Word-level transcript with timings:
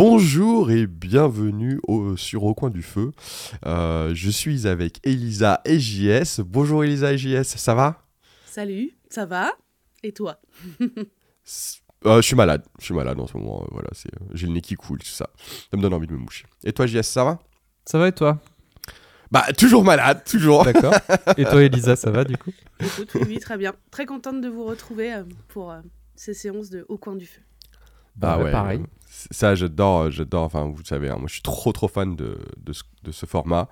Bonjour 0.00 0.70
et 0.70 0.86
bienvenue 0.86 1.80
au, 1.88 2.18
sur 2.18 2.44
Au 2.44 2.52
coin 2.52 2.68
du 2.68 2.82
feu. 2.82 3.12
Euh, 3.64 4.14
je 4.14 4.28
suis 4.28 4.66
avec 4.66 5.00
Elisa 5.04 5.62
et 5.64 5.80
JS. 5.80 6.40
Bonjour 6.40 6.84
Elisa 6.84 7.14
et 7.14 7.16
JS, 7.16 7.44
ça 7.56 7.74
va? 7.74 8.04
Salut, 8.44 8.90
ça 9.08 9.24
va? 9.24 9.52
Et 10.02 10.12
toi? 10.12 10.38
Euh, 12.04 12.16
Je 12.16 12.20
suis 12.20 12.36
malade, 12.36 12.62
je 12.78 12.84
suis 12.84 12.92
malade 12.94 13.18
en 13.18 13.26
ce 13.26 13.38
moment. 13.38 13.62
euh, 13.62 13.68
voilà, 13.70 13.88
c'est, 13.92 14.12
euh, 14.20 14.26
j'ai 14.34 14.46
le 14.46 14.52
nez 14.52 14.60
qui 14.60 14.74
coule, 14.74 14.98
tout 14.98 15.06
ça. 15.06 15.30
Ça 15.70 15.74
me 15.78 15.80
donne 15.80 15.94
envie 15.94 16.06
de 16.06 16.12
me 16.12 16.18
moucher. 16.18 16.44
Et 16.62 16.74
toi 16.74 16.84
JS, 16.86 17.00
ça 17.04 17.24
va? 17.24 17.38
Ça 17.86 17.98
va 17.98 18.08
et 18.08 18.12
toi? 18.12 18.38
Bah 19.30 19.46
toujours 19.56 19.82
malade, 19.82 20.22
toujours. 20.26 20.62
D'accord. 20.66 20.92
et 21.38 21.44
toi 21.44 21.62
Elisa, 21.62 21.96
ça 21.96 22.10
va 22.10 22.24
du 22.24 22.36
coup? 22.36 22.52
Écoute, 22.80 23.12
oui, 23.14 23.22
oui, 23.28 23.38
très 23.38 23.56
bien. 23.56 23.72
Très 23.90 24.04
contente 24.04 24.42
de 24.42 24.48
vous 24.48 24.64
retrouver 24.66 25.14
euh, 25.14 25.24
pour 25.48 25.70
euh, 25.72 25.80
ces 26.16 26.34
séances 26.34 26.68
de 26.68 26.84
Au 26.90 26.98
coin 26.98 27.16
du 27.16 27.24
feu. 27.24 27.40
Bah 28.14 28.36
Bah, 28.36 28.44
ouais, 28.44 28.52
pareil. 28.52 28.82
Ça, 29.08 29.54
j'adore, 29.54 30.10
j'adore. 30.10 30.44
Enfin, 30.44 30.64
vous 30.64 30.84
savez, 30.84 31.08
hein, 31.08 31.16
moi, 31.18 31.26
je 31.28 31.34
suis 31.34 31.42
trop, 31.42 31.72
trop 31.72 31.88
fan 31.88 32.16
de, 32.16 32.38
ce, 33.10 33.26
format 33.26 33.68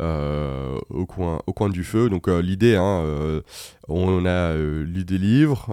euh, 0.00 0.78
au 0.88 1.06
coin, 1.06 1.40
au 1.46 1.52
coin 1.52 1.68
du 1.68 1.84
feu. 1.84 2.08
Donc, 2.08 2.28
euh, 2.28 2.40
l'idée, 2.40 2.74
hein, 2.74 3.02
euh, 3.04 3.42
on 3.88 4.24
a 4.24 4.54
lu 4.56 5.04
des 5.04 5.18
livres. 5.18 5.66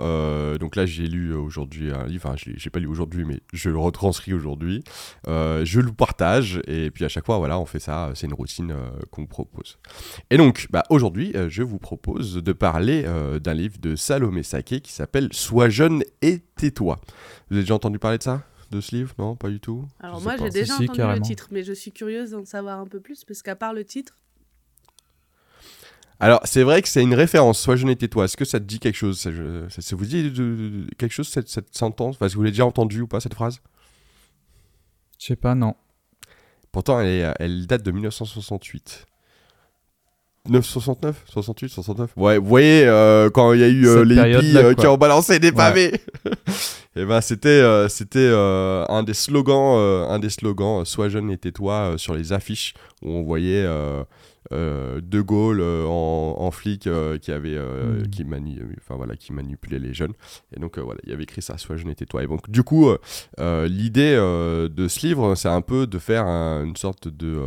donc 0.59 0.75
là, 0.75 0.85
j'ai 0.85 1.07
lu 1.07 1.33
aujourd'hui 1.33 1.91
un 1.91 2.05
livre. 2.05 2.25
Enfin, 2.25 2.35
j'ai 2.37 2.69
pas 2.69 2.79
lu 2.79 2.87
aujourd'hui, 2.87 3.25
mais 3.25 3.39
je 3.53 3.69
le 3.69 3.77
retranscris 3.77 4.33
aujourd'hui. 4.33 4.83
Je 5.25 5.79
le 5.79 5.91
partage 5.91 6.61
et 6.67 6.91
puis 6.91 7.05
à 7.05 7.09
chaque 7.09 7.25
fois, 7.25 7.37
voilà, 7.37 7.59
on 7.59 7.65
fait 7.65 7.79
ça. 7.79 8.11
C'est 8.15 8.27
une 8.27 8.33
routine 8.33 8.75
qu'on 9.11 9.25
propose. 9.25 9.77
Et 10.29 10.37
donc, 10.37 10.67
bah, 10.71 10.83
aujourd'hui, 10.89 11.33
je 11.49 11.63
vous 11.63 11.79
propose 11.79 12.35
de 12.35 12.53
parler 12.53 13.05
d'un 13.41 13.53
livre 13.53 13.77
de 13.79 13.95
Salomé 13.95 14.43
Saké 14.43 14.81
qui 14.81 14.91
s'appelle 14.91 15.29
Sois 15.31 15.69
jeune 15.69 16.03
et 16.21 16.39
tais-toi. 16.55 16.99
Vous 17.49 17.55
avez 17.55 17.63
déjà 17.63 17.75
entendu 17.75 17.99
parler 17.99 18.17
de 18.17 18.23
ça? 18.23 18.43
De 18.75 18.81
ce 18.81 18.93
livre 18.93 19.13
Non, 19.17 19.35
pas 19.37 19.49
du 19.49 19.61
tout. 19.61 19.85
Alors 20.01 20.19
Je 20.19 20.23
moi, 20.25 20.35
j'ai 20.37 20.49
déjà 20.49 20.75
Si, 20.75 20.83
entendu 20.83 20.97
carrément. 20.97 21.15
le 21.15 21.21
titre, 21.21 21.47
mais 21.51 21.63
je 21.63 21.71
suis 21.71 21.91
curieuse 21.93 22.31
d'en 22.31 22.43
savoir 22.43 22.79
un 22.79 22.85
peu 22.87 22.99
plus, 22.99 23.23
parce 23.23 23.41
qu'à 23.41 23.55
part 23.55 23.73
le 23.73 23.85
titre, 23.85 24.17
Alors, 26.19 26.41
c'est 26.45 26.63
vrai 26.63 26.81
que 26.81 26.87
c'est 26.89 27.01
une 27.03 27.13
référence, 27.13 27.59
Sois 27.59 27.75
jeune 27.77 27.89
et 27.89 27.95
tais-toi. 27.95 28.25
Est-ce 28.25 28.35
que 28.37 28.45
ça 28.45 28.59
te 28.59 28.65
dit 28.65 28.79
quelque 28.79 28.95
chose? 28.95 29.19
Ça, 29.19 29.31
je- 29.31 29.67
ça- 29.69 29.81
ça 29.81 29.95
vous 29.95 30.05
dit 30.05 30.23
de- 30.23 30.29
de- 30.29 30.87
quelque 30.97 31.11
chose, 31.11 31.27
cette, 31.27 31.47
cette 31.49 31.75
sentence? 31.75 32.15
Enfin, 32.15 32.25
Est-ce 32.25 32.33
que 32.33 32.37
vous 32.37 32.43
l'avez 32.43 32.51
déjà 32.51 32.65
entendu 32.65 33.01
ou 33.01 33.07
pas, 33.07 33.19
cette 33.19 33.33
phrase? 33.33 33.59
Je 35.19 35.25
sais 35.27 35.35
pas, 35.37 35.55
non. 35.55 35.75
Pourtant, 36.71 36.99
elle, 36.99 37.07
est- 37.07 37.33
elle 37.39 37.67
date 37.67 37.83
de 37.83 37.91
1968. 37.91 39.05
969 40.47 41.23
68 41.27 41.69
69 41.69 42.11
Ouais, 42.17 42.37
vous 42.37 42.45
voyez, 42.47 42.85
euh, 42.85 43.29
quand 43.29 43.53
il 43.53 43.59
y 43.61 43.63
a 43.63 43.67
eu 43.67 43.87
euh, 43.87 44.03
les 44.05 44.15
hippies 44.15 44.57
euh, 44.57 44.73
qui 44.75 44.85
ont 44.85 44.97
balancé 44.97 45.39
des 45.39 45.51
pavés 45.51 45.99
Et 46.97 47.03
ben 47.05 47.19
c'était 47.21 47.49
euh, 47.49 47.89
c'était 47.89 48.19
euh, 48.19 48.85
un 48.87 49.03
des 49.03 49.13
slogans 49.13 49.75
euh, 49.77 50.07
un 50.07 50.19
des 50.19 50.29
slogans 50.29 50.85
sois 50.85 51.09
jeune 51.09 51.29
et 51.29 51.37
tais-toi 51.37 51.95
sur 51.97 52.13
les 52.13 52.31
affiches 52.31 52.73
où 53.01 53.09
on 53.11 53.23
voyait 53.23 53.65
euh, 53.65 54.03
De 55.01 55.21
Gaulle 55.21 55.59
euh, 55.59 55.85
en, 55.85 56.35
en 56.39 56.51
flic 56.51 56.87
euh, 56.87 57.17
qui 57.17 57.31
avait 57.33 57.55
euh, 57.57 57.99
Mm. 58.03 58.09
qui 58.09 58.23
mani 58.23 58.59
enfin 58.77 58.95
voilà 58.95 59.15
qui 59.17 59.33
manipulait 59.33 59.79
les 59.79 59.93
jeunes 59.93 60.13
et 60.55 60.59
donc 60.59 60.77
voilà 60.79 60.99
il 61.03 61.09
y 61.09 61.13
avait 61.13 61.23
écrit 61.23 61.41
ça 61.41 61.57
sois 61.57 61.75
jeune 61.75 61.89
et 61.89 61.95
tais-toi 61.95 62.23
et 62.23 62.27
donc 62.27 62.49
du 62.49 62.63
coup 62.63 62.89
l'idée 63.39 64.15
de 64.15 64.87
ce 64.87 65.05
livre 65.05 65.35
c'est 65.35 65.49
un 65.49 65.61
peu 65.61 65.87
de 65.87 65.99
faire 65.99 66.25
un- 66.25 66.63
une 66.63 66.75
sorte 66.77 67.07
de 67.09 67.37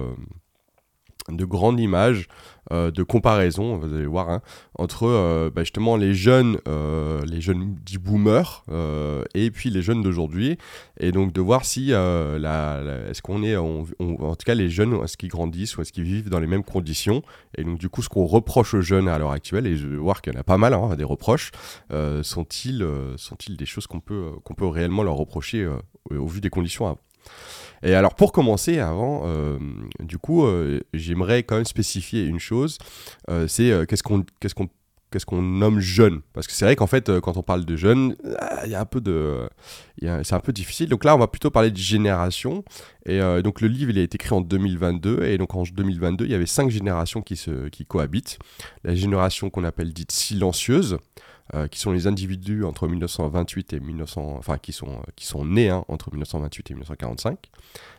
de 1.30 1.44
grande 1.44 1.78
image 1.80 2.26
euh, 2.70 2.90
de 2.90 3.02
comparaison, 3.02 3.78
vous 3.78 3.94
allez 3.94 4.06
voir, 4.06 4.28
hein, 4.28 4.42
entre 4.78 5.04
euh, 5.04 5.50
bah, 5.54 5.62
justement 5.62 5.96
les 5.96 6.12
jeunes, 6.14 6.58
euh, 6.68 7.22
les 7.24 7.40
jeunes 7.40 7.74
dits 7.84 7.96
boomers, 7.98 8.62
euh, 8.70 9.24
et 9.34 9.50
puis 9.50 9.70
les 9.70 9.80
jeunes 9.80 10.02
d'aujourd'hui, 10.02 10.58
et 11.00 11.10
donc 11.10 11.32
de 11.32 11.40
voir 11.40 11.64
si, 11.64 11.88
euh, 11.92 13.08
est-ce 13.10 13.22
qu'on 13.22 13.42
est, 13.42 13.56
on- 13.56 13.86
on- 14.00 14.16
en 14.22 14.34
tout 14.36 14.44
cas 14.44 14.54
les 14.54 14.68
jeunes, 14.68 14.94
est-ce 15.02 15.16
qu'ils 15.16 15.30
grandissent 15.30 15.78
ou 15.78 15.80
est-ce 15.82 15.92
qu'ils 15.92 16.04
vivent 16.04 16.28
dans 16.28 16.40
les 16.40 16.46
mêmes 16.46 16.62
conditions, 16.64 17.22
et 17.56 17.64
donc 17.64 17.78
du 17.78 17.88
coup 17.88 18.02
ce 18.02 18.10
qu'on 18.10 18.26
reproche 18.26 18.74
aux 18.74 18.82
jeunes 18.82 19.08
à 19.08 19.18
l'heure 19.18 19.32
actuelle, 19.32 19.66
et 19.66 19.76
je 19.76 19.86
vais 19.88 19.96
voir 19.96 20.20
qu'il 20.20 20.34
y 20.34 20.36
en 20.36 20.40
a 20.40 20.44
pas 20.44 20.58
mal, 20.58 20.74
hein, 20.74 20.94
des 20.94 21.04
reproches, 21.04 21.52
sont-ils, 22.22 22.86
sont-ils 23.16 23.56
des 23.56 23.66
choses 23.66 23.86
qu'on 23.86 24.00
peut, 24.00 24.30
qu'on 24.44 24.54
peut 24.54 24.66
réellement 24.66 25.02
leur 25.02 25.14
reprocher 25.14 25.66
au, 26.10 26.26
vu 26.26 26.40
des 26.42 26.50
conditions 26.50 26.98
et 27.82 27.94
alors 27.94 28.14
pour 28.14 28.32
commencer, 28.32 28.78
avant, 28.78 29.22
euh, 29.26 29.58
du 30.00 30.18
coup, 30.18 30.44
euh, 30.44 30.80
j'aimerais 30.94 31.42
quand 31.42 31.56
même 31.56 31.64
spécifier 31.64 32.24
une 32.24 32.40
chose, 32.40 32.78
euh, 33.30 33.46
c'est 33.46 33.86
qu'est-ce 33.86 34.02
qu'on 34.02 34.24
qu'est-ce 34.40 34.54
qu'on 34.54 34.68
qu'est-ce 35.10 35.24
qu'on 35.24 35.40
nomme 35.40 35.80
jeune? 35.80 36.20
Parce 36.34 36.46
que 36.46 36.52
c'est 36.52 36.66
vrai 36.66 36.76
qu'en 36.76 36.86
fait, 36.86 37.20
quand 37.20 37.36
on 37.36 37.42
parle 37.42 37.64
de 37.64 37.76
jeune, 37.76 38.14
il 38.64 38.70
y 38.70 38.74
a 38.74 38.80
un 38.80 38.84
peu 38.84 39.00
de, 39.00 39.48
c'est 40.00 40.34
un 40.34 40.40
peu 40.40 40.52
difficile. 40.52 40.88
Donc 40.88 41.04
là, 41.04 41.14
on 41.14 41.18
va 41.18 41.28
plutôt 41.28 41.50
parler 41.50 41.70
de 41.70 41.78
génération. 41.78 42.62
Et 43.06 43.20
donc 43.42 43.62
le 43.62 43.68
livre, 43.68 43.90
il 43.90 43.98
a 43.98 44.02
été 44.02 44.16
écrit 44.16 44.34
en 44.34 44.42
2022, 44.42 45.24
et 45.24 45.38
donc 45.38 45.54
en 45.54 45.62
2022, 45.62 46.26
il 46.26 46.30
y 46.30 46.34
avait 46.34 46.46
cinq 46.46 46.68
générations 46.70 47.22
qui 47.22 47.36
se 47.36 47.68
qui 47.68 47.86
cohabitent. 47.86 48.38
La 48.84 48.94
génération 48.94 49.48
qu'on 49.48 49.64
appelle 49.64 49.92
dite 49.92 50.12
silencieuse. 50.12 50.98
Euh, 51.54 51.66
qui 51.68 51.78
sont 51.78 51.92
les 51.92 52.06
individus 52.06 52.64
entre 52.64 52.88
1928 52.88 53.72
et 53.72 53.80
1900, 53.80 54.36
enfin 54.38 54.58
qui 54.58 54.72
sont, 54.72 55.02
qui 55.16 55.26
sont 55.26 55.44
nés 55.44 55.70
hein, 55.70 55.84
entre 55.88 56.10
1928 56.10 56.70
et 56.70 56.74
1945 56.74 57.50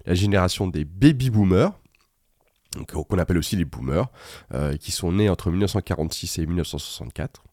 la 0.06 0.14
génération 0.14 0.68
des 0.68 0.86
baby 0.86 1.30
boomers, 1.30 1.72
donc, 2.76 2.92
qu'on 2.92 3.18
appelle 3.18 3.38
aussi 3.38 3.56
les 3.56 3.66
boomers, 3.66 4.08
euh, 4.54 4.78
qui 4.78 4.92
sont 4.92 5.12
nés 5.12 5.30
entre 5.30 5.50
1946 5.50 6.40
et 6.40 6.46
1964. 6.46 7.44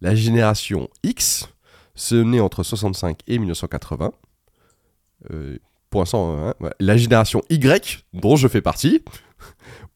La 0.00 0.14
génération 0.14 0.88
X, 1.02 1.48
ceux 1.94 2.22
nés 2.22 2.40
entre 2.40 2.62
65 2.62 3.20
et 3.26 3.38
1980. 3.38 4.12
Euh, 5.30 5.58
pour 5.90 6.00
l'instant, 6.00 6.52
la 6.80 6.96
génération 6.96 7.42
Y, 7.48 8.04
dont 8.12 8.36
je 8.36 8.48
fais 8.48 8.60
partie, 8.60 9.02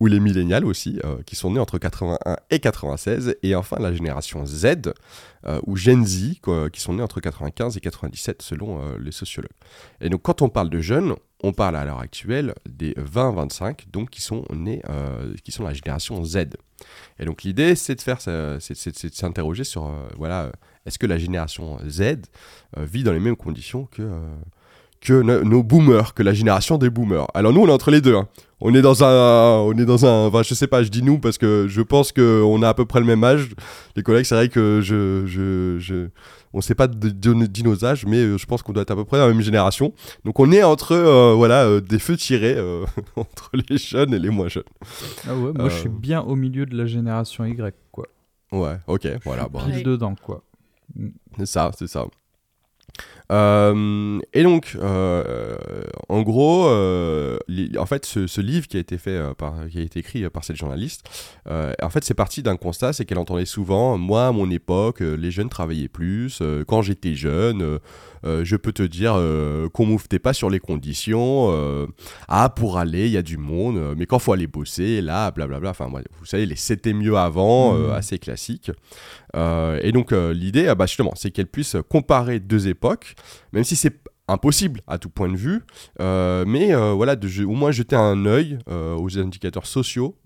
ou 0.00 0.06
les 0.06 0.19
millénials 0.19 0.65
aussi, 0.65 0.99
euh, 1.05 1.19
qui 1.27 1.37
sont 1.37 1.50
nés 1.53 1.61
entre 1.61 1.78
81 1.78 2.37
et 2.50 2.59
96. 2.59 3.37
Et 3.43 3.55
enfin, 3.55 3.77
la 3.78 3.93
génération 3.93 4.44
Z, 4.47 4.66
euh, 5.47 5.61
ou 5.66 5.77
Gen 5.77 6.05
Z, 6.06 6.41
qui 6.72 6.81
sont 6.81 6.94
nés 6.94 7.03
entre 7.03 7.21
95 7.21 7.77
et 7.77 7.81
97, 7.81 8.41
selon 8.43 8.81
euh, 8.81 8.97
les 8.99 9.12
sociologues. 9.12 9.50
Et 10.00 10.09
donc, 10.09 10.22
quand 10.22 10.41
on 10.43 10.49
parle 10.49 10.71
de 10.71 10.81
jeunes, 10.81 11.15
on 11.43 11.53
parle 11.53 11.77
à 11.77 11.84
l'heure 11.84 12.00
actuelle 12.00 12.55
des 12.69 12.93
20-25, 12.94 13.91
donc 13.93 14.11
qui 14.11 14.21
sont 14.22 14.44
nés, 14.55 14.83
qui 15.43 15.53
sont 15.53 15.65
la 15.65 15.72
génération 15.72 16.22
Z. 16.22 16.37
Et 17.19 17.25
donc 17.25 17.44
l'idée, 17.44 17.75
c'est 17.77 17.94
de 17.94 18.00
faire, 18.03 18.21
c'est, 18.21 18.31
de 19.09 19.15
s'interroger 19.15 19.65
sur, 19.65 19.91
voilà, 20.19 20.53
est-ce 20.84 20.99
que 20.99 21.06
la 21.06 21.17
génération 21.17 21.78
Z 21.88 22.17
vit 22.77 23.05
dans 23.05 23.12
les 23.12 23.21
mêmes 23.21 23.37
conditions 23.37 23.87
que 23.87 24.03
que 25.00 25.15
no- 25.22 25.43
nos 25.44 25.62
boomers, 25.62 26.12
que 26.12 26.22
la 26.22 26.34
génération 26.34 26.77
des 26.77 26.91
boomers? 26.91 27.27
Alors 27.32 27.55
nous, 27.55 27.62
on 27.62 27.69
est 27.69 27.72
entre 27.72 27.91
les 27.91 28.03
deux. 28.03 28.17
hein. 28.17 28.28
On 28.62 28.75
est 28.75 28.82
dans 28.82 29.03
un, 29.03 29.59
on 29.60 29.72
est 29.78 29.87
dans 29.87 30.04
un, 30.04 30.26
enfin, 30.26 30.43
je 30.43 30.54
sais 30.54 30.66
pas, 30.66 30.82
je 30.82 30.91
dis 30.91 31.03
nous 31.03 31.19
parce 31.19 31.38
que 31.38 31.66
je 31.69 31.81
pense 31.81 32.12
que 32.12 32.43
on 32.44 32.62
a 32.62 32.69
à 32.69 32.75
peu 32.75 32.84
près 32.84 33.00
le 33.00 33.06
même 33.06 33.25
âge. 33.25 33.48
Les 33.97 34.03
collègues, 34.03 34.26
c'est 34.26 34.34
vrai 34.34 34.48
que 34.50 34.81
je, 34.82 35.25
je, 35.26 35.78
je, 35.78 36.09
on 36.53 36.60
sait 36.60 36.75
pas 36.75 36.87
de, 36.87 37.09
de- 37.09 37.47
dit 37.47 37.62
nos 37.65 37.84
âges, 37.87 38.04
mais 38.06 38.19
euh, 38.19 38.37
je 38.38 38.44
pense 38.44 38.62
qu'on 38.62 38.72
doit 38.72 38.82
être 38.82 38.91
à 38.91 38.97
peu 38.97 39.04
près 39.04 39.16
dans 39.19 39.26
la 39.26 39.32
même 39.32 39.41
génération. 39.43 39.94
Donc 40.25 40.38
on 40.41 40.53
est 40.53 40.62
entre, 40.62 40.93
euh, 40.93 41.32
voilà, 41.34 41.65
euh, 41.65 41.81
des 41.81 41.99
feux 41.99 42.16
tirés 42.19 42.54
euh, 42.56 42.84
entre 43.16 43.50
les 43.69 43.78
jeunes 43.78 44.12
et 44.12 44.19
les 44.19 44.31
moins 44.31 44.49
jeunes. 44.49 44.65
Ah 45.26 45.34
ouais, 45.34 45.53
moi 45.54 45.69
je 45.70 45.76
suis 45.76 45.88
bien 45.88 46.20
au 46.20 46.37
milieu 46.37 46.66
de 46.66 46.76
la 46.76 46.84
génération 46.87 47.44
Y, 47.47 47.75
quoi. 47.91 48.06
Ouais, 48.53 48.76
ok, 48.87 49.09
voilà. 49.25 49.49
bon. 49.49 49.60
Pile 49.60 49.84
dedans, 49.84 50.15
quoi. 50.22 50.43
C'est 51.38 51.47
ça, 51.47 51.70
c'est 51.78 51.87
ça. 51.87 52.04
Euh, 53.30 54.18
et 54.32 54.42
donc, 54.42 54.76
euh, 54.80 55.56
en 56.08 56.22
gros, 56.22 56.66
euh, 56.66 57.38
en 57.78 57.86
fait, 57.86 58.04
ce, 58.04 58.40
livre 58.40 58.66
qui 58.66 58.76
a 58.76 58.80
été 58.80 58.98
fait, 58.98 59.20
qui 59.70 59.78
a 59.78 59.82
été 59.82 60.00
écrit 60.00 60.28
par 60.30 60.44
cette 60.44 60.56
journaliste, 60.56 61.04
en 61.46 61.90
fait, 61.90 62.04
c'est 62.04 62.14
parti 62.14 62.42
d'un 62.42 62.56
constat, 62.56 62.92
c'est 62.92 63.04
qu'elle 63.04 63.18
entendait 63.18 63.44
souvent, 63.44 63.98
moi, 63.98 64.28
à 64.28 64.32
mon 64.32 64.50
époque, 64.50 65.00
les 65.00 65.31
jeunes 65.31 65.48
travaillaient 65.48 65.88
plus. 65.88 66.42
quand 66.66 66.82
j'étais 66.82 67.14
jeune, 67.14 67.78
euh, 68.25 68.44
je 68.44 68.56
peux 68.56 68.72
te 68.72 68.82
dire 68.82 69.14
euh, 69.17 69.69
qu'on 69.69 69.87
mouftait 69.87 70.19
pas 70.19 70.32
sur 70.32 70.50
les 70.50 70.61
conditions. 70.61 71.50
euh, 71.52 71.87
ah, 72.28 72.49
pour 72.49 72.78
aller, 72.78 73.06
il 73.06 73.12
y 73.12 73.17
a 73.17 73.22
du 73.22 73.37
monde, 73.38 73.76
euh, 73.76 73.94
mais 73.96 74.06
quand 74.06 74.19
faut 74.19 74.32
aller 74.32 74.46
bosser, 74.46 75.00
là, 75.00 75.31
blablabla. 75.31 75.70
Enfin, 75.70 75.88
vous 75.88 76.26
savez, 76.26 76.46
les 76.46 76.56
c'était 76.56 76.93
mieux 76.93 77.17
avant, 77.17 77.75
Mhm. 77.75 77.90
assez 77.93 78.19
classique. 78.19 78.70
Et 79.34 79.93
donc 79.93 80.12
l'idée, 80.12 80.67
ah 80.69 80.75
bah, 80.75 80.87
justement, 80.87 81.12
c'est 81.17 81.31
qu'elle 81.31 81.46
puisse 81.46 81.76
comparer 81.88 82.40
deux 82.40 82.69
époques, 82.69 83.14
même 83.52 83.64
si 83.64 83.76
c'est 83.76 84.00
impossible 84.31 84.81
à 84.87 84.99
tout 84.99 85.11
point 85.11 85.29
de 85.29 85.37
vue, 85.37 85.62
euh, 86.00 86.44
mais 86.47 86.75
euh, 86.75 86.93
voilà, 86.93 87.17
au 87.47 87.50
moins 87.55 87.71
jeter 87.73 87.97
un 87.97 88.25
œil 88.27 88.59
euh, 88.69 88.94
aux 88.97 89.19
indicateurs 89.19 89.67
sociaux 89.67 90.17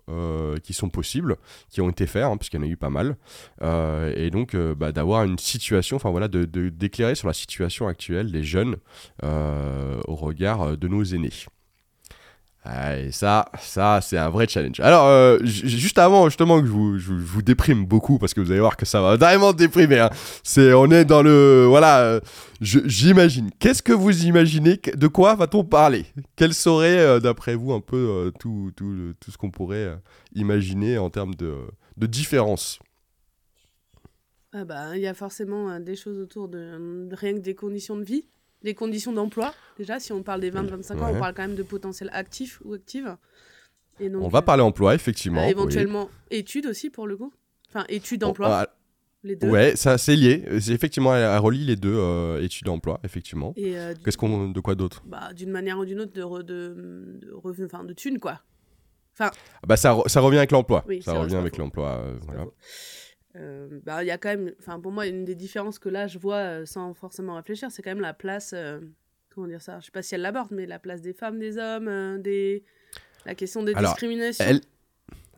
qui 0.62 0.74
sont 0.74 0.90
possibles, 0.90 1.36
qui 1.70 1.80
ont 1.80 1.88
été 1.88 2.06
faits, 2.06 2.24
hein, 2.24 2.36
puisqu'il 2.36 2.58
y 2.58 2.60
en 2.60 2.66
a 2.66 2.68
eu 2.68 2.76
pas 2.76 2.90
mal, 2.90 3.16
et 3.62 4.28
donc 4.30 4.54
bah, 4.54 4.92
d'avoir 4.92 5.24
une 5.24 5.38
situation, 5.38 5.96
enfin 5.96 6.10
voilà, 6.10 6.28
de- 6.28 6.44
de- 6.44 6.68
d'éclairer 6.68 7.14
sur 7.14 7.26
la 7.26 7.32
situation 7.32 7.88
actuelle 7.88 8.30
des 8.30 8.42
jeunes 8.42 8.76
au 9.22 10.14
regard 10.14 10.76
de 10.76 10.88
nos 10.88 11.02
aînés. 11.04 11.32
Ça, 13.10 13.44
ça 13.60 14.00
c'est 14.02 14.16
un 14.16 14.30
vrai 14.30 14.46
challenge. 14.48 14.80
Alors, 14.80 15.06
euh, 15.06 15.38
juste 15.44 15.98
avant, 15.98 16.28
justement, 16.28 16.60
que 16.60 16.66
je 16.66 16.72
vous, 16.72 16.98
je 16.98 17.12
vous- 17.12 17.42
déprime 17.42 17.84
beaucoup, 17.84 18.18
parce 18.18 18.32
que 18.32 18.40
vous 18.40 18.50
allez 18.50 18.60
voir 18.60 18.78
que 18.78 18.86
ça 18.86 19.02
va 19.02 19.16
vraiment 19.16 19.52
déprimer. 19.52 19.98
hein. 19.98 20.10
C'est, 20.42 20.72
on 20.72 20.90
est 20.90 21.04
dans 21.04 21.22
le, 21.22 21.66
voilà, 21.68 22.00
euh, 22.00 22.20
j'imagine. 22.60 23.50
Qu'est-ce 23.58 23.82
que 23.82 23.92
vous 23.92 24.24
imaginez 24.24 24.80
De 24.94 25.06
quoi 25.08 25.34
va-t-on 25.34 25.62
parler? 25.64 26.06
Quel 26.36 26.54
serait, 26.54 26.98
euh, 26.98 27.20
d'après 27.20 27.54
vous, 27.54 27.72
un 27.72 27.80
peu 27.80 28.32
tout, 28.40 28.72
tout, 28.74 29.12
tout 29.20 29.30
ce 29.30 29.36
qu'on 29.36 29.50
pourrait 29.50 29.98
imaginer 30.34 30.96
en 30.96 31.10
termes 31.10 31.34
de, 31.34 31.54
différence? 32.06 32.78
Ah 34.54 34.64
bah, 34.64 34.96
il 34.96 35.02
y 35.02 35.06
a 35.06 35.14
forcément 35.14 35.78
des 35.80 35.96
choses 35.96 36.18
autour 36.18 36.48
de, 36.48 37.08
de 37.08 37.14
rien 37.14 37.34
que 37.34 37.40
des 37.40 37.54
conditions 37.54 37.96
de 37.96 38.04
vie, 38.04 38.24
des 38.64 38.74
conditions 38.74 39.12
d'emploi. 39.12 39.54
Déjà, 39.78 40.00
si 40.00 40.12
on 40.12 40.22
parle 40.24 40.40
des 40.40 40.50
20-25 40.50 40.94
ans, 40.98 41.06
Ouais. 41.06 41.12
on 41.16 41.18
parle 41.20 41.34
quand 41.34 41.42
même 41.42 41.54
de 41.54 41.62
potentiel 41.62 42.10
actif 42.12 42.60
ou 42.64 42.72
active. 42.74 43.16
Et 44.00 44.08
donc, 44.08 44.24
On 44.24 44.28
va 44.28 44.40
euh, 44.40 44.42
parler 44.42 44.62
emploi, 44.62 44.94
effectivement. 44.96 45.40
bah, 45.42 45.46
oui. 45.46 45.52
éventuellement 45.52 46.10
études 46.32 46.66
aussi 46.66 46.90
pour 46.90 47.06
le 47.06 47.16
coup. 47.16 47.32
Enfin, 47.68 47.84
études 47.88 48.22
Bon, 48.22 48.28
emploi, 48.28 48.48
ah, 48.62 48.76
les 49.22 49.36
deux. 49.36 49.48
ouais, 49.48 49.76
ça 49.76 49.98
c'est 49.98 50.16
lié. 50.16 50.44
C'est 50.60 50.72
effectivement, 50.72 51.14
elle, 51.14 51.22
elle 51.22 51.38
relie 51.38 51.64
les 51.64 51.76
deux 51.76 51.94
euh, 51.94 52.42
études 52.42 52.68
emploi, 52.68 52.98
effectivement. 53.04 53.52
Et 53.56 53.76
euh, 53.78 53.94
Qu'est-ce 54.04 54.16
qu'on, 54.18 54.48
de 54.48 54.60
quoi 54.60 54.74
d'autre? 54.74 55.02
Bah, 55.06 55.32
d'une 55.34 55.50
manière 55.50 55.78
ou 55.78 55.84
d'une 55.84 56.00
autre 56.00 56.12
de, 56.12 56.22
re- 56.22 56.42
de, 56.42 57.18
de 57.22 57.32
revenus, 57.32 57.68
enfin 57.72 57.84
de 57.84 57.92
thunes 57.92 58.18
quoi. 58.18 58.40
Ah 59.20 59.30
Bah 59.66 59.76
ça, 59.76 59.92
re- 59.94 60.08
ça 60.08 60.20
revient 60.20 60.38
avec 60.38 60.50
l'emploi. 60.50 60.84
Oui, 60.88 61.00
ça 61.02 61.12
revient 61.14 61.36
avec 61.36 61.54
faux. 61.54 61.62
l'emploi. 61.62 62.00
euh, 62.04 62.18
voilà. 62.26 62.46
Euh, 63.36 63.80
bah, 63.84 64.04
il 64.04 64.06
y 64.06 64.10
a 64.10 64.18
quand 64.18 64.28
même, 64.28 64.52
enfin 64.60 64.78
pour 64.78 64.92
moi, 64.92 65.06
une 65.06 65.24
des 65.24 65.34
différences 65.34 65.78
que 65.78 65.88
là 65.88 66.06
je 66.06 66.18
vois 66.18 66.36
euh, 66.36 66.66
sans 66.66 66.94
forcément 66.94 67.34
réfléchir, 67.34 67.70
c'est 67.70 67.82
quand 67.82 67.90
même 67.90 68.00
la 68.00 68.14
place, 68.14 68.52
euh, 68.54 68.80
comment 69.34 69.48
dire 69.48 69.60
ça, 69.60 69.80
je 69.80 69.86
sais 69.86 69.90
pas 69.90 70.02
si 70.02 70.14
elle 70.14 70.22
l'aborde, 70.22 70.48
mais 70.52 70.66
la 70.66 70.78
place 70.78 71.00
des 71.00 71.12
femmes, 71.12 71.38
des 71.38 71.58
hommes, 71.58 72.22
des, 72.22 72.62
la 73.26 73.34
question 73.34 73.62
des 73.62 73.74
Alors, 73.74 73.92
discriminations. 73.92 74.44
Elle, 74.46 74.60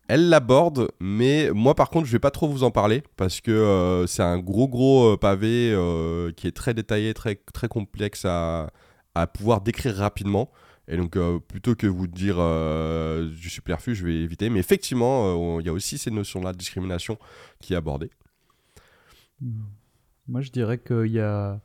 elle 0.09 0.29
l'aborde, 0.29 0.91
mais 1.01 1.51
moi 1.53 1.75
par 1.75 1.91
contre, 1.91 2.07
je 2.07 2.13
vais 2.13 2.21
pas 2.21 2.31
trop 2.31 2.49
vous 2.49 2.63
en 2.63 2.71
parler 2.71 3.03
parce 3.17 3.41
que 3.41 3.51
euh, 3.51 4.07
c'est 4.07 4.23
un 4.23 4.39
gros 4.39 4.69
gros 4.69 5.15
euh, 5.15 5.17
pavé 5.17 5.73
euh, 5.73 6.31
qui 6.33 6.47
est 6.47 6.55
très 6.55 6.75
détaillé, 6.75 7.13
très 7.13 7.37
très 7.53 7.67
complexe 7.67 8.25
à, 8.25 8.71
à 9.17 9.27
pouvoir 9.27 9.63
décrire 9.63 9.97
rapidement. 9.97 10.51
Et 10.89 10.97
donc, 10.97 11.17
euh, 11.17 11.39
plutôt 11.41 11.75
que 11.75 11.87
vous 11.87 12.07
dire 12.07 12.37
euh, 12.39 13.29
du 13.29 13.51
superflu, 13.51 13.95
je 13.95 14.07
vais 14.07 14.15
éviter. 14.15 14.51
Mais 14.51 14.61
effectivement, 14.61 15.57
euh, 15.57 15.61
il 15.61 15.67
y 15.67 15.69
a 15.69 15.73
aussi 15.73 15.99
ces 15.99 16.11
notions-là 16.11 16.53
de 16.53 16.59
discrimination 16.59 17.19
qui 17.61 17.75
est 17.75 17.77
abordée. 17.77 18.11
Moi, 20.29 20.41
je 20.41 20.51
dirais 20.51 20.79
qu'il 20.79 21.13
y 21.13 21.21
a 21.21 21.61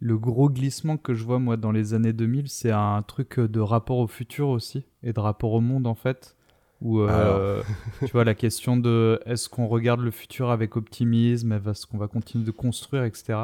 le 0.00 0.18
gros 0.18 0.48
glissement 0.48 0.96
que 0.96 1.14
je 1.14 1.24
vois 1.24 1.38
moi 1.38 1.56
dans 1.56 1.72
les 1.72 1.94
années 1.94 2.12
2000, 2.12 2.48
c'est 2.48 2.70
un 2.70 3.02
truc 3.02 3.38
de 3.38 3.60
rapport 3.60 3.98
au 3.98 4.06
futur 4.06 4.48
aussi 4.48 4.84
et 5.02 5.12
de 5.12 5.20
rapport 5.20 5.52
au 5.52 5.60
monde 5.60 5.86
en 5.86 5.94
fait. 5.94 6.36
Où 6.80 7.00
euh, 7.00 7.62
tu 8.00 8.10
vois 8.12 8.24
la 8.24 8.34
question 8.34 8.78
de 8.78 9.20
est-ce 9.26 9.50
qu'on 9.50 9.66
regarde 9.66 10.00
le 10.00 10.10
futur 10.10 10.50
avec 10.50 10.76
optimisme, 10.76 11.52
est-ce 11.52 11.86
qu'on 11.86 11.98
va 11.98 12.08
continuer 12.08 12.44
de 12.44 12.50
construire, 12.50 13.04
etc. 13.04 13.38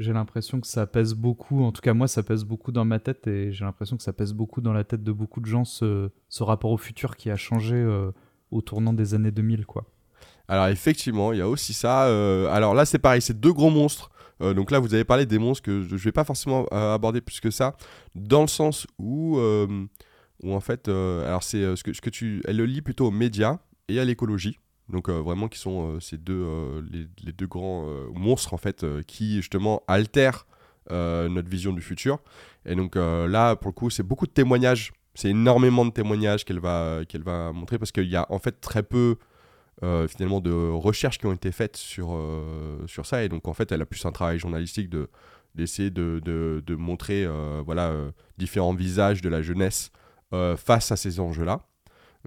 J'ai 0.00 0.14
l'impression 0.14 0.62
que 0.62 0.66
ça 0.66 0.86
pèse 0.86 1.12
beaucoup, 1.12 1.62
en 1.62 1.72
tout 1.72 1.82
cas 1.82 1.92
moi 1.92 2.08
ça 2.08 2.22
pèse 2.22 2.44
beaucoup 2.44 2.72
dans 2.72 2.86
ma 2.86 2.98
tête 2.98 3.26
et 3.26 3.52
j'ai 3.52 3.66
l'impression 3.66 3.98
que 3.98 4.02
ça 4.02 4.14
pèse 4.14 4.32
beaucoup 4.32 4.62
dans 4.62 4.72
la 4.72 4.82
tête 4.82 5.02
de 5.02 5.12
beaucoup 5.12 5.40
de 5.40 5.44
gens 5.46 5.66
ce, 5.66 6.08
ce 6.30 6.42
rapport 6.42 6.70
au 6.70 6.78
futur 6.78 7.18
qui 7.18 7.30
a 7.30 7.36
changé 7.36 7.74
euh, 7.76 8.10
au 8.50 8.62
tournant 8.62 8.94
des 8.94 9.12
années 9.12 9.30
2000 9.30 9.66
quoi. 9.66 9.84
Alors 10.48 10.68
effectivement, 10.68 11.34
il 11.34 11.38
y 11.40 11.42
a 11.42 11.48
aussi 11.50 11.74
ça. 11.74 12.06
euh, 12.06 12.48
alors 12.50 12.72
là, 12.72 12.86
c'est 12.86 12.98
pareil, 12.98 13.20
c'est 13.20 13.38
deux 13.38 13.52
gros 13.52 13.68
monstres. 13.68 14.10
Euh, 14.40 14.54
donc 14.54 14.70
là, 14.70 14.78
vous 14.78 14.94
avez 14.94 15.04
parlé 15.04 15.26
des 15.26 15.38
monstres 15.38 15.62
que 15.64 15.82
je 15.82 15.92
ne 15.92 15.98
vais 15.98 16.12
pas 16.12 16.24
forcément 16.24 16.64
aborder 16.68 17.20
plus 17.20 17.40
que 17.40 17.50
ça, 17.50 17.76
dans 18.14 18.40
le 18.40 18.48
sens 18.48 18.86
où, 18.98 19.38
où 19.38 20.54
en 20.54 20.60
fait, 20.60 20.88
alors 20.88 21.42
c'est 21.42 21.76
ce 21.76 21.84
que, 21.84 21.92
ce 21.92 22.00
que 22.00 22.08
tu, 22.08 22.40
elle 22.46 22.56
le 22.56 22.64
lit 22.64 22.80
plutôt 22.80 23.08
aux 23.08 23.10
médias 23.10 23.58
et 23.88 24.00
à 24.00 24.04
l'écologie. 24.06 24.58
Donc 24.90 25.08
euh, 25.08 25.20
vraiment 25.20 25.48
qui 25.48 25.58
sont 25.58 25.96
euh, 25.96 26.00
ces 26.00 26.16
deux, 26.16 26.44
euh, 26.44 26.82
les, 26.90 27.32
deux 27.32 27.46
grands 27.46 27.86
monstres 28.14 28.54
en 28.54 28.56
fait, 28.56 28.84
qui 29.06 29.36
justement 29.36 29.82
altèrent 29.88 30.46
notre 30.90 31.48
vision 31.48 31.72
du 31.72 31.82
futur. 31.82 32.18
Et 32.66 32.74
donc 32.74 32.96
là, 32.96 33.54
pour 33.54 33.68
le 33.68 33.74
coup, 33.74 33.90
c'est 33.90 34.02
beaucoup 34.02 34.26
de 34.26 34.32
témoignages. 34.32 34.92
C'est 35.14 35.28
énormément 35.30 35.84
de 35.84 35.90
témoignages 35.90 36.44
qu'elle 36.44 36.58
va, 36.58 37.02
montrer 37.52 37.78
parce 37.78 37.92
qu'il 37.92 38.08
y 38.08 38.16
a 38.16 38.26
en 38.28 38.38
fait 38.38 38.60
très 38.60 38.82
peu 38.82 39.16
finalement 39.80 40.40
de 40.40 40.50
recherches 40.50 41.18
qui 41.18 41.26
ont 41.26 41.32
été 41.32 41.52
faites 41.52 41.76
sur, 41.76 42.18
ça 43.04 43.22
et 43.22 43.28
donc 43.28 43.46
en 43.46 43.54
fait 43.54 43.70
elle 43.72 43.82
a 43.82 43.86
plus 43.86 44.04
un 44.04 44.12
travail 44.12 44.38
journalistique 44.38 44.90
de 44.90 45.08
d'essayer 45.54 45.90
de, 45.90 46.74
montrer 46.74 47.26
voilà 47.64 47.94
différents 48.36 48.74
visages 48.74 49.22
de 49.22 49.28
la 49.28 49.42
jeunesse 49.42 49.92
face 50.56 50.90
à 50.90 50.96
ces 50.96 51.20
enjeux 51.20 51.44
là 51.44 51.69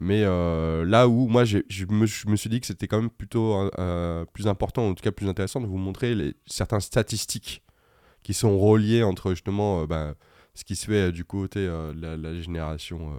mais 0.01 0.23
euh, 0.23 0.85
là 0.85 1.07
où 1.07 1.27
moi 1.27 1.45
je 1.45 1.59
me, 1.89 2.35
suis 2.35 2.49
dit 2.49 2.59
que 2.59 2.65
c'était 2.65 2.87
quand 2.87 2.99
même 2.99 3.11
plutôt 3.11 3.53
euh, 3.53 3.69
euh, 3.77 4.25
plus 4.25 4.47
important 4.47 4.87
en 4.87 4.93
tout 4.93 5.03
cas 5.03 5.11
plus 5.11 5.27
intéressant 5.27 5.61
de 5.61 5.67
vous 5.67 5.77
montrer 5.77 6.15
les, 6.15 6.35
certaines 6.47 6.81
statistiques 6.81 7.63
qui 8.23 8.33
sont 8.33 8.57
reliées 8.57 9.03
entre 9.03 9.31
justement 9.31 9.85
ben, 9.85 10.15
ce 10.55 10.63
qui 10.63 10.75
se 10.75 10.85
fait 10.85 11.11
du 11.11 11.25
côté 11.25 11.65
de 11.65 12.15
la, 12.15 12.41
génération 12.41 13.13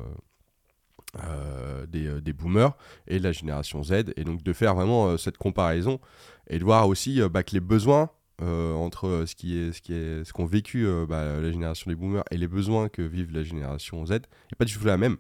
des, 1.89 2.21
des 2.21 2.33
boomers 2.33 2.77
et 3.07 3.19
la 3.19 3.33
génération 3.33 3.83
Z, 3.83 4.13
et 4.17 4.25
donc 4.25 4.43
de 4.43 4.53
faire 4.53 4.75
vraiment 4.75 5.17
cette 5.19 5.37
comparaison 5.37 6.01
et 6.49 6.59
de 6.59 6.65
voir 6.65 6.89
aussi 6.89 7.21
bah, 7.31 7.43
que 7.43 7.53
les 7.53 7.61
besoins 7.61 8.11
entre 8.41 9.25
ce 9.27 9.35
qui 9.35 9.59
est 9.59 9.73
ce 9.73 9.83
qui 9.83 9.93
est 9.93 10.25
ce 10.25 10.33
qu'ont 10.33 10.47
vécu 10.47 10.87
bah, 11.07 11.39
la 11.41 11.53
génération 11.53 11.91
des 11.91 11.97
boomers 11.97 12.25
et 12.31 12.39
les 12.39 12.49
besoins 12.49 12.89
que 12.89 13.03
vivent 13.03 13.33
la 13.33 13.43
génération 13.43 14.07
Z 14.07 14.13
n'est 14.13 14.57
pas 14.57 14.65
du 14.65 14.73
tout 14.73 14.87
la 14.87 14.97
même. 14.97 15.19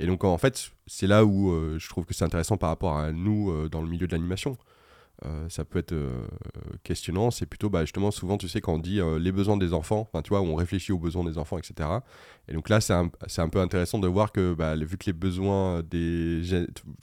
Et 0.00 0.06
donc 0.06 0.24
en 0.24 0.38
fait, 0.38 0.72
c'est 0.86 1.06
là 1.06 1.24
où 1.24 1.52
euh, 1.52 1.78
je 1.78 1.88
trouve 1.88 2.06
que 2.06 2.14
c'est 2.14 2.24
intéressant 2.24 2.56
par 2.56 2.70
rapport 2.70 2.96
à 2.96 3.12
nous 3.12 3.50
euh, 3.50 3.68
dans 3.68 3.82
le 3.82 3.88
milieu 3.88 4.06
de 4.06 4.12
l'animation. 4.12 4.56
Euh, 5.26 5.46
ça 5.50 5.66
peut 5.66 5.78
être 5.78 5.94
questionnant, 6.82 7.30
c'est 7.30 7.44
plutôt 7.44 7.68
bah, 7.68 7.82
justement 7.82 8.10
souvent 8.10 8.38
tu 8.38 8.48
sais 8.48 8.62
quand 8.62 8.72
on 8.72 8.78
dit 8.78 9.00
les 9.18 9.32
besoins 9.32 9.58
des 9.58 9.74
enfants, 9.74 10.08
tu 10.24 10.30
vois, 10.30 10.40
on 10.40 10.54
réfléchit 10.54 10.92
aux 10.92 10.98
besoins 10.98 11.24
des 11.24 11.36
enfants, 11.36 11.58
etc. 11.58 11.86
Et 12.48 12.54
donc 12.54 12.70
là 12.70 12.80
c'est 12.80 12.94
un, 12.94 13.10
un 13.36 13.48
peu 13.50 13.60
intéressant 13.60 13.98
de 13.98 14.08
voir 14.08 14.32
que 14.32 14.54
bah, 14.54 14.74
vu 14.76 14.96
que 14.96 15.04
les 15.04 15.12
besoins 15.12 15.82
des, 15.82 16.40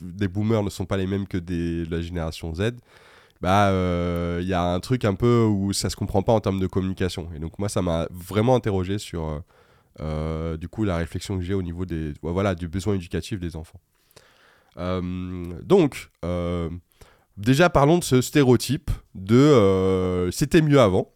des 0.01 0.27
boomers 0.27 0.63
ne 0.63 0.71
sont 0.71 0.87
pas 0.87 0.97
les 0.97 1.05
mêmes 1.05 1.27
que 1.27 1.37
des, 1.37 1.85
de 1.85 1.91
la 1.91 2.01
génération 2.01 2.55
Z, 2.55 2.71
bah 3.39 3.69
il 4.41 4.47
y 4.47 4.53
a 4.53 4.63
un 4.63 4.79
truc 4.79 5.05
un 5.05 5.13
peu 5.13 5.43
où 5.43 5.71
ça 5.71 5.91
se 5.91 5.95
comprend 5.95 6.23
pas 6.23 6.33
en 6.33 6.39
termes 6.39 6.59
de 6.59 6.65
communication. 6.65 7.29
Et 7.35 7.39
donc 7.39 7.59
moi 7.59 7.69
ça 7.69 7.83
m'a 7.83 8.07
vraiment 8.09 8.55
interrogé 8.55 8.97
sur 8.97 9.43
euh, 9.99 10.57
du 10.57 10.67
coup 10.67 10.83
la 10.83 10.97
réflexion 10.97 11.37
que 11.37 11.43
j'ai 11.43 11.53
au 11.53 11.63
niveau 11.63 11.85
des 11.85 12.13
voilà 12.21 12.55
du 12.55 12.67
besoin 12.67 12.95
éducatif 12.95 13.39
des 13.39 13.55
enfants. 13.55 13.79
Euh, 14.77 15.43
donc 15.63 16.09
euh, 16.23 16.69
déjà 17.35 17.69
parlons 17.69 17.97
de 17.97 18.03
ce 18.03 18.21
stéréotype 18.21 18.91
de 19.15 20.29
c'était 20.31 20.61
mieux 20.61 20.79
avant. 20.79 21.13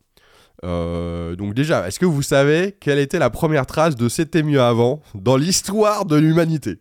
Donc 0.63 1.53
déjà, 1.55 1.87
est-ce 1.87 1.99
que 1.99 2.05
vous 2.05 2.21
savez 2.21 2.77
quelle 2.79 2.99
était 2.99 3.19
la 3.19 3.29
première 3.29 3.65
trace 3.65 3.95
de 3.95 4.09
c'était 4.09 4.43
mieux 4.43 4.61
avant 4.61 5.01
dans 5.15 5.37
l'histoire 5.37 6.05
de 6.05 6.15
l'humanité? 6.15 6.79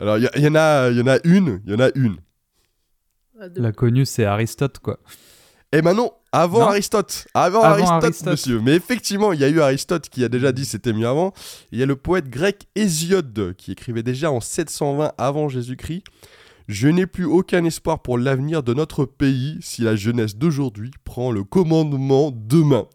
Alors 0.00 0.18
il 0.18 0.28
y, 0.36 0.40
y 0.40 0.48
en 0.48 0.54
a, 0.54 0.90
il 0.90 0.98
y 0.98 1.02
en 1.02 1.06
a 1.06 1.18
une, 1.24 1.60
il 1.66 1.72
y 1.72 1.74
en 1.74 1.80
a 1.80 1.90
une. 1.94 2.16
La 3.56 3.72
connue 3.72 4.06
c'est 4.06 4.24
Aristote 4.24 4.78
quoi. 4.78 4.98
Ben 5.82 5.94
non, 5.94 6.12
avant 6.32 6.60
Non. 6.60 6.66
Aristote. 6.66 7.26
Avant, 7.34 7.62
Avant 7.62 7.74
Aristote, 7.74 8.04
Aristote. 8.04 8.26
monsieur. 8.32 8.60
Mais 8.60 8.74
effectivement, 8.74 9.32
il 9.32 9.40
y 9.40 9.44
a 9.44 9.48
eu 9.48 9.60
Aristote 9.60 10.08
qui 10.08 10.24
a 10.24 10.28
déjà 10.28 10.52
dit 10.52 10.64
c'était 10.64 10.92
mieux 10.92 11.06
avant. 11.08 11.32
Il 11.72 11.78
y 11.78 11.82
a 11.82 11.86
le 11.86 11.96
poète 11.96 12.28
grec 12.28 12.66
Hésiode 12.74 13.54
qui 13.56 13.72
écrivait 13.72 14.02
déjà 14.02 14.30
en 14.30 14.40
720 14.40 15.12
avant 15.18 15.48
Jésus-Christ. 15.48 16.04
Je 16.68 16.88
n'ai 16.88 17.06
plus 17.06 17.26
aucun 17.26 17.64
espoir 17.64 18.00
pour 18.00 18.16
l'avenir 18.18 18.62
de 18.62 18.72
notre 18.72 19.04
pays 19.04 19.58
si 19.60 19.82
la 19.82 19.96
jeunesse 19.96 20.36
d'aujourd'hui 20.36 20.90
prend 21.04 21.30
le 21.30 21.44
commandement 21.44 22.30
demain. 22.34 22.86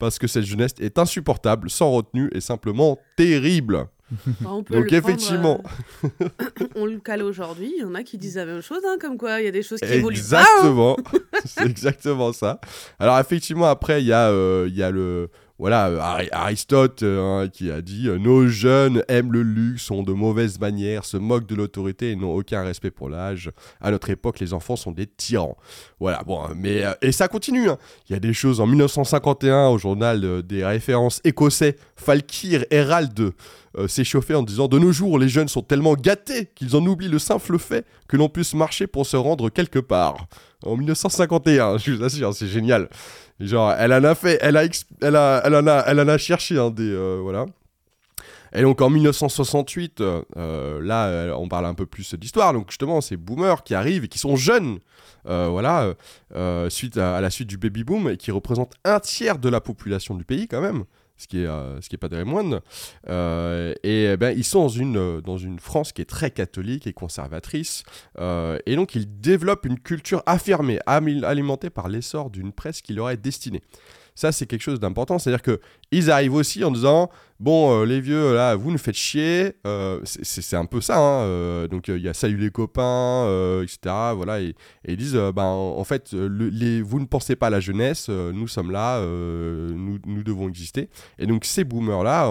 Parce 0.00 0.18
que 0.18 0.26
cette 0.26 0.44
jeunesse 0.44 0.74
est 0.80 0.98
insupportable, 0.98 1.70
sans 1.70 1.92
retenue 1.92 2.28
et 2.34 2.40
simplement 2.40 2.98
terrible. 3.16 3.86
Enfin, 4.40 4.50
on 4.50 4.62
peut 4.62 4.74
Donc 4.74 4.90
le 4.90 5.00
prendre, 5.00 5.14
effectivement, 5.14 5.62
euh, 6.04 6.08
on 6.76 6.86
le 6.86 6.98
cale 6.98 7.22
aujourd'hui. 7.22 7.72
Il 7.76 7.80
y 7.80 7.84
en 7.84 7.94
a 7.94 8.02
qui 8.02 8.18
disent 8.18 8.36
la 8.36 8.44
même 8.46 8.60
chose, 8.60 8.80
hein, 8.86 8.96
comme 9.00 9.16
quoi 9.16 9.40
il 9.40 9.44
y 9.44 9.48
a 9.48 9.50
des 9.50 9.62
choses 9.62 9.80
qui 9.80 9.92
évoluent. 9.92 10.16
Exactement, 10.16 10.96
c'est 11.44 11.66
exactement 11.66 12.32
ça. 12.32 12.60
Alors 12.98 13.18
effectivement, 13.18 13.66
après 13.66 14.02
il 14.02 14.06
y 14.06 14.12
a, 14.12 14.28
euh, 14.28 14.66
il 14.68 14.76
y 14.76 14.82
a 14.82 14.90
le 14.90 15.30
voilà 15.58 15.88
euh, 15.88 15.98
Ari- 16.00 16.28
Aristote 16.32 17.02
euh, 17.04 17.20
hein, 17.44 17.48
qui 17.48 17.70
a 17.70 17.80
dit 17.80 18.08
euh, 18.08 18.18
nos 18.18 18.48
jeunes 18.48 19.02
aiment 19.08 19.32
le 19.32 19.42
luxe, 19.42 19.90
ont 19.90 20.02
de 20.02 20.12
mauvaises 20.12 20.58
manières, 20.58 21.04
se 21.04 21.16
moquent 21.16 21.46
de 21.46 21.54
l'autorité 21.54 22.10
et 22.10 22.16
n'ont 22.16 22.34
aucun 22.34 22.62
respect 22.64 22.90
pour 22.90 23.08
l'âge. 23.08 23.50
À 23.80 23.90
notre 23.90 24.10
époque, 24.10 24.40
les 24.40 24.52
enfants 24.52 24.76
sont 24.76 24.90
des 24.92 25.06
tyrans. 25.06 25.56
Voilà, 26.00 26.22
bon, 26.26 26.42
euh, 26.44 26.54
mais 26.56 26.82
et 27.02 27.12
ça 27.12 27.28
continue. 27.28 27.68
hein. 27.70 27.78
Il 28.08 28.12
y 28.12 28.16
a 28.16 28.20
des 28.20 28.32
choses 28.34 28.60
en 28.60 28.66
1951 28.66 29.68
au 29.68 29.78
journal 29.78 30.42
des 30.42 30.64
références 30.64 31.20
écossais, 31.24 31.76
Falkir 31.96 32.64
Herald 32.70 33.32
euh, 33.78 33.88
s'est 33.88 34.04
chauffé 34.04 34.34
en 34.34 34.42
disant 34.42 34.68
de 34.68 34.78
nos 34.78 34.92
jours 34.92 35.18
les 35.18 35.28
jeunes 35.28 35.48
sont 35.48 35.62
tellement 35.62 35.94
gâtés 35.94 36.46
qu'ils 36.54 36.76
en 36.76 36.84
oublient 36.86 37.08
le 37.08 37.18
simple 37.18 37.58
fait 37.58 37.86
que 38.08 38.16
l'on 38.16 38.28
puisse 38.28 38.54
marcher 38.54 38.86
pour 38.86 39.06
se 39.06 39.16
rendre 39.16 39.50
quelque 39.50 39.78
part. 39.78 40.26
En 40.64 40.76
1951, 40.76 41.78
je 41.78 41.92
vous 41.92 42.02
assure, 42.04 42.34
c'est 42.34 42.46
génial. 42.48 42.88
Genre, 43.40 43.72
elle 43.78 43.92
en 43.92 44.04
a 44.04 44.14
fait, 44.14 44.38
elle 44.40 44.56
a, 44.56 44.64
elle 45.02 45.16
a, 45.16 45.42
elle 45.44 45.54
en 45.56 45.66
a, 45.66 45.84
elle 45.86 46.00
en 46.00 46.08
a 46.08 46.18
cherché 46.18 46.58
hein, 46.58 46.70
des, 46.70 46.88
euh, 46.90 47.18
voilà. 47.22 47.46
Et 48.54 48.62
donc 48.62 48.80
en 48.80 48.90
1968, 48.90 50.00
là, 50.00 51.34
on 51.36 51.48
parle 51.48 51.66
un 51.66 51.74
peu 51.74 51.86
plus 51.86 52.14
d'histoire. 52.14 52.52
Donc 52.52 52.70
justement, 52.70 53.00
ces 53.00 53.16
boomers 53.16 53.64
qui 53.64 53.74
arrivent 53.74 54.04
et 54.04 54.08
qui 54.08 54.18
sont 54.18 54.36
jeunes, 54.36 54.78
voilà, 55.24 55.94
suite 56.68 56.96
à, 56.96 57.20
la 57.20 57.30
suite 57.30 57.48
du 57.48 57.56
baby 57.56 57.84
boom 57.84 58.10
et 58.10 58.16
qui 58.16 58.30
représentent 58.30 58.74
un 58.84 59.00
tiers 59.00 59.38
de 59.38 59.48
la 59.48 59.60
population 59.60 60.14
du 60.14 60.24
pays 60.24 60.48
quand 60.48 60.60
même 60.60 60.84
ce 61.16 61.26
qui 61.28 61.42
est, 61.42 61.46
euh, 61.46 61.80
ce 61.80 61.88
qui 61.88 61.94
est 61.94 61.98
pas 61.98 62.08
très 62.08 62.24
moindre. 62.24 62.62
Euh, 63.08 63.74
et 63.82 64.04
eh 64.12 64.16
ben, 64.16 64.36
ils 64.36 64.44
sont 64.44 64.62
dans 64.62 64.68
une, 64.68 64.96
euh, 64.96 65.20
dans 65.20 65.38
une 65.38 65.58
France 65.58 65.92
qui 65.92 66.02
est 66.02 66.06
très 66.06 66.30
catholique 66.30 66.86
et 66.86 66.92
conservatrice. 66.92 67.84
et 68.18 68.76
donc, 68.76 68.94
ils 68.94 69.20
développent 69.20 69.66
une 69.66 69.78
culture 69.78 70.22
affirmée, 70.26 70.78
alimentée 70.86 71.70
par 71.70 71.88
l'essor 71.88 72.30
d'une 72.30 72.52
presse 72.52 72.82
qui 72.82 72.92
leur 72.92 73.10
est 73.10 73.16
destinée. 73.16 73.62
Ça, 74.14 74.30
c'est 74.32 74.46
quelque 74.46 74.62
chose 74.62 74.80
d'important. 74.80 75.18
C'est-à-dire 75.18 75.58
qu'ils 75.90 76.10
arrivent 76.10 76.34
aussi 76.34 76.62
en 76.64 76.70
disant 76.70 77.10
Bon, 77.40 77.82
euh, 77.82 77.84
les 77.84 78.00
vieux, 78.00 78.32
là, 78.32 78.54
vous 78.54 78.70
nous 78.70 78.78
faites 78.78 78.94
chier. 78.94 79.56
Euh, 79.66 80.00
c'est 80.04 80.56
un 80.56 80.66
peu 80.66 80.80
ça. 80.80 80.96
Hein, 80.96 81.22
euh, 81.24 81.68
donc, 81.68 81.88
il 81.88 81.98
y 81.98 82.08
a 82.08 82.14
Salut 82.14 82.36
les 82.36 82.50
copains, 82.50 83.24
etc. 83.62 83.94
Voilà, 84.14 84.40
et, 84.40 84.54
ils 84.86 84.96
disent 84.96 85.20
ben, 85.34 85.44
En 85.44 85.82
fait, 85.84 86.14
vous 86.14 87.00
ne 87.00 87.06
pensez 87.06 87.34
pas 87.34 87.48
à 87.48 87.50
la 87.50 87.60
jeunesse, 87.60 88.08
nous 88.08 88.48
sommes 88.48 88.70
là, 88.70 89.00
nous, 89.04 89.98
nous, 90.06 90.22
devons 90.22 90.48
exister. 90.48 90.88
Et 91.18 91.26
donc, 91.26 91.44
ces 91.44 91.64
boomers-là, 91.64 92.28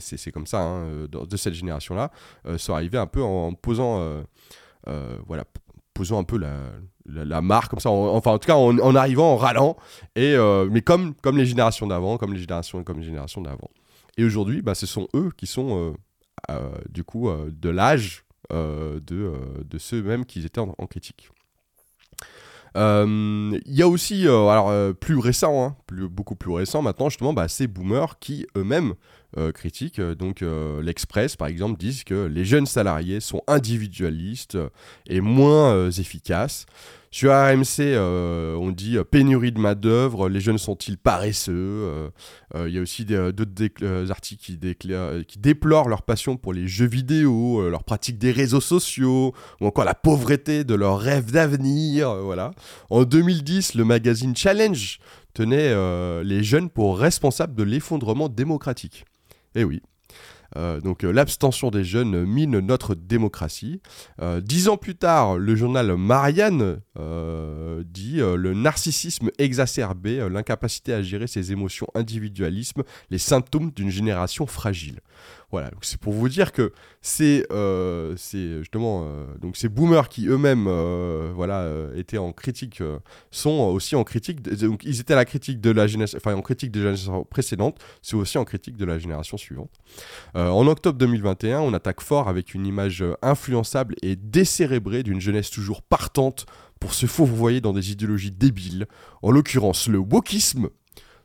c'est 0.00 0.32
comme 0.32 0.46
ça, 0.46 0.60
hein, 0.62 1.06
de, 1.10 1.36
cette 1.36 1.54
génération-là, 1.54 2.10
sont 2.56 2.74
arrivés 2.74 2.98
un 2.98 3.06
peu 3.06 3.22
en, 3.22 3.52
posant. 3.52 4.24
voilà, 5.26 5.44
posant 5.94 6.18
un 6.18 6.24
peu 6.24 6.38
la, 6.38 7.40
marque 7.40 7.70
comme 7.70 7.80
ça, 7.80 7.90
enfin 7.90 8.32
en 8.32 8.38
tout 8.38 8.46
cas 8.46 8.56
en, 8.56 8.94
arrivant 8.94 9.32
en 9.32 9.36
râlant, 9.36 9.76
et, 10.16 10.34
euh, 10.34 10.68
mais 10.70 10.82
comme, 10.82 11.14
comme 11.14 11.38
les 11.38 11.46
générations 11.46 11.86
d'avant, 11.86 12.18
comme 12.18 12.34
les 12.34 12.40
générations 12.40 12.82
comme 12.82 12.98
les 12.98 13.06
générations 13.06 13.40
d'avant. 13.40 13.70
Et 14.16 14.24
aujourd'hui, 14.24 14.62
bah, 14.62 14.74
ce 14.74 14.86
sont 14.86 15.08
eux 15.14 15.30
qui 15.36 15.46
sont 15.46 15.78
euh, 15.78 15.92
euh, 16.50 16.70
du 16.88 17.04
coup 17.04 17.30
de 17.30 17.68
l'âge 17.68 18.24
de, 18.50 19.00
de 19.00 19.78
ceux-mêmes 19.78 20.26
qui 20.26 20.44
étaient 20.44 20.60
en, 20.60 20.86
critique. 20.86 21.30
Il 22.76 23.60
y 23.66 23.82
a 23.82 23.88
aussi, 23.88 24.26
alors 24.26 24.94
plus 24.96 25.18
récent, 25.18 25.64
hein, 25.64 25.76
beaucoup 26.10 26.34
plus 26.34 26.52
récent 26.52 26.82
maintenant, 26.82 27.08
justement, 27.08 27.32
bah, 27.32 27.48
ces 27.48 27.66
boomers 27.66 28.18
qui 28.18 28.46
eux-mêmes 28.56 28.94
critiquent. 29.54 30.00
Donc 30.00 30.44
l'Express, 30.82 31.36
par 31.36 31.48
exemple, 31.48 31.78
disent 31.78 32.04
que 32.04 32.26
les 32.26 32.44
jeunes 32.44 32.66
salariés 32.66 33.20
sont 33.20 33.42
individualistes 33.46 34.58
et 35.06 35.20
moins 35.20 35.90
efficaces. 35.90 36.66
Sur 37.14 37.30
RMC, 37.30 37.78
euh, 37.78 38.56
on 38.56 38.72
dit 38.72 38.96
euh, 38.96 39.04
pénurie 39.04 39.52
de 39.52 39.60
main-d'œuvre, 39.60 40.28
les 40.28 40.40
jeunes 40.40 40.58
sont-ils 40.58 40.98
paresseux 40.98 41.52
euh, 41.54 42.10
Il 42.66 42.74
y 42.74 42.78
a 42.78 42.80
aussi 42.80 43.04
d'autres 43.04 44.10
articles 44.10 44.42
qui, 44.42 44.58
qui, 44.58 45.38
déplorent 45.38 45.88
leur 45.88 46.02
passion 46.02 46.36
pour 46.36 46.52
les 46.52 46.66
jeux 46.66 46.88
vidéo, 46.88 47.70
leur 47.70 47.84
pratique 47.84 48.18
des 48.18 48.32
réseaux 48.32 48.60
sociaux, 48.60 49.32
ou 49.60 49.66
encore 49.68 49.84
la 49.84 49.94
pauvreté 49.94 50.64
de 50.64 50.74
leurs 50.74 50.98
rêves 50.98 51.30
d'avenir. 51.30 52.12
voilà. 52.16 52.50
En 52.90 53.04
2010, 53.04 53.74
le 53.74 53.84
magazine 53.84 54.34
Challenge 54.34 54.98
tenait 55.34 55.72
les 56.24 56.42
jeunes 56.42 56.68
pour 56.68 56.98
responsables 56.98 57.54
de 57.54 57.62
l'effondrement 57.62 58.28
démocratique. 58.28 59.04
Eh 59.54 59.64
oui, 59.64 59.82
euh, 60.56 60.80
donc 60.80 61.04
euh, 61.04 61.12
l'abstention 61.12 61.70
des 61.70 61.84
jeunes 61.84 62.24
mine 62.24 62.58
notre 62.60 62.94
démocratie. 62.94 63.80
Euh, 64.20 64.40
dix 64.40 64.68
ans 64.68 64.76
plus 64.76 64.94
tard, 64.94 65.36
le 65.36 65.56
journal 65.56 65.96
Marianne 65.96 66.80
dit 67.86 68.18
le 68.18 68.54
narcissisme 68.54 69.30
exacerbé, 69.38 70.26
l'incapacité 70.30 70.92
à 70.92 71.02
gérer 71.02 71.26
ses 71.26 71.52
émotions, 71.52 71.88
individualisme, 71.94 72.82
les 73.10 73.18
symptômes 73.18 73.70
d'une 73.70 73.90
génération 73.90 74.46
fragile. 74.46 75.00
Voilà, 75.50 75.70
c'est 75.82 76.00
pour 76.00 76.12
vous 76.12 76.28
dire 76.28 76.52
que 76.52 76.72
c'est 77.00 77.46
euh, 77.52 78.16
justement 78.16 79.04
euh, 79.04 79.26
donc 79.40 79.56
ces 79.56 79.68
boomers 79.68 80.08
qui 80.08 80.26
eux-mêmes 80.26 80.66
euh, 80.66 81.32
voilà 81.34 81.70
étaient 81.94 82.18
en 82.18 82.32
critique 82.32 82.82
sont 83.30 83.50
aussi 83.50 83.94
en 83.94 84.04
critique 84.04 84.42
donc 84.42 84.82
ils 84.84 85.00
étaient 85.00 85.12
à 85.12 85.16
la 85.16 85.24
critique 85.24 85.60
de 85.60 85.70
la 85.70 85.86
génération 85.86 86.18
enfin 86.18 86.34
en 86.34 86.42
critique 86.42 86.72
de 86.72 86.82
la 86.82 86.94
génération 86.94 87.24
précédente, 87.24 87.78
c'est 88.02 88.16
aussi 88.16 88.38
en 88.38 88.44
critique 88.44 88.76
de 88.76 88.84
la 88.84 88.98
génération 88.98 89.36
suivante. 89.36 89.70
en 90.34 90.66
octobre 90.66 90.98
2021, 90.98 91.60
on 91.60 91.74
attaque 91.74 92.00
fort 92.00 92.28
avec 92.28 92.54
une 92.54 92.66
image 92.66 93.04
influençable 93.22 93.94
et 94.02 94.16
décérébrée 94.16 95.02
d'une 95.02 95.20
jeunesse 95.20 95.50
toujours 95.50 95.82
partante 95.82 96.46
pour 96.80 96.94
se 96.94 97.06
fourvoyer 97.06 97.60
dans 97.60 97.72
des 97.72 97.92
idéologies 97.92 98.30
débiles, 98.30 98.86
en 99.22 99.30
l'occurrence 99.30 99.88
le 99.88 99.98
wokisme 99.98 100.68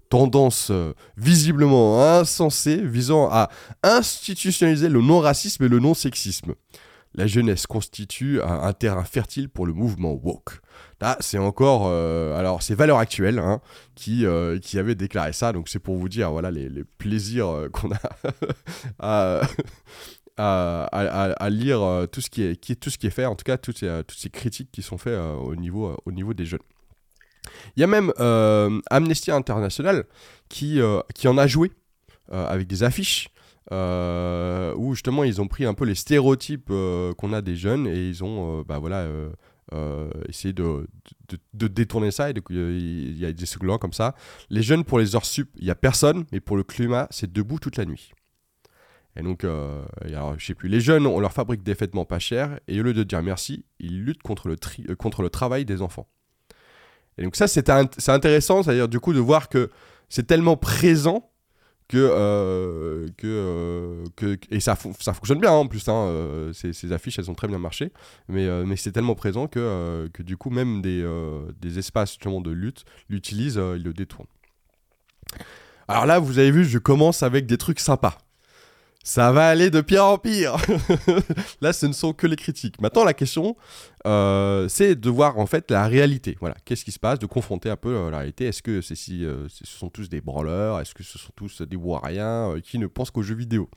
tendance 0.10 0.72
euh, 0.72 0.94
visiblement 1.18 2.04
insensée 2.04 2.82
visant 2.84 3.30
à 3.32 3.50
institutionnaliser 3.84 4.90
le 4.90 5.02
non-racisme 5.02 5.64
et 5.64 5.70
le 5.70 5.80
non-sexisme. 5.80 6.56
La 7.16 7.26
jeunesse 7.26 7.66
constitue 7.66 8.40
un, 8.44 8.72
terrain 8.74 9.04
fertile 9.04 9.50
pour 9.50 9.66
le 9.66 9.74
mouvement 9.74 10.14
woke. 10.14 10.62
Là, 11.02 11.18
c'est 11.22 11.40
encore, 11.40 11.88
euh, 11.88 12.38
alors 12.38 12.62
c'est 12.62 12.76
Valeurs 12.76 13.00
Actuelles 13.00 13.40
hein, 13.40 13.62
qui, 13.96 14.28
euh, 14.28 14.60
qui 14.60 14.78
avait 14.78 14.94
déclaré 14.94 15.34
ça, 15.34 15.52
donc 15.52 15.70
c'est 15.70 15.80
pour 15.80 15.98
vous 15.98 16.08
dire 16.08 16.30
voilà 16.32 16.52
les, 16.52 16.84
plaisirs 17.00 17.68
qu'on 17.74 17.90
a 17.92 18.00
à, 20.38 20.84
à, 20.84 21.50
lire 21.50 22.08
tout 22.12 22.22
ce 22.22 22.30
qui 22.30 22.44
est, 22.44 22.56
qui, 22.56 22.78
tout 22.78 22.92
ce 22.92 23.00
qui 23.00 23.08
est 23.08 23.12
fait, 23.12 23.26
en 23.26 23.36
tout 23.36 23.44
cas 23.44 23.58
toutes 23.58 23.80
ces, 23.80 24.04
toutes 24.08 24.20
ces 24.20 24.30
critiques 24.30 24.70
qui 24.72 24.84
sont 24.84 25.00
faites 25.00 25.20
au, 25.20 25.56
niveau, 25.56 25.98
au 26.06 26.12
niveau 26.12 26.36
des 26.36 26.46
jeunes. 26.46 26.60
Il 27.76 27.82
y 27.82 27.84
a 27.84 27.88
même 27.88 28.12
euh, 28.20 28.80
Amnesty 28.90 29.32
International 29.32 30.06
qui, 30.50 30.82
euh, 30.82 31.02
qui 31.16 31.28
en 31.28 31.38
a 31.38 31.48
joué 31.48 31.72
euh, 32.32 32.48
avec 32.48 32.68
des 32.68 32.84
affiches. 32.84 33.30
où 33.72 34.94
justement 34.94 35.24
ils 35.24 35.42
ont 35.42 35.48
pris 35.48 35.66
un 35.66 35.74
peu 35.74 35.86
les 35.86 35.96
stéréotypes 35.96 36.72
qu'on 37.18 37.34
a 37.34 37.42
des 37.42 37.56
jeunes 37.56 37.86
et 37.88 38.10
ils 38.10 38.24
ont 38.24 38.64
bah 38.64 38.80
voilà 38.80 39.06
essayé 40.28 40.52
de, 40.52 40.88
de, 41.54 41.68
détourner 41.68 42.10
ça 42.10 42.32
et 42.32 42.34
il 42.50 43.18
y 43.20 43.26
a 43.26 43.32
des 43.32 43.46
slogans 43.46 43.78
comme 43.78 43.94
ça 43.94 44.16
les 44.50 44.64
jeunes 44.64 44.84
pour 44.84 44.98
les 44.98 45.16
heures 45.16 45.26
sup 45.26 45.52
il 45.58 45.68
y 45.68 45.70
a 45.70 45.76
personne 45.76 46.26
mais 46.32 46.40
pour 46.40 46.58
le 46.58 46.64
climat 46.64 47.06
c'est 47.12 47.32
debout 47.32 47.60
toute 47.60 47.78
la 47.78 47.86
nuit 47.86 48.12
et 49.16 49.22
donc, 49.22 49.42
je 49.44 50.46
sais 50.46 50.56
plus, 50.56 50.70
les 50.70 50.80
jeunes, 50.80 51.06
on 51.06 51.20
leur 51.20 51.34
fabrique 51.34 51.64
des 51.64 51.74
vêtements 51.74 52.06
pas 52.06 52.20
chers, 52.20 52.60
et 52.68 52.80
au 52.80 52.84
lieu 52.84 52.94
de 52.94 53.04
dire 53.04 53.22
merci, 53.22 53.66
ils 53.80 54.04
luttent 54.04 54.24
contre 54.24 54.48
le, 54.48 54.56
contre 54.96 55.22
le 55.22 55.30
travail 55.30 55.66
des 55.66 55.82
enfants. 55.82 56.08
Et 57.20 57.24
donc 57.24 57.36
ça, 57.36 57.48
c'est 57.48 57.70
intéressant, 58.10 58.64
c'est-à-dire 58.64 58.88
du 58.88 59.00
coup 59.00 59.14
de 59.14 59.20
voir 59.20 59.50
que 59.50 59.70
c'est 60.08 60.26
tellement 60.26 60.58
présent 60.58 61.30
que, 61.90 61.98
euh, 61.98 63.08
que, 63.18 63.28
euh, 63.28 64.04
que, 64.16 64.38
et 64.52 64.60
ça, 64.60 64.78
ça 65.00 65.14
fonctionne 65.14 65.40
bien 65.40 65.52
hein, 65.52 65.56
en 65.56 65.68
plus, 65.68 65.90
hein, 65.90 66.06
euh, 66.06 66.54
ces, 66.54 66.92
affiches 66.94 67.20
elles 67.20 67.30
ont 67.30 67.36
très 67.36 67.48
bien 67.48 67.58
marché, 67.58 67.92
mais, 68.30 68.48
mais 68.64 68.78
c'est 68.78 68.92
tellement 68.92 69.16
présent 69.16 69.48
que, 69.48 70.08
que 70.14 70.24
du 70.24 70.38
coup 70.38 70.50
même 70.50 70.82
des, 70.82 71.06
des 71.60 71.78
espaces 71.80 72.12
justement 72.12 72.42
de 72.42 72.52
lutte 72.52 72.86
l'utilisent, 73.10 73.60
ils 73.76 73.84
le 73.84 73.94
détournent. 73.94 74.28
Alors 75.88 76.06
là, 76.06 76.20
vous 76.20 76.38
avez 76.38 76.52
vu, 76.52 76.64
je 76.64 76.78
commence 76.78 77.24
avec 77.24 77.48
des 77.48 77.58
trucs 77.58 77.80
sympas 77.80 78.20
ça 79.04 79.32
va 79.32 79.48
aller 79.48 79.70
de 79.70 79.82
pire 79.82 80.06
en 80.06 80.18
pire. 80.18 80.58
Là, 81.62 81.74
ce 81.74 81.86
ne 81.86 81.94
sont 81.94 82.14
que 82.14 82.28
les 82.28 82.36
critiques. 82.36 82.82
Maintenant, 82.82 83.06
la 83.06 83.14
question, 83.14 83.56
euh, 84.06 84.68
c'est 84.68 84.96
de 84.96 85.10
voir 85.10 85.40
en 85.40 85.46
fait 85.46 85.72
la 85.72 85.88
réalité. 85.88 86.38
Voilà, 86.40 86.56
qu'est-ce 86.66 86.84
qui 86.84 86.92
se 86.92 87.00
passe, 87.00 87.18
de 87.18 87.26
confronter 87.26 87.70
un 87.70 87.78
peu 87.78 87.96
euh, 87.96 88.12
la 88.12 88.18
réalité. 88.18 88.46
Est-ce 88.46 88.62
que 88.62 88.82
si, 88.82 89.26
euh, 89.26 89.48
ce 89.50 89.66
sont 89.66 89.90
tous 89.90 90.10
des 90.10 90.22
branleurs 90.22 90.80
Est-ce 90.82 90.94
que 90.94 91.04
ce 91.04 91.18
sont 91.18 91.32
tous 91.36 91.62
des 91.62 91.78
rien 91.80 92.56
qui 92.64 92.78
ne 92.78 92.88
pensent 92.88 93.12
qu'aux 93.12 93.24
jeux 93.24 93.36
vidéo? 93.36 93.70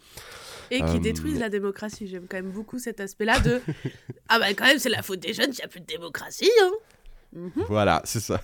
Et 0.70 0.82
qui 0.84 1.00
détruisent 1.00 1.38
la 1.38 1.50
démocratie. 1.50 2.08
J'aime 2.08 2.26
quand 2.28 2.36
même 2.36 2.50
beaucoup 2.50 2.78
cet 2.78 3.00
aspect-là 3.00 3.40
de 3.40 3.60
ah 4.28 4.38
bah 4.38 4.48
quand 4.54 4.64
même 4.64 4.78
c'est 4.78 4.88
la 4.88 5.02
faute 5.02 5.20
des 5.20 5.34
jeunes, 5.34 5.50
il 5.50 5.56
n'y 5.56 5.62
a 5.62 5.68
plus 5.68 5.80
de 5.80 5.86
démocratie. 5.86 6.50
Hein. 6.62 7.50
Voilà, 7.68 8.00
c'est 8.04 8.20
ça. 8.20 8.40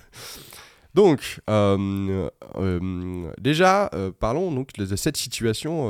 Donc, 0.95 1.39
euh, 1.49 2.29
euh, 2.55 3.31
déjà, 3.39 3.89
euh, 3.93 4.11
parlons 4.11 4.51
donc 4.51 4.73
de 4.73 4.95
cette 4.95 5.17
situation 5.17 5.87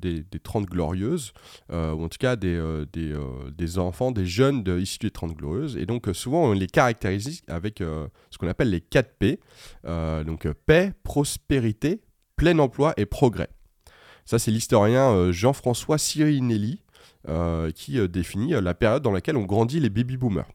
des, 0.00 0.22
des, 0.22 0.38
30 0.38 0.66
glorieuses, 0.66 1.32
ou 1.70 1.74
en 1.74 2.08
tout 2.08 2.18
cas 2.18 2.36
des, 2.36 3.78
enfants, 3.78 4.12
des 4.12 4.26
jeunes 4.26 4.64
issus 4.78 4.98
des 5.00 5.10
30 5.10 5.34
glorieuses. 5.34 5.76
Et 5.76 5.86
donc, 5.86 6.08
souvent, 6.12 6.44
on 6.44 6.52
les 6.52 6.68
caractérise 6.68 7.42
avec 7.48 7.78
ce 7.78 8.38
qu'on 8.38 8.48
appelle 8.48 8.70
les 8.70 8.80
4 8.80 9.10
P. 9.18 9.40
donc, 9.84 10.46
paix, 10.66 10.92
prospérité, 11.02 12.00
plein 12.36 12.58
emploi 12.58 12.94
et 12.96 13.06
progrès. 13.06 13.48
Ça, 14.24 14.38
c'est 14.38 14.50
l'historien 14.50 15.32
Jean-François 15.32 15.98
Cyrinelli 15.98 16.80
qui 17.74 18.08
définit 18.08 18.52
la 18.52 18.74
période 18.74 19.02
dans 19.02 19.12
laquelle 19.12 19.36
ont 19.36 19.46
grandi 19.46 19.80
les 19.80 19.90
baby-boomers. 19.90 20.48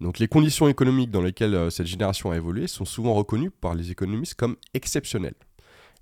Donc 0.00 0.18
les 0.18 0.28
conditions 0.28 0.68
économiques 0.68 1.10
dans 1.10 1.22
lesquelles 1.22 1.54
euh, 1.54 1.70
cette 1.70 1.86
génération 1.86 2.30
a 2.30 2.36
évolué 2.36 2.66
sont 2.66 2.84
souvent 2.84 3.14
reconnues 3.14 3.50
par 3.50 3.74
les 3.74 3.90
économistes 3.90 4.34
comme 4.34 4.56
exceptionnelles. 4.74 5.34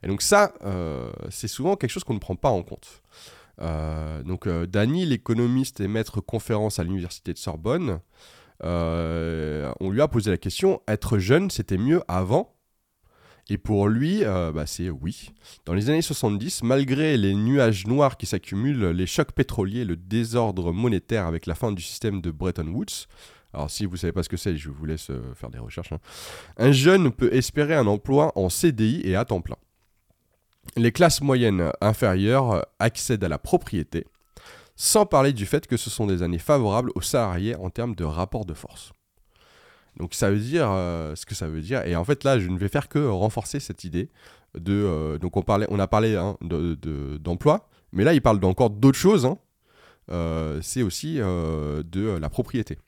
Et 0.02 0.08
donc 0.08 0.22
ça, 0.22 0.52
euh, 0.64 1.10
c'est 1.30 1.48
souvent 1.48 1.76
quelque 1.76 1.90
chose 1.90 2.04
qu'on 2.04 2.14
ne 2.14 2.18
prend 2.18 2.36
pas 2.36 2.50
en 2.50 2.62
compte. 2.62 3.02
Euh, 3.62 4.22
donc 4.22 4.46
Dany, 4.48 5.06
l'économiste 5.06 5.80
et 5.80 5.88
maître 5.88 6.20
conférence 6.20 6.78
à 6.78 6.84
l'université 6.84 7.32
de 7.32 7.38
Sorbonne, 7.38 8.00
on 8.62 9.90
lui 9.90 10.00
a 10.00 10.08
posé 10.08 10.30
la 10.30 10.36
question, 10.36 10.82
être 10.86 11.18
jeune, 11.18 11.50
c'était 11.50 11.78
mieux 11.78 12.02
avant? 12.08 12.56
Et 13.48 13.58
pour 13.58 13.88
lui, 13.88 14.24
euh, 14.24 14.50
bah, 14.50 14.66
c'est 14.66 14.90
oui. 14.90 15.30
Dans 15.66 15.74
les 15.74 15.88
années 15.88 16.02
70, 16.02 16.64
malgré 16.64 17.16
les 17.16 17.34
nuages 17.34 17.86
noirs 17.86 18.16
qui 18.16 18.26
s'accumulent, 18.26 18.86
les 18.88 19.06
chocs 19.06 19.32
pétroliers, 19.32 19.84
le 19.84 19.96
désordre 19.96 20.72
monétaire 20.72 21.26
avec 21.26 21.46
la 21.46 21.54
fin 21.54 21.70
du 21.70 21.82
système 21.82 22.20
de 22.20 22.32
Bretton 22.32 22.66
Woods, 22.66 23.06
alors 23.56 23.70
si 23.70 23.86
vous 23.86 23.92
ne 23.92 23.98
savez 23.98 24.12
pas 24.12 24.22
ce 24.22 24.28
que 24.28 24.36
c'est, 24.36 24.56
je 24.56 24.70
vous 24.70 24.84
laisse 24.84 25.10
euh, 25.10 25.34
faire 25.34 25.50
des 25.50 25.58
recherches, 25.58 25.92
hein. 25.92 25.98
un 26.58 26.72
jeune 26.72 27.10
peut 27.10 27.32
espérer 27.32 27.74
un 27.74 27.86
emploi 27.86 28.32
en 28.36 28.48
CDI 28.48 29.00
et 29.04 29.16
à 29.16 29.24
temps 29.24 29.40
plein. 29.40 29.56
Les 30.76 30.92
classes 30.92 31.22
moyennes 31.22 31.70
inférieures 31.80 32.66
accèdent 32.78 33.24
à 33.24 33.28
la 33.28 33.38
propriété, 33.38 34.06
sans 34.74 35.06
parler 35.06 35.32
du 35.32 35.46
fait 35.46 35.66
que 35.66 35.76
ce 35.76 35.88
sont 35.88 36.06
des 36.06 36.22
années 36.22 36.38
favorables 36.38 36.90
aux 36.94 37.00
salariés 37.00 37.56
en 37.56 37.70
termes 37.70 37.94
de 37.94 38.04
rapport 38.04 38.44
de 38.44 38.54
force. 38.54 38.92
Donc 39.96 40.12
ça 40.12 40.30
veut 40.30 40.38
dire 40.38 40.68
euh, 40.70 41.14
ce 41.16 41.24
que 41.24 41.34
ça 41.34 41.48
veut 41.48 41.62
dire. 41.62 41.84
Et 41.86 41.96
en 41.96 42.04
fait 42.04 42.24
là, 42.24 42.38
je 42.38 42.48
ne 42.48 42.58
vais 42.58 42.68
faire 42.68 42.88
que 42.88 42.98
renforcer 42.98 43.60
cette 43.60 43.84
idée 43.84 44.10
de. 44.58 44.72
Euh, 44.72 45.18
donc 45.18 45.36
on 45.36 45.42
parlait, 45.42 45.66
on 45.70 45.78
a 45.78 45.86
parlé 45.86 46.16
hein, 46.16 46.36
d'emploi, 46.42 47.68
mais 47.92 48.04
là 48.04 48.12
il 48.12 48.20
parle 48.20 48.38
d'encore 48.38 48.70
d'autres 48.70 48.98
choses. 48.98 49.24
Hein. 49.24 49.38
Euh, 50.10 50.60
c'est 50.62 50.82
aussi 50.82 51.16
de 51.16 52.18
la 52.20 52.28
propriété. 52.28 52.78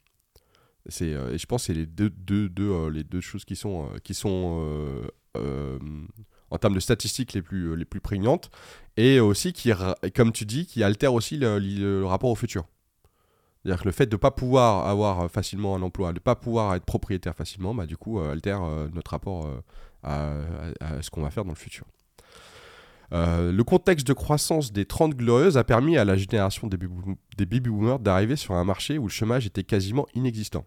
C'est, 0.88 1.08
et 1.08 1.38
je 1.38 1.46
pense 1.46 1.62
que 1.62 1.66
c'est 1.66 1.78
les 1.78 1.86
deux, 1.86 2.10
deux, 2.10 2.88
les 2.88 3.04
deux 3.04 3.20
choses 3.20 3.44
qui 3.44 3.56
sont, 3.56 3.90
qui 4.04 4.14
sont 4.14 5.02
en 5.34 6.58
termes 6.58 6.74
de 6.74 6.80
statistiques 6.80 7.34
les 7.34 7.42
plus, 7.42 7.76
les 7.76 7.84
plus 7.84 8.00
prégnantes, 8.00 8.50
et 8.96 9.20
aussi 9.20 9.52
qui, 9.52 9.70
comme 10.14 10.32
tu 10.32 10.46
dis, 10.46 10.66
qui 10.66 10.82
altèrent 10.82 11.14
aussi 11.14 11.36
le 11.36 12.04
rapport 12.04 12.30
au 12.30 12.34
futur. 12.34 12.64
C'est-à-dire 13.62 13.82
que 13.82 13.88
le 13.88 13.92
fait 13.92 14.06
de 14.06 14.14
ne 14.14 14.18
pas 14.18 14.30
pouvoir 14.30 14.86
avoir 14.86 15.20
euh, 15.20 15.28
facilement 15.28 15.74
un 15.74 15.82
emploi, 15.82 16.08
de 16.08 16.14
ne 16.14 16.20
pas 16.20 16.36
pouvoir 16.36 16.74
être 16.74 16.84
propriétaire 16.84 17.34
facilement, 17.34 17.74
bah, 17.74 17.86
du 17.86 17.96
coup, 17.96 18.20
euh, 18.20 18.32
altère 18.32 18.62
euh, 18.62 18.88
notre 18.94 19.10
rapport 19.10 19.46
à, 20.02 20.32
ce 21.02 21.10
qu'on 21.10 21.22
va 21.22 21.30
faire 21.30 21.44
dans 21.44 21.50
le 21.50 21.56
futur. 21.56 21.84
le 23.10 23.62
contexte 23.62 24.06
de 24.06 24.12
croissance 24.12 24.72
des 24.72 24.86
30 24.86 25.14
glorieuses 25.14 25.58
a 25.58 25.64
permis 25.64 25.98
à 25.98 26.04
la 26.04 26.16
génération 26.16 26.68
des, 26.68 26.76
baby 26.76 27.68
boomers 27.68 27.98
d'arriver 27.98 28.36
sur 28.36 28.54
un 28.54 28.64
marché 28.64 28.96
où 28.96 29.04
le 29.04 29.12
chômage 29.12 29.44
était 29.46 29.64
quasiment 29.64 30.06
inexistant. 30.14 30.64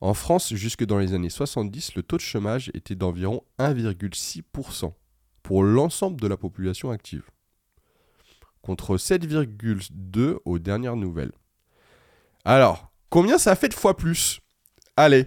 En 0.00 0.14
France, 0.14 0.52
jusque 0.54 0.84
dans 0.84 0.98
les 0.98 1.14
années 1.14 1.30
70, 1.30 1.94
le 1.94 2.02
taux 2.02 2.16
de 2.16 2.22
chômage 2.22 2.70
était 2.74 2.94
d'environ 2.94 3.42
1,6% 3.58 4.92
pour 5.42 5.62
l'ensemble 5.62 6.20
de 6.20 6.26
la 6.26 6.36
population 6.36 6.90
active, 6.90 7.30
contre 8.62 8.96
7,2% 8.96 10.38
aux 10.44 10.58
dernières 10.58 10.96
nouvelles. 10.96 11.32
Alors, 12.44 12.90
combien 13.08 13.38
ça 13.38 13.56
fait 13.56 13.68
de 13.68 13.74
fois 13.74 13.96
plus? 13.96 14.40
Allez, 14.96 15.26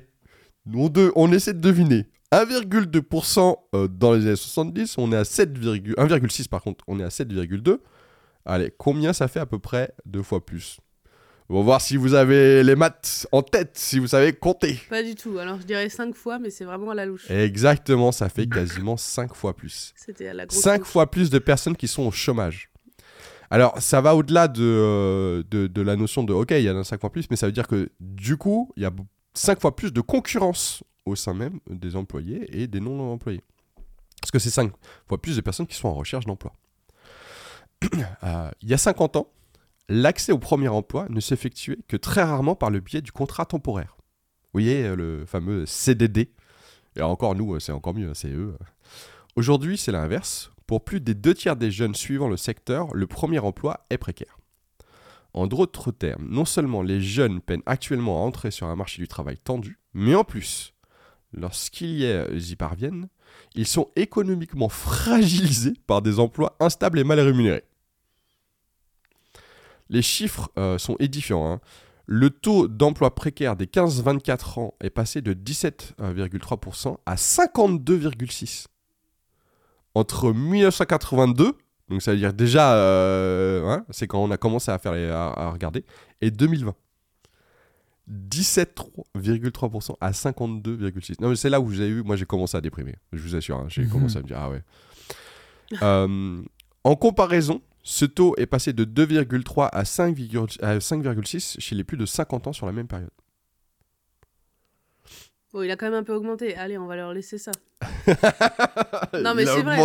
on, 0.71 0.91
on 1.15 1.31
essaie 1.31 1.53
de 1.53 1.59
deviner. 1.59 2.07
1,2% 2.31 3.55
euh, 3.73 3.87
dans 3.87 4.13
les 4.13 4.27
années 4.27 4.35
70, 4.35 4.97
on 4.99 5.11
est 5.11 5.17
à 5.17 5.23
1,6 5.23 6.47
par 6.47 6.61
contre, 6.61 6.83
on 6.87 6.99
est 6.99 7.03
à 7.03 7.09
7,2. 7.09 7.79
Allez, 8.45 8.71
combien 8.77 9.13
ça 9.13 9.27
fait 9.27 9.39
à 9.39 9.45
peu 9.45 9.57
près 9.57 9.93
deux 10.05 10.21
fois 10.21 10.45
plus? 10.45 10.79
On 11.51 11.55
va 11.55 11.61
voir 11.63 11.81
si 11.81 11.97
vous 11.97 12.13
avez 12.13 12.63
les 12.63 12.75
maths 12.75 13.27
en 13.31 13.41
tête, 13.41 13.71
si 13.73 13.97
vous 13.97 14.05
savez 14.05 14.33
compter. 14.33 14.79
Pas 14.87 15.01
du 15.01 15.15
tout, 15.15 15.39
alors 15.39 15.59
je 15.59 15.65
dirais 15.65 15.89
5 15.89 16.13
fois, 16.13 16.37
mais 16.37 16.51
c'est 16.51 16.63
vraiment 16.63 16.91
à 16.91 16.93
la 16.93 17.07
louche. 17.07 17.29
Exactement, 17.31 18.11
ça 18.11 18.29
fait 18.29 18.47
quasiment 18.47 18.97
5 18.97 19.33
fois 19.33 19.55
plus. 19.55 19.91
C'était 19.95 20.27
à 20.27 20.35
la 20.35 20.45
grosse 20.45 20.61
5 20.61 20.85
fois 20.85 21.09
plus 21.09 21.31
de 21.31 21.39
personnes 21.39 21.75
qui 21.75 21.87
sont 21.87 22.03
au 22.03 22.11
chômage. 22.11 22.69
Alors, 23.49 23.81
ça 23.81 23.99
va 23.99 24.15
au-delà 24.15 24.47
euh, 24.59 25.41
de, 25.49 25.65
de, 25.65 25.81
la 25.81 25.95
notion 25.95 26.23
de 26.23 26.33
OK, 26.33 26.51
il 26.51 26.61
y 26.61 26.69
en 26.69 26.77
a 26.77 26.83
5 26.83 27.01
fois 27.01 27.11
plus, 27.11 27.25
mais 27.31 27.35
ça 27.35 27.47
veut 27.47 27.51
dire 27.51 27.67
que 27.67 27.89
du 27.99 28.37
coup, 28.37 28.71
il 28.77 28.83
y 28.83 28.85
a 28.85 28.91
5 29.33 29.59
fois 29.59 29.75
plus 29.75 29.91
de 29.91 30.01
concurrence 30.01 30.83
au 31.05 31.15
sein 31.15 31.33
même 31.33 31.59
des 31.67 31.95
employés 31.95 32.61
et 32.61 32.67
des 32.67 32.79
non-employés. 32.79 33.41
Parce 34.21 34.29
que 34.29 34.37
c'est 34.37 34.51
5 34.51 34.71
fois 35.07 35.19
plus 35.19 35.35
de 35.35 35.41
personnes 35.41 35.65
qui 35.65 35.75
sont 35.75 35.87
en 35.87 35.95
recherche 35.95 36.25
d'emploi. 36.25 36.53
Euh, 38.23 38.51
il 38.61 38.67
y 38.67 38.73
a 38.73 38.77
50 38.77 39.15
ans, 39.15 39.31
l'accès 39.89 40.31
au 40.31 40.37
premier 40.37 40.69
emploi 40.69 41.07
ne 41.09 41.19
s'effectuait 41.19 41.79
que 41.87 41.97
très 41.97 42.23
rarement 42.23 42.55
par 42.55 42.69
le 42.69 42.79
biais 42.79 43.01
du 43.01 43.11
contrat 43.11 43.45
temporaire. 43.45 43.97
Vous 43.97 44.61
voyez, 44.61 44.83
euh, 44.83 44.95
le 44.95 45.25
fameux 45.25 45.65
CDD. 45.65 46.31
Et 46.95 47.01
encore, 47.01 47.35
nous, 47.35 47.59
c'est 47.59 47.71
encore 47.71 47.93
mieux, 47.93 48.09
hein, 48.09 48.15
c'est 48.15 48.31
eux. 48.31 48.55
Aujourd'hui, 49.35 49.77
c'est 49.77 49.91
l'inverse. 49.91 50.51
Pour 50.65 50.83
plus 50.83 51.01
des 51.01 51.15
deux 51.15 51.33
tiers 51.33 51.55
des 51.55 51.71
jeunes 51.71 51.95
suivant 51.95 52.27
le 52.27 52.37
secteur, 52.37 52.93
le 52.93 53.07
premier 53.07 53.39
emploi 53.39 53.85
est 53.89 53.97
précaire. 53.97 54.37
En 55.33 55.47
d'autres 55.47 55.91
termes, 55.91 56.27
non 56.29 56.45
seulement 56.45 56.81
les 56.81 57.01
jeunes 57.01 57.41
peinent 57.41 57.63
actuellement 57.65 58.17
à 58.17 58.25
entrer 58.25 58.51
sur 58.51 58.67
un 58.67 58.75
marché 58.75 59.01
du 59.01 59.07
travail 59.07 59.37
tendu, 59.37 59.79
mais 59.93 60.15
en 60.15 60.23
plus, 60.23 60.73
lorsqu'ils 61.33 62.51
y 62.51 62.55
parviennent, 62.55 63.09
ils 63.55 63.67
sont 63.67 63.89
économiquement 63.95 64.69
fragilisés 64.69 65.75
par 65.85 66.01
des 66.01 66.19
emplois 66.19 66.55
instables 66.59 66.99
et 66.99 67.03
mal 67.03 67.19
rémunérés. 67.19 67.63
Les 69.89 70.01
chiffres 70.01 70.49
euh, 70.57 70.77
sont 70.77 70.95
édifiants. 70.99 71.51
Hein. 71.51 71.59
Le 72.05 72.29
taux 72.29 72.67
d'emploi 72.67 73.13
précaire 73.13 73.55
des 73.55 73.65
15-24 73.65 74.59
ans 74.59 74.73
est 74.81 74.89
passé 74.89 75.21
de 75.21 75.33
17,3% 75.33 76.97
à 77.05 77.15
52,6% 77.15 78.65
entre 79.95 80.31
1982, 80.31 81.53
donc 81.89 82.01
ça 82.01 82.11
veut 82.11 82.17
dire 82.17 82.33
déjà, 82.33 82.75
euh, 82.75 83.67
hein, 83.67 83.85
c'est 83.89 84.07
quand 84.07 84.23
on 84.23 84.31
a 84.31 84.37
commencé 84.37 84.71
à, 84.71 84.77
faire 84.77 84.93
à, 84.93 85.51
regarder, 85.51 85.85
et 86.21 86.31
2020. 86.31 86.73
17,3% 88.09 89.95
à 90.01 90.11
52,6%. 90.11 91.21
Non, 91.21 91.29
mais 91.29 91.35
c'est 91.35 91.49
là 91.49 91.59
où 91.59 91.65
vous 91.65 91.79
avez 91.79 91.91
vu, 91.91 92.03
moi 92.03 92.15
j'ai 92.15 92.25
commencé 92.25 92.57
à 92.57 92.61
déprimer, 92.61 92.95
je 93.13 93.21
vous 93.21 93.35
assure, 93.35 93.57
hein, 93.57 93.65
j'ai 93.67 93.83
mhm. 93.83 93.89
commencé 93.89 94.17
à 94.17 94.21
me 94.21 94.27
dire, 94.27 94.37
ah 94.39 94.49
ouais. 94.49 94.63
Euh, 95.83 96.41
en 96.83 96.95
comparaison, 96.95 97.61
ce 97.83 98.05
taux 98.05 98.35
est 98.37 98.45
passé 98.45 98.73
de 98.73 98.85
2,3 98.85 99.69
à 99.71 99.83
5,6 99.83 101.59
chez 101.59 101.75
les 101.75 101.83
plus 101.83 101.97
de 101.97 102.05
50 102.05 102.47
ans 102.47 102.53
sur 102.53 102.65
la 102.65 102.71
même 102.71 102.87
période. 102.87 103.09
Bon, 105.51 105.63
il 105.63 105.71
a 105.71 105.75
quand 105.75 105.87
même 105.87 105.95
un 105.95 106.03
peu 106.03 106.13
augmenté. 106.13 106.55
Allez, 106.55 106.77
on 106.77 106.85
va 106.85 106.95
leur 106.95 107.11
laisser 107.11 107.39
ça. 107.39 107.51
non, 109.19 109.33
mais 109.33 109.45
c'est 109.45 109.63
vrai. 109.63 109.79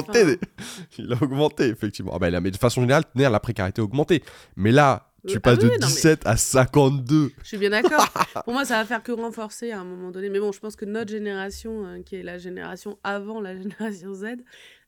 Il 0.98 1.12
a 1.12 1.22
augmenté, 1.22 1.68
effectivement. 1.68 2.12
Ah, 2.14 2.18
bah, 2.18 2.40
mais 2.40 2.50
de 2.50 2.56
façon 2.58 2.82
générale, 2.82 3.04
la 3.14 3.40
précarité 3.40 3.80
a 3.80 3.84
augmenté. 3.84 4.22
Mais 4.56 4.72
là, 4.72 5.14
tu 5.26 5.40
passes 5.40 5.58
ah 5.62 5.64
de 5.64 5.76
17 5.78 6.26
à 6.26 6.36
52. 6.36 7.32
Je 7.42 7.48
suis 7.48 7.56
bien 7.56 7.70
d'accord. 7.70 8.06
Pour 8.44 8.52
moi, 8.52 8.66
ça 8.66 8.76
va 8.76 8.84
faire 8.84 9.02
que 9.02 9.12
renforcer 9.12 9.70
à 9.72 9.80
un 9.80 9.84
moment 9.84 10.10
donné. 10.10 10.28
Mais 10.28 10.38
bon, 10.38 10.52
je 10.52 10.60
pense 10.60 10.76
que 10.76 10.84
notre 10.84 11.10
génération, 11.10 11.86
euh, 11.86 12.02
qui 12.02 12.16
est 12.16 12.22
la 12.22 12.36
génération 12.36 12.98
avant 13.02 13.40
la 13.40 13.56
génération 13.60 14.12
Z, 14.12 14.24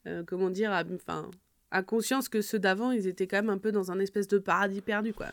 euh, 0.07 0.25
comment 0.27 0.51
dire, 0.51 0.73
a, 0.73 0.85
conscience 1.83 2.29
que 2.29 2.43
ceux 2.43 2.59
d'avant, 2.59 2.91
ils 2.91 3.07
étaient 3.07 3.27
quand 3.27 3.39
même 3.39 3.51
un 3.51 3.59
peu 3.59 3.73
dans 3.73 3.91
un 3.91 3.99
espèce 3.99 4.29
de 4.29 4.39
paradis 4.39 4.81
perdu, 4.81 5.13
quoi. 5.13 5.27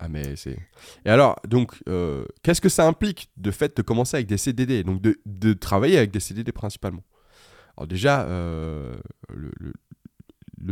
Ah 0.00 0.08
mais 0.08 0.34
c'est... 0.34 0.58
Et 1.04 1.10
alors, 1.10 1.36
donc, 1.46 1.74
euh, 1.86 2.24
qu'est-ce 2.42 2.62
que 2.62 2.70
ça 2.70 2.86
implique 2.86 3.30
de 3.36 3.50
fait 3.50 3.76
de 3.76 3.82
commencer 3.82 4.16
avec 4.16 4.26
des 4.26 4.38
CDD, 4.38 4.82
donc 4.82 5.02
de, 5.02 5.52
travailler 5.52 5.98
avec 5.98 6.10
des 6.10 6.20
CDD 6.20 6.52
principalement? 6.52 7.04
Alors 7.76 7.86
déjà, 7.86 8.22
euh, 8.22 8.96
le, 9.28 9.50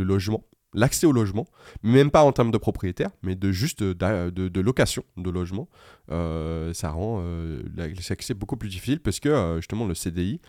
logement, 0.03 0.43
l'accès 0.73 1.07
au 1.07 1.11
logement, 1.11 1.47
même 1.83 2.11
pas 2.11 2.23
en 2.23 2.31
termes 2.31 2.51
de 2.51 2.57
propriétaire, 2.57 3.09
mais 3.23 3.35
de 3.35 3.51
juste 3.51 3.83
de, 3.83 4.29
de, 4.29 4.61
location 4.61 5.03
de 5.17 5.29
logement, 5.29 5.67
euh, 6.11 6.73
ça 6.73 6.91
rend 6.91 7.23
l'accès 7.75 8.33
beaucoup 8.33 8.57
plus 8.57 8.69
difficile 8.69 8.99
parce 8.99 9.19
que 9.19 9.55
justement 9.57 9.85
le 9.85 9.95
CDI, 9.95 10.41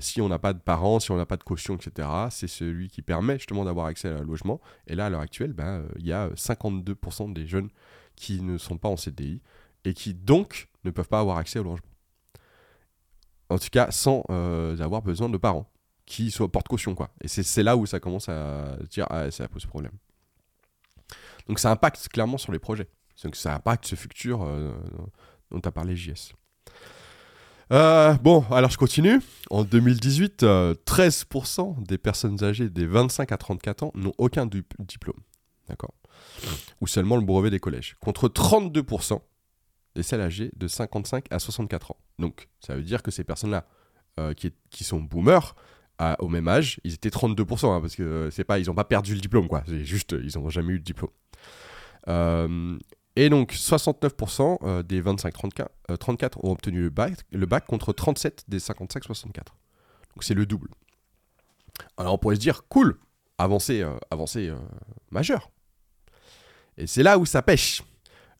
si 0.00 0.20
on 0.20 0.28
n'a 0.28 0.38
pas 0.38 0.52
de 0.52 0.60
parents, 0.60 1.00
si 1.00 1.10
on 1.10 1.16
n'a 1.16 1.26
pas 1.26 1.36
de 1.36 1.44
caution, 1.44 1.76
etc., 1.76 2.08
c'est 2.30 2.48
celui 2.48 2.88
qui 2.88 3.02
permet 3.02 3.34
justement 3.38 3.64
d'avoir 3.64 3.86
accès 3.86 4.08
à 4.08 4.22
logement. 4.22 4.60
Et 4.86 4.94
là, 4.94 5.06
à 5.06 5.10
l'heure 5.10 5.20
actuelle, 5.20 5.52
ben, 5.52 5.84
il 5.98 6.06
y 6.06 6.12
a 6.12 6.28
52% 6.30 7.32
des 7.32 7.46
jeunes 7.46 7.68
qui 8.16 8.40
ne 8.42 8.58
sont 8.58 8.78
pas 8.78 8.88
en 8.88 8.96
CDI 8.96 9.42
et 9.84 9.94
qui 9.94 10.14
donc 10.14 10.68
ne 10.84 10.90
peuvent 10.90 11.08
pas 11.08 11.20
avoir 11.20 11.38
accès 11.38 11.58
au 11.58 11.64
logement. 11.64 11.88
En 13.48 13.58
tout 13.58 13.68
cas, 13.70 13.90
sans 13.90 14.24
euh, 14.30 14.78
avoir 14.80 15.02
besoin 15.02 15.28
de 15.28 15.36
parents 15.36 15.70
qui 16.06 16.30
soient 16.30 16.50
porte-caution. 16.50 16.94
quoi. 16.94 17.10
Et 17.20 17.28
c'est 17.28 17.62
là 17.62 17.76
où 17.76 17.84
ça 17.84 18.00
commence 18.00 18.28
à 18.28 18.76
dire 18.90 19.06
ah, 19.10 19.30
ça 19.30 19.48
pose 19.48 19.66
problème. 19.66 19.92
Donc 21.48 21.58
ça 21.58 21.70
impacte 21.70 22.08
clairement 22.08 22.38
sur 22.38 22.52
les 22.52 22.58
projets. 22.58 22.88
Donc 23.22 23.36
ça 23.36 23.54
impacte 23.54 23.86
ce 23.86 23.94
futur 23.94 24.42
euh, 24.42 24.72
dont 25.50 25.60
as 25.60 25.70
parlé, 25.70 25.96
JS. 25.96 26.32
Euh, 27.72 28.14
bon, 28.14 28.44
alors 28.50 28.70
je 28.70 28.78
continue. 28.78 29.20
En 29.50 29.64
2018, 29.64 30.42
13% 30.42 31.84
des 31.84 31.98
personnes 31.98 32.42
âgées 32.44 32.70
des 32.70 32.86
25 32.86 33.32
à 33.32 33.36
34 33.36 33.82
ans 33.82 33.92
n'ont 33.94 34.14
aucun 34.18 34.46
diplôme. 34.46 35.20
D'accord? 35.68 35.94
Ou 36.80 36.86
seulement 36.86 37.16
le 37.16 37.24
brevet 37.24 37.50
des 37.50 37.58
collèges, 37.58 37.96
contre 38.00 38.28
32% 38.28 39.20
des 39.96 40.02
celles 40.02 40.20
âgées 40.20 40.50
de 40.56 40.68
55 40.68 41.24
à 41.30 41.38
64 41.38 41.92
ans. 41.92 41.96
Donc, 42.18 42.48
ça 42.60 42.76
veut 42.76 42.82
dire 42.82 43.02
que 43.02 43.10
ces 43.10 43.24
personnes-là, 43.24 43.66
euh, 44.18 44.32
qui, 44.34 44.84
sont 44.84 45.00
boomers, 45.00 45.54
au 46.18 46.28
même 46.28 46.48
âge, 46.48 46.80
ils 46.84 46.94
étaient 46.94 47.08
32%, 47.08 47.66
hein, 47.74 47.80
parce 47.80 47.96
que 47.96 48.02
euh, 48.02 48.30
c'est 48.30 48.44
pas, 48.44 48.58
ils 48.58 48.66
n'ont 48.66 48.74
pas 48.74 48.84
perdu 48.84 49.14
le 49.14 49.20
diplôme, 49.20 49.48
quoi. 49.48 49.62
C'est 49.66 49.84
juste, 49.84 50.14
ils 50.22 50.38
n'ont 50.38 50.48
jamais 50.50 50.74
eu 50.74 50.78
de 50.78 50.84
diplôme. 50.84 51.10
Euh, 52.08 52.78
et 53.16 53.30
donc, 53.30 53.52
69% 53.52 54.82
des 54.82 55.02
25-34 55.02 56.38
ont 56.42 56.52
obtenu 56.52 56.82
le 56.82 56.90
bac, 56.90 57.14
le 57.32 57.46
bac 57.46 57.66
contre 57.66 57.92
37 57.92 58.44
des 58.48 58.58
55-64. 58.58 59.24
Donc 59.24 60.22
c'est 60.22 60.34
le 60.34 60.46
double. 60.46 60.68
Alors 61.96 62.14
on 62.14 62.18
pourrait 62.18 62.36
se 62.36 62.40
dire, 62.40 62.64
cool, 62.68 62.98
avancée, 63.38 63.82
euh, 63.82 63.94
euh, 64.12 64.56
majeure. 65.10 65.50
Et 66.78 66.86
c'est 66.86 67.02
là 67.02 67.18
où 67.18 67.24
ça 67.26 67.42
pêche. 67.42 67.82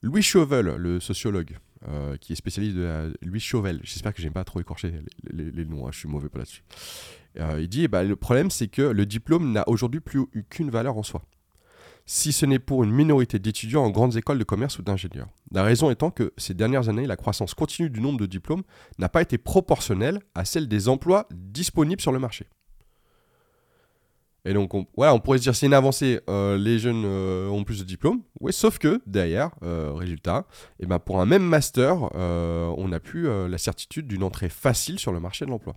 Louis 0.03 0.21
Chauvel, 0.21 0.65
le 0.75 0.99
sociologue, 0.99 1.57
euh, 1.87 2.17
qui 2.17 2.33
est 2.33 2.35
spécialiste 2.35 2.75
de 2.75 2.83
la... 2.83 3.07
Louis 3.23 3.39
Chauvel, 3.39 3.79
j'espère 3.83 4.13
que 4.13 4.21
j'aime 4.21 4.33
pas 4.33 4.43
trop 4.43 4.59
les- 5.31 5.51
les 5.51 5.65
noms, 5.65 5.87
hein, 5.87 5.91
je 5.91 5.99
suis 5.99 6.07
mauvais 6.07 6.29
pas 6.29 6.39
là-dessus. 6.39 6.63
Euh, 7.39 7.61
il 7.61 7.69
dit, 7.69 7.83
eh 7.83 7.87
ben, 7.87 8.03
le 8.03 8.15
problème 8.15 8.49
c'est 8.49 8.67
que 8.67 8.81
le 8.81 9.05
diplôme 9.05 9.51
n'a 9.51 9.67
aujourd'hui 9.67 9.99
plus 9.99 10.19
aucune 10.19 10.69
valeur 10.69 10.97
en 10.97 11.03
soi. 11.03 11.23
Si 12.05 12.31
ce 12.31 12.45
n'est 12.45 12.59
pour 12.59 12.83
une 12.85 12.91
minorité 12.91 13.37
d'étudiants 13.37 13.83
en 13.83 13.89
grandes 13.89 14.15
écoles 14.15 14.39
de 14.39 14.45
commerce 14.45 14.79
ou 14.79 14.81
d'ingénieurs. 14.81 15.27
La 15.51 15.63
raison 15.63 15.89
étant 15.89 16.09
que 16.09 16.31
ces 16.37 16.53
dernières 16.53 16.87
années, 16.87 17.05
la 17.05 17.17
croissance 17.17 17.53
continue 17.53 17.89
du 17.89 17.99
nombre 17.99 18.19
de 18.19 18.25
diplômes 18.25 18.63
n'a 18.97 19.09
pas 19.09 19.21
été 19.21 19.37
proportionnelle 19.37 20.21
à 20.33 20.45
celle 20.45 20.69
des 20.69 20.87
emplois 20.87 21.27
disponibles 21.33 22.01
sur 22.01 22.13
le 22.13 22.19
marché. 22.19 22.47
Et 24.45 24.53
donc, 24.53 24.73
on, 24.73 24.87
voilà, 24.95 25.13
on 25.13 25.19
pourrait 25.19 25.39
se 25.39 25.43
dire 25.43 25.53
c'est 25.53 25.65
une 25.65 25.73
avancée, 25.73 26.21
euh, 26.29 26.57
les 26.57 26.79
jeunes 26.79 27.03
euh, 27.05 27.49
ont 27.49 27.65
plus 27.65 27.79
de 27.79 27.83
diplômes. 27.83 28.21
Oui, 28.39 28.53
sauf 28.53 28.77
que 28.77 29.01
derrière, 29.05 29.51
résultat, 29.61 30.47
eh 30.79 30.85
ben, 30.85 30.99
pour 30.99 31.19
un 31.19 31.25
même 31.25 31.43
master, 31.43 32.15
on 32.15 32.87
n'a 32.87 33.01
plus 33.01 33.27
la 33.49 33.57
certitude 33.57 34.07
d'une 34.07 34.23
entrée 34.23 34.47
facile 34.47 34.97
sur 34.97 35.11
le 35.11 35.19
marché 35.19 35.43
de 35.43 35.49
l'emploi. 35.49 35.75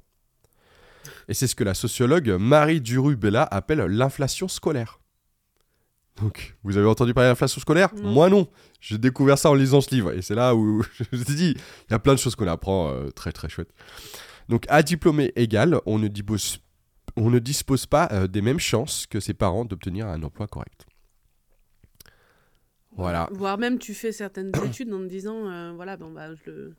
Et 1.31 1.35
c'est 1.35 1.47
ce 1.47 1.55
que 1.55 1.63
la 1.63 1.75
sociologue 1.75 2.29
Marie 2.41 2.81
Duru-Bella 2.81 3.45
appelle 3.45 3.79
l'inflation 3.79 4.49
scolaire. 4.49 4.99
Donc, 6.21 6.57
vous 6.65 6.77
avez 6.77 6.89
entendu 6.89 7.15
parler 7.15 7.31
d'inflation 7.31 7.61
scolaire? 7.61 7.95
Non. 7.95 8.11
Moi 8.11 8.29
non. 8.29 8.49
J'ai 8.81 8.99
découvert 8.99 9.39
ça 9.39 9.49
en 9.49 9.55
lisant 9.55 9.81
ce 9.81 9.95
livre. 9.95 10.11
Et 10.11 10.23
c'est 10.23 10.35
là 10.35 10.57
où 10.57 10.83
je 10.99 11.05
me 11.13 11.25
suis 11.25 11.35
dit, 11.37 11.55
il 11.57 11.93
y 11.93 11.95
a 11.95 12.01
plein 12.01 12.15
de 12.15 12.19
choses 12.19 12.35
qu'on 12.35 12.49
apprend 12.49 12.91
euh, 12.91 13.11
très 13.11 13.31
très 13.31 13.49
chouettes. 13.49 13.73
Donc, 14.49 14.65
à 14.69 14.83
diplômé 14.83 15.33
égal, 15.37 15.81
on 15.87 16.01
ne 16.01 16.09
dispose, 16.09 16.59
on 17.15 17.31
ne 17.31 17.39
dispose 17.39 17.87
pas 17.87 18.09
euh, 18.11 18.27
des 18.27 18.43
mêmes 18.43 18.59
chances 18.59 19.07
que 19.07 19.21
ses 19.21 19.33
parents 19.33 19.65
d'obtenir 19.65 20.09
un 20.09 20.21
emploi 20.25 20.49
correct. 20.49 20.85
Voilà. 22.97 23.29
Voire 23.31 23.57
même 23.57 23.79
tu 23.79 23.95
fais 23.95 24.11
certaines 24.11 24.51
études 24.65 24.93
en 24.93 24.99
te 24.99 25.07
disant, 25.07 25.49
euh, 25.49 25.73
voilà, 25.77 25.97
bon, 25.97 26.11
bah, 26.11 26.35
je 26.35 26.51
le, 26.51 26.75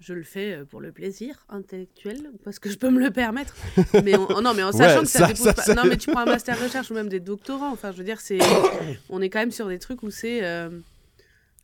je 0.00 0.14
le 0.14 0.22
fais 0.24 0.54
euh, 0.54 0.64
pour 0.64 0.80
le 0.80 0.90
plaisir 0.92 1.44
intellectuel, 1.48 2.32
parce 2.42 2.58
que 2.58 2.68
je 2.70 2.76
peux 2.78 2.90
me 2.90 2.98
le 3.00 3.10
permettre. 3.10 3.54
Mais 4.04 4.16
en- 4.16 4.26
oh 4.30 4.40
non, 4.40 4.54
mais 4.54 4.62
en 4.62 4.72
sachant 4.72 4.96
Ouais, 5.00 5.04
que 5.04 5.08
ça, 5.10 5.18
ça, 5.20 5.26
dépose 5.28 5.44
ça, 5.44 5.54
pas. 5.54 5.62
ça- 5.62 5.74
Non, 5.74 5.84
mais 5.84 5.96
tu 5.98 6.10
prends 6.10 6.20
un 6.20 6.24
master 6.24 6.60
recherche 6.60 6.90
ou 6.90 6.94
même 6.94 7.08
des 7.08 7.20
doctorats. 7.20 7.68
Enfin, 7.70 7.92
je 7.92 7.98
veux 7.98 8.04
dire, 8.04 8.20
c'est, 8.20 8.38
on 9.10 9.20
est 9.20 9.30
quand 9.30 9.38
même 9.40 9.50
sur 9.52 9.68
des 9.68 9.78
trucs 9.78 10.02
où 10.02 10.10
c'est, 10.10 10.42
euh, 10.44 10.70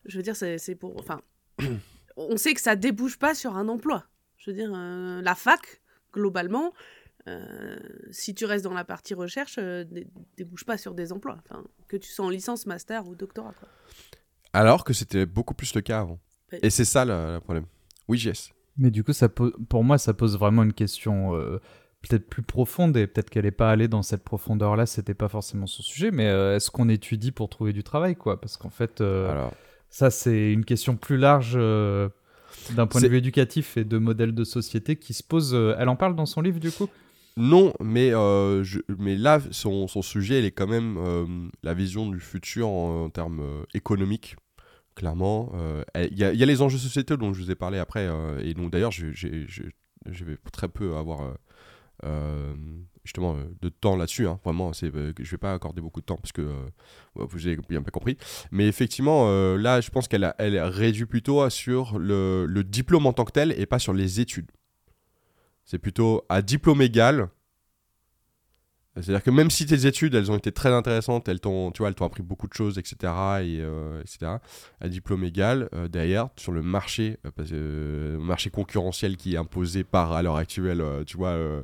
je 0.04 0.16
veux 0.18 0.22
dire, 0.22 0.36
c'est, 0.36 0.74
pour, 0.74 0.96
enfin, 0.98 1.20
on 2.16 2.36
sait 2.36 2.54
que 2.54 2.60
ça 2.60 2.76
débouche 2.76 3.18
pas 3.18 3.34
sur 3.34 3.56
un 3.56 3.68
emploi. 3.68 4.04
Je 4.38 4.50
veux 4.50 4.56
dire, 4.56 4.70
euh, 4.74 5.20
la 5.22 5.34
fac, 5.34 5.80
globalement. 6.12 6.72
euh, 7.28 7.76
si 8.12 8.34
tu 8.34 8.44
restes 8.44 8.62
dans 8.64 8.72
la 8.74 8.84
partie 8.84 9.14
recherche, 9.14 9.58
dé- 9.58 10.06
débouche 10.36 10.64
pas 10.64 10.78
sur 10.78 10.94
des 10.94 11.10
emplois. 11.12 11.38
Enfin, 11.48 11.64
que 11.88 11.96
tu 11.96 12.08
sois 12.10 12.24
en 12.26 12.30
licence, 12.30 12.66
master 12.66 13.08
ou 13.08 13.14
doctorat. 13.16 13.52
Quoi. 13.58 13.68
Alors 14.52 14.84
que 14.84 14.92
c'était 14.92 15.26
beaucoup 15.26 15.54
plus 15.54 15.74
le 15.74 15.80
cas 15.80 16.00
avant. 16.00 16.20
Et 16.62 16.70
c'est 16.70 16.84
ça 16.84 17.04
le, 17.04 17.34
le 17.34 17.40
problème. 17.40 17.66
Oui, 18.08 18.18
JS. 18.18 18.52
Mais 18.78 18.90
du 18.90 19.02
coup, 19.04 19.12
ça 19.12 19.28
pour 19.28 19.84
moi, 19.84 19.98
ça 19.98 20.12
pose 20.14 20.38
vraiment 20.38 20.62
une 20.62 20.72
question 20.74 21.34
euh, 21.34 21.58
peut-être 22.02 22.28
plus 22.28 22.42
profonde 22.42 22.96
et 22.96 23.06
peut-être 23.06 23.30
qu'elle 23.30 23.44
n'est 23.44 23.50
pas 23.50 23.70
allée 23.70 23.88
dans 23.88 24.02
cette 24.02 24.22
profondeur-là, 24.22 24.86
c'était 24.86 25.14
pas 25.14 25.28
forcément 25.28 25.66
son 25.66 25.82
sujet. 25.82 26.10
Mais 26.10 26.26
euh, 26.28 26.56
est-ce 26.56 26.70
qu'on 26.70 26.88
étudie 26.88 27.32
pour 27.32 27.48
trouver 27.48 27.72
du 27.72 27.82
travail, 27.82 28.16
quoi? 28.16 28.40
Parce 28.40 28.56
qu'en 28.56 28.70
fait, 28.70 29.00
euh, 29.00 29.30
Alors, 29.30 29.52
ça, 29.88 30.10
c'est 30.10 30.52
une 30.52 30.64
question 30.64 30.96
plus 30.96 31.16
large 31.16 31.54
d'un 31.54 32.86
point 32.86 33.00
de 33.00 33.08
vue 33.08 33.16
éducatif 33.18 33.76
et 33.76 33.84
de 33.84 33.98
modèle 33.98 34.34
de 34.34 34.44
société 34.44 34.96
qui 34.96 35.14
se 35.14 35.22
pose. 35.22 35.54
elle 35.78 35.88
en 35.88 35.96
parle 35.96 36.14
dans 36.16 36.26
son 36.26 36.42
livre, 36.42 36.60
du 36.60 36.70
coup? 36.70 36.88
Non, 37.38 37.74
mais, 37.80 38.14
euh, 38.14 38.62
je- 38.64 38.80
mais 38.98 39.14
là, 39.14 39.40
son, 39.50 39.88
son 39.88 40.00
sujet, 40.00 40.38
il 40.38 40.46
est 40.46 40.52
quand 40.52 40.66
même 40.66 40.96
euh, 40.98 41.26
la 41.62 41.74
vision 41.74 42.08
du 42.08 42.18
futur 42.18 42.68
en, 42.68 43.04
en 43.04 43.10
termes 43.10 43.40
euh, 43.40 43.62
économiques, 43.74 44.36
clairement. 44.96 45.52
Euh, 45.54 45.84
Il 46.10 46.18
y, 46.18 46.24
a- 46.24 46.32
les 46.32 46.62
enjeux 46.62 46.78
sociétaux 46.78 47.16
dont 47.16 47.32
je 47.32 47.42
vous 47.42 47.50
ai 47.52 47.54
parlé 47.54 47.78
après, 47.78 48.06
euh, 48.08 48.40
et 48.42 48.54
donc 48.54 48.72
d'ailleurs, 48.72 48.90
je, 48.90 49.06
vais 50.24 50.36
très 50.52 50.68
peu 50.68 50.96
avoir 50.96 51.34
euh, 52.04 52.54
justement 53.04 53.36
de 53.60 53.68
temps 53.68 53.96
là-dessus. 53.96 54.26
hein. 54.26 54.40
Vraiment, 54.44 54.72
je 54.72 54.86
vais 54.88 55.38
pas 55.38 55.52
accorder 55.54 55.80
beaucoup 55.80 56.00
de 56.00 56.06
temps 56.06 56.16
parce 56.16 56.32
que 56.32 56.50
vous 57.14 57.46
avez 57.46 57.58
bien 57.68 57.82
compris. 57.82 58.16
Mais 58.50 58.66
effectivement, 58.66 59.28
là, 59.56 59.80
je 59.80 59.90
pense 59.90 60.08
qu'elle 60.08 60.24
réduit 60.38 61.06
plutôt 61.06 61.48
sur 61.50 61.98
le 61.98 62.62
diplôme 62.62 63.06
en 63.06 63.12
tant 63.12 63.24
que 63.24 63.32
tel 63.32 63.52
et 63.52 63.66
pas 63.66 63.78
sur 63.78 63.92
les 63.92 64.20
études. 64.20 64.50
C'est 65.64 65.78
plutôt 65.78 66.24
à 66.28 66.42
diplôme 66.42 66.80
égal. 66.80 67.28
C'est-à-dire 68.96 69.22
que 69.22 69.30
même 69.30 69.50
si 69.50 69.66
tes 69.66 69.86
études, 69.86 70.14
elles 70.14 70.30
ont 70.30 70.36
été 70.38 70.52
très 70.52 70.70
intéressantes, 70.72 71.28
elles 71.28 71.40
t'ont, 71.40 71.70
tu 71.70 71.78
vois, 71.80 71.88
elles 71.88 71.94
t'ont 71.94 72.06
appris 72.06 72.22
beaucoup 72.22 72.48
de 72.48 72.54
choses, 72.54 72.78
etc., 72.78 72.96
et, 73.42 73.60
euh, 73.60 74.00
etc., 74.00 74.32
à 74.80 74.88
diplôme 74.88 75.22
égal, 75.24 75.68
euh, 75.74 75.86
derrière, 75.88 76.28
sur 76.36 76.52
le 76.52 76.62
marché, 76.62 77.18
euh, 77.26 77.30
euh, 77.52 78.18
marché 78.18 78.48
concurrentiel 78.50 79.16
qui 79.16 79.34
est 79.34 79.36
imposé 79.38 79.84
par, 79.84 80.12
à 80.12 80.22
l'heure 80.22 80.36
actuelle, 80.36 80.80
euh, 80.80 81.04
tu 81.04 81.16
vois, 81.18 81.28
euh, 81.30 81.62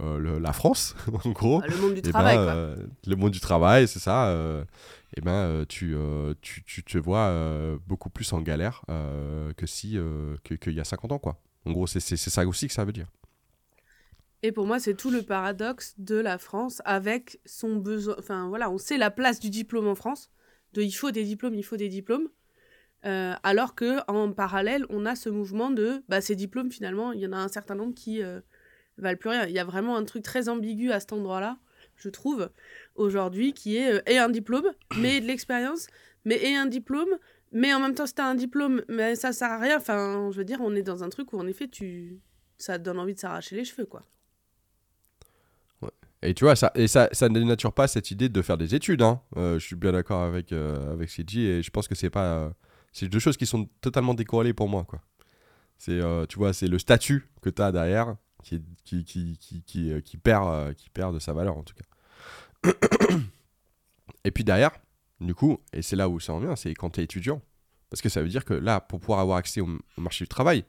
euh, 0.00 0.18
le- 0.18 0.38
la 0.38 0.52
France, 0.54 0.94
en 1.24 1.30
gros, 1.30 1.60
Bah, 1.60 1.66
le 1.68 1.76
monde 1.76 1.92
du 1.94 1.98
eh 1.98 2.02
ben, 2.02 2.10
travail, 2.12 2.36
quoi. 2.36 2.46
euh, 2.46 2.76
le 3.06 3.16
monde 3.16 3.30
du 3.32 3.40
travail, 3.40 3.86
c'est 3.86 3.98
ça. 3.98 4.28
euh, 4.28 4.64
eh 5.16 5.20
ben, 5.20 5.32
euh, 5.32 5.64
tu, 5.68 5.94
euh, 5.94 6.32
tu, 6.40 6.62
tu 6.64 6.82
te 6.82 6.96
vois 6.96 7.26
euh, 7.26 7.76
beaucoup 7.86 8.08
plus 8.10 8.32
en 8.32 8.40
galère 8.40 8.82
euh, 8.90 9.52
que 9.54 9.66
si 9.66 9.98
euh, 9.98 10.36
que- 10.44 10.54
qu'il 10.54 10.72
y 10.72 10.80
a 10.80 10.84
50 10.84 11.12
ans, 11.12 11.18
quoi. 11.18 11.38
En 11.66 11.72
gros, 11.72 11.86
c'est 11.86 12.00
ça 12.00 12.46
aussi 12.46 12.68
que 12.68 12.72
ça 12.72 12.84
veut 12.86 12.92
dire. 12.92 13.06
Et 14.42 14.52
pour 14.52 14.66
moi, 14.66 14.80
c'est 14.80 14.94
tout 14.94 15.10
le 15.10 15.22
paradoxe 15.22 15.94
de 15.98 16.16
la 16.16 16.38
France 16.38 16.80
avec 16.84 17.40
son 17.44 17.76
besoin. 17.76 18.16
Enfin, 18.18 18.48
voilà, 18.48 18.70
on 18.70 18.78
sait 18.78 18.96
la 18.96 19.10
place 19.10 19.38
du 19.38 19.50
diplôme 19.50 19.86
en 19.86 19.94
France, 19.94 20.30
de 20.72 20.82
il 20.82 20.92
faut 20.92 21.10
des 21.10 21.24
diplômes, 21.24 21.54
il 21.54 21.64
faut 21.64 21.76
des 21.76 21.88
diplômes. 21.88 22.28
Euh, 23.06 23.34
alors 23.42 23.74
que 23.74 23.98
en 24.10 24.32
parallèle, 24.32 24.84
on 24.90 25.06
a 25.06 25.14
ce 25.14 25.28
mouvement 25.28 25.70
de 25.70 26.02
bah, 26.08 26.20
ces 26.20 26.36
diplômes, 26.36 26.70
finalement, 26.70 27.12
il 27.12 27.20
y 27.20 27.26
en 27.26 27.32
a 27.32 27.38
un 27.38 27.48
certain 27.48 27.74
nombre 27.74 27.94
qui 27.94 28.22
euh, 28.22 28.40
valent 28.98 29.18
plus 29.18 29.30
rien. 29.30 29.46
Il 29.46 29.52
y 29.52 29.58
a 29.58 29.64
vraiment 29.64 29.96
un 29.96 30.04
truc 30.04 30.22
très 30.22 30.48
ambigu 30.48 30.90
à 30.90 31.00
cet 31.00 31.12
endroit-là, 31.12 31.58
je 31.96 32.08
trouve, 32.08 32.50
aujourd'hui, 32.94 33.52
qui 33.52 33.76
est 33.76 33.92
euh, 33.94 34.00
et 34.06 34.18
un 34.18 34.28
diplôme, 34.28 34.70
mais 34.98 35.20
de 35.20 35.26
l'expérience, 35.26 35.86
mais 36.24 36.36
et 36.42 36.56
un 36.56 36.66
diplôme, 36.66 37.18
mais 37.52 37.74
en 37.74 37.80
même 37.80 37.94
temps, 37.94 38.06
c'est 38.06 38.20
un 38.20 38.34
diplôme, 38.34 38.82
mais 38.88 39.16
ça 39.16 39.32
sert 39.32 39.50
à 39.50 39.58
rien. 39.58 39.76
Enfin, 39.76 40.30
je 40.32 40.38
veux 40.38 40.44
dire, 40.44 40.60
on 40.62 40.74
est 40.74 40.82
dans 40.82 41.02
un 41.04 41.08
truc 41.10 41.32
où, 41.32 41.38
en 41.38 41.46
effet, 41.46 41.68
tu... 41.68 42.20
ça 42.58 42.78
te 42.78 42.84
donne 42.84 42.98
envie 42.98 43.14
de 43.14 43.20
s'arracher 43.20 43.56
les 43.56 43.64
cheveux, 43.64 43.86
quoi. 43.86 44.06
Et 46.22 46.34
tu 46.34 46.44
vois, 46.44 46.54
ça, 46.54 46.70
et 46.74 46.86
ça, 46.86 47.08
ça 47.12 47.28
ne 47.28 47.38
dénature 47.38 47.72
pas 47.72 47.88
cette 47.88 48.10
idée 48.10 48.28
de 48.28 48.42
faire 48.42 48.58
des 48.58 48.74
études. 48.74 49.02
Hein. 49.02 49.20
Euh, 49.36 49.58
je 49.58 49.64
suis 49.64 49.76
bien 49.76 49.92
d'accord 49.92 50.22
avec, 50.22 50.52
euh, 50.52 50.92
avec 50.92 51.18
et 51.18 51.62
je 51.62 51.70
pense 51.70 51.88
que 51.88 51.94
c'est 51.94 52.10
pas. 52.10 52.24
euh, 52.24 52.50
c'est 52.92 53.08
deux 53.08 53.20
choses 53.20 53.36
qui 53.36 53.46
sont 53.46 53.68
totalement 53.80 54.14
décorrélées 54.14 54.52
pour 54.52 54.68
moi. 54.68 54.84
Quoi. 54.84 55.00
C'est, 55.78 55.92
euh, 56.00 56.26
tu 56.26 56.38
vois, 56.38 56.52
c'est 56.52 56.66
le 56.66 56.78
statut 56.78 57.26
que 57.40 57.48
tu 57.48 57.62
as 57.62 57.72
derrière 57.72 58.16
qui, 58.42 58.62
qui, 58.84 59.04
qui, 59.04 59.38
qui, 59.38 60.02
qui, 60.02 60.16
perd, 60.18 60.74
qui 60.74 60.90
perd 60.90 61.14
de 61.14 61.18
sa 61.18 61.32
valeur 61.32 61.56
en 61.56 61.62
tout 61.62 61.74
cas. 61.74 62.72
et 64.24 64.30
puis 64.30 64.44
derrière, 64.44 64.72
du 65.20 65.34
coup, 65.34 65.58
et 65.72 65.82
c'est 65.82 65.96
là 65.96 66.08
où 66.08 66.20
ça 66.20 66.32
en 66.32 66.40
vient, 66.40 66.56
c'est 66.56 66.74
quand 66.74 66.90
tu 66.90 67.00
es 67.00 67.04
étudiant. 67.04 67.40
Parce 67.88 68.02
que 68.02 68.08
ça 68.08 68.22
veut 68.22 68.28
dire 68.28 68.44
que 68.44 68.54
là, 68.54 68.80
pour 68.80 69.00
pouvoir 69.00 69.20
avoir 69.20 69.38
accès 69.38 69.60
au, 69.60 69.68
au 69.96 70.00
marché 70.00 70.24
du 70.24 70.28
travail, 70.28 70.64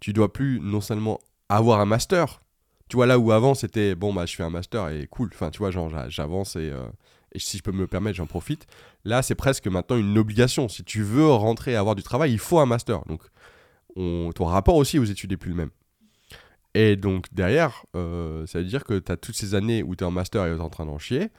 tu 0.00 0.12
dois 0.12 0.32
plus 0.32 0.60
non 0.60 0.80
seulement 0.80 1.18
avoir 1.48 1.80
un 1.80 1.86
master, 1.86 2.40
tu 2.88 2.96
vois, 2.96 3.06
là 3.06 3.18
où 3.18 3.32
avant 3.32 3.54
c'était 3.54 3.94
bon, 3.94 4.12
bah 4.12 4.26
je 4.26 4.36
fais 4.36 4.42
un 4.42 4.50
master 4.50 4.88
et 4.90 5.06
cool, 5.08 5.30
enfin 5.32 5.50
tu 5.50 5.58
vois, 5.58 5.70
j'avance 6.08 6.56
et, 6.56 6.70
euh, 6.70 6.86
et 7.32 7.38
si 7.38 7.58
je 7.58 7.62
peux 7.62 7.72
me 7.72 7.80
le 7.80 7.86
permettre, 7.86 8.16
j'en 8.16 8.26
profite. 8.26 8.66
Là, 9.04 9.22
c'est 9.22 9.34
presque 9.34 9.66
maintenant 9.66 9.96
une 9.96 10.16
obligation. 10.18 10.68
Si 10.68 10.84
tu 10.84 11.02
veux 11.02 11.28
rentrer 11.30 11.72
et 11.72 11.76
avoir 11.76 11.94
du 11.94 12.02
travail, 12.02 12.32
il 12.32 12.38
faut 12.38 12.58
un 12.58 12.66
master. 12.66 13.04
Donc, 13.06 13.22
on, 13.94 14.30
ton 14.34 14.44
rapport 14.44 14.76
aussi 14.76 14.98
aux 14.98 15.04
études 15.04 15.30
n'est 15.30 15.36
plus 15.36 15.50
le 15.50 15.56
même. 15.56 15.70
Et 16.74 16.96
donc, 16.96 17.26
derrière, 17.32 17.84
euh, 17.94 18.46
ça 18.46 18.58
veut 18.58 18.64
dire 18.64 18.84
que 18.84 18.98
tu 18.98 19.10
as 19.10 19.16
toutes 19.16 19.36
ces 19.36 19.54
années 19.54 19.82
où 19.82 19.96
tu 19.96 20.04
es 20.04 20.06
en 20.06 20.10
master 20.10 20.46
et 20.46 20.50
tu 20.50 20.56
es 20.56 20.60
en 20.60 20.70
train 20.70 20.86
d'en 20.86 20.98
chier. 20.98 21.30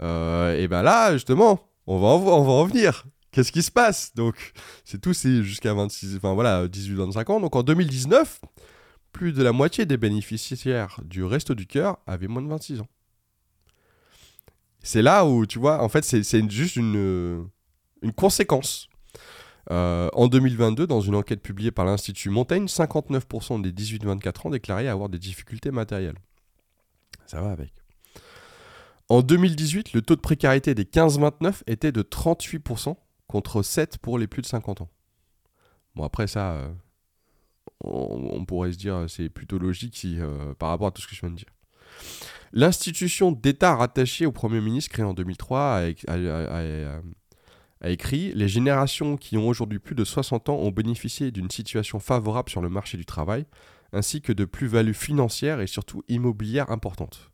Euh, 0.00 0.56
et 0.56 0.68
ben 0.68 0.82
là, 0.82 1.12
justement, 1.12 1.60
on 1.86 1.98
va 1.98 2.08
en, 2.08 2.20
on 2.20 2.42
va 2.42 2.52
en 2.52 2.64
venir. 2.64 3.04
Qu'est-ce 3.30 3.52
qui 3.52 3.62
se 3.62 3.70
passe? 3.70 4.14
Donc, 4.14 4.52
c'est 4.84 5.00
tout, 5.00 5.12
c'est 5.12 5.42
jusqu'à 5.42 5.74
26, 5.74 6.16
enfin 6.16 6.34
voilà, 6.34 6.66
18-25 6.66 7.32
ans. 7.32 7.40
Donc, 7.40 7.54
en 7.54 7.62
2019, 7.62 8.40
plus 9.16 9.32
de 9.32 9.42
la 9.42 9.52
moitié 9.52 9.86
des 9.86 9.96
bénéficiaires 9.96 11.00
du 11.02 11.24
Resto 11.24 11.54
du 11.54 11.66
Cœur 11.66 11.96
avaient 12.06 12.28
moins 12.28 12.42
de 12.42 12.48
26 12.48 12.82
ans. 12.82 12.88
C'est 14.82 15.00
là 15.00 15.24
où, 15.24 15.46
tu 15.46 15.58
vois, 15.58 15.82
en 15.82 15.88
fait, 15.88 16.04
c'est 16.04 16.50
juste 16.50 16.76
une, 16.76 17.48
une 18.02 18.12
conséquence. 18.12 18.90
Euh, 19.70 20.10
en 20.12 20.28
2022, 20.28 20.86
dans 20.86 21.00
une 21.00 21.14
enquête 21.14 21.40
publiée 21.40 21.70
par 21.70 21.86
l'Institut 21.86 22.28
Montaigne, 22.28 22.66
59% 22.66 23.62
des 23.62 23.72
18-24 23.72 24.48
ans 24.48 24.50
déclaraient 24.50 24.86
avoir 24.86 25.08
des 25.08 25.18
difficultés 25.18 25.70
matérielles. 25.70 26.18
Ça 27.24 27.40
va 27.40 27.50
avec. 27.50 27.72
En 29.08 29.22
2018, 29.22 29.94
le 29.94 30.02
taux 30.02 30.16
de 30.16 30.20
précarité 30.20 30.74
des 30.74 30.84
15-29 30.84 31.62
était 31.66 31.90
de 31.90 32.02
38% 32.02 32.96
contre 33.28 33.62
7 33.62 33.96
pour 33.96 34.18
les 34.18 34.26
plus 34.26 34.42
de 34.42 34.46
50 34.46 34.82
ans. 34.82 34.90
Bon, 35.94 36.04
après 36.04 36.26
ça, 36.26 36.52
euh, 36.52 36.68
on, 37.82 38.44
pourrait 38.44 38.72
se 38.72 38.78
dire 38.78 39.06
c'est 39.08 39.28
plutôt 39.28 39.58
logique 39.58 39.96
si, 39.96 40.18
par 40.58 40.70
rapport 40.70 40.88
à 40.88 40.90
tout 40.90 41.02
ce 41.02 41.06
que 41.06 41.14
je 41.14 41.20
viens 41.20 41.30
de 41.30 41.36
dire. 41.36 41.48
L'institution 42.52 43.32
d'État 43.32 43.74
rattachée 43.74 44.26
au 44.26 44.32
Premier 44.32 44.60
ministre 44.60 44.90
créée 44.90 45.04
en 45.04 45.14
2003 45.14 45.82
a, 46.08 47.90
écrit 47.90 48.32
Les 48.34 48.48
générations 48.48 49.16
qui 49.16 49.36
ont 49.36 49.48
aujourd'hui 49.48 49.78
plus 49.78 49.94
de 49.94 50.04
60 50.04 50.48
ans 50.48 50.56
ont 50.56 50.70
bénéficié 50.70 51.30
d'une 51.30 51.50
situation 51.50 51.98
favorable 51.98 52.48
sur 52.48 52.62
le 52.62 52.68
marché 52.68 52.96
du 52.96 53.04
travail, 53.04 53.46
ainsi 53.92 54.22
que 54.22 54.32
de 54.32 54.44
plus-values 54.44 54.94
financières 54.94 55.60
et 55.60 55.66
surtout 55.66 56.02
immobilières 56.08 56.70
importantes. 56.70 57.30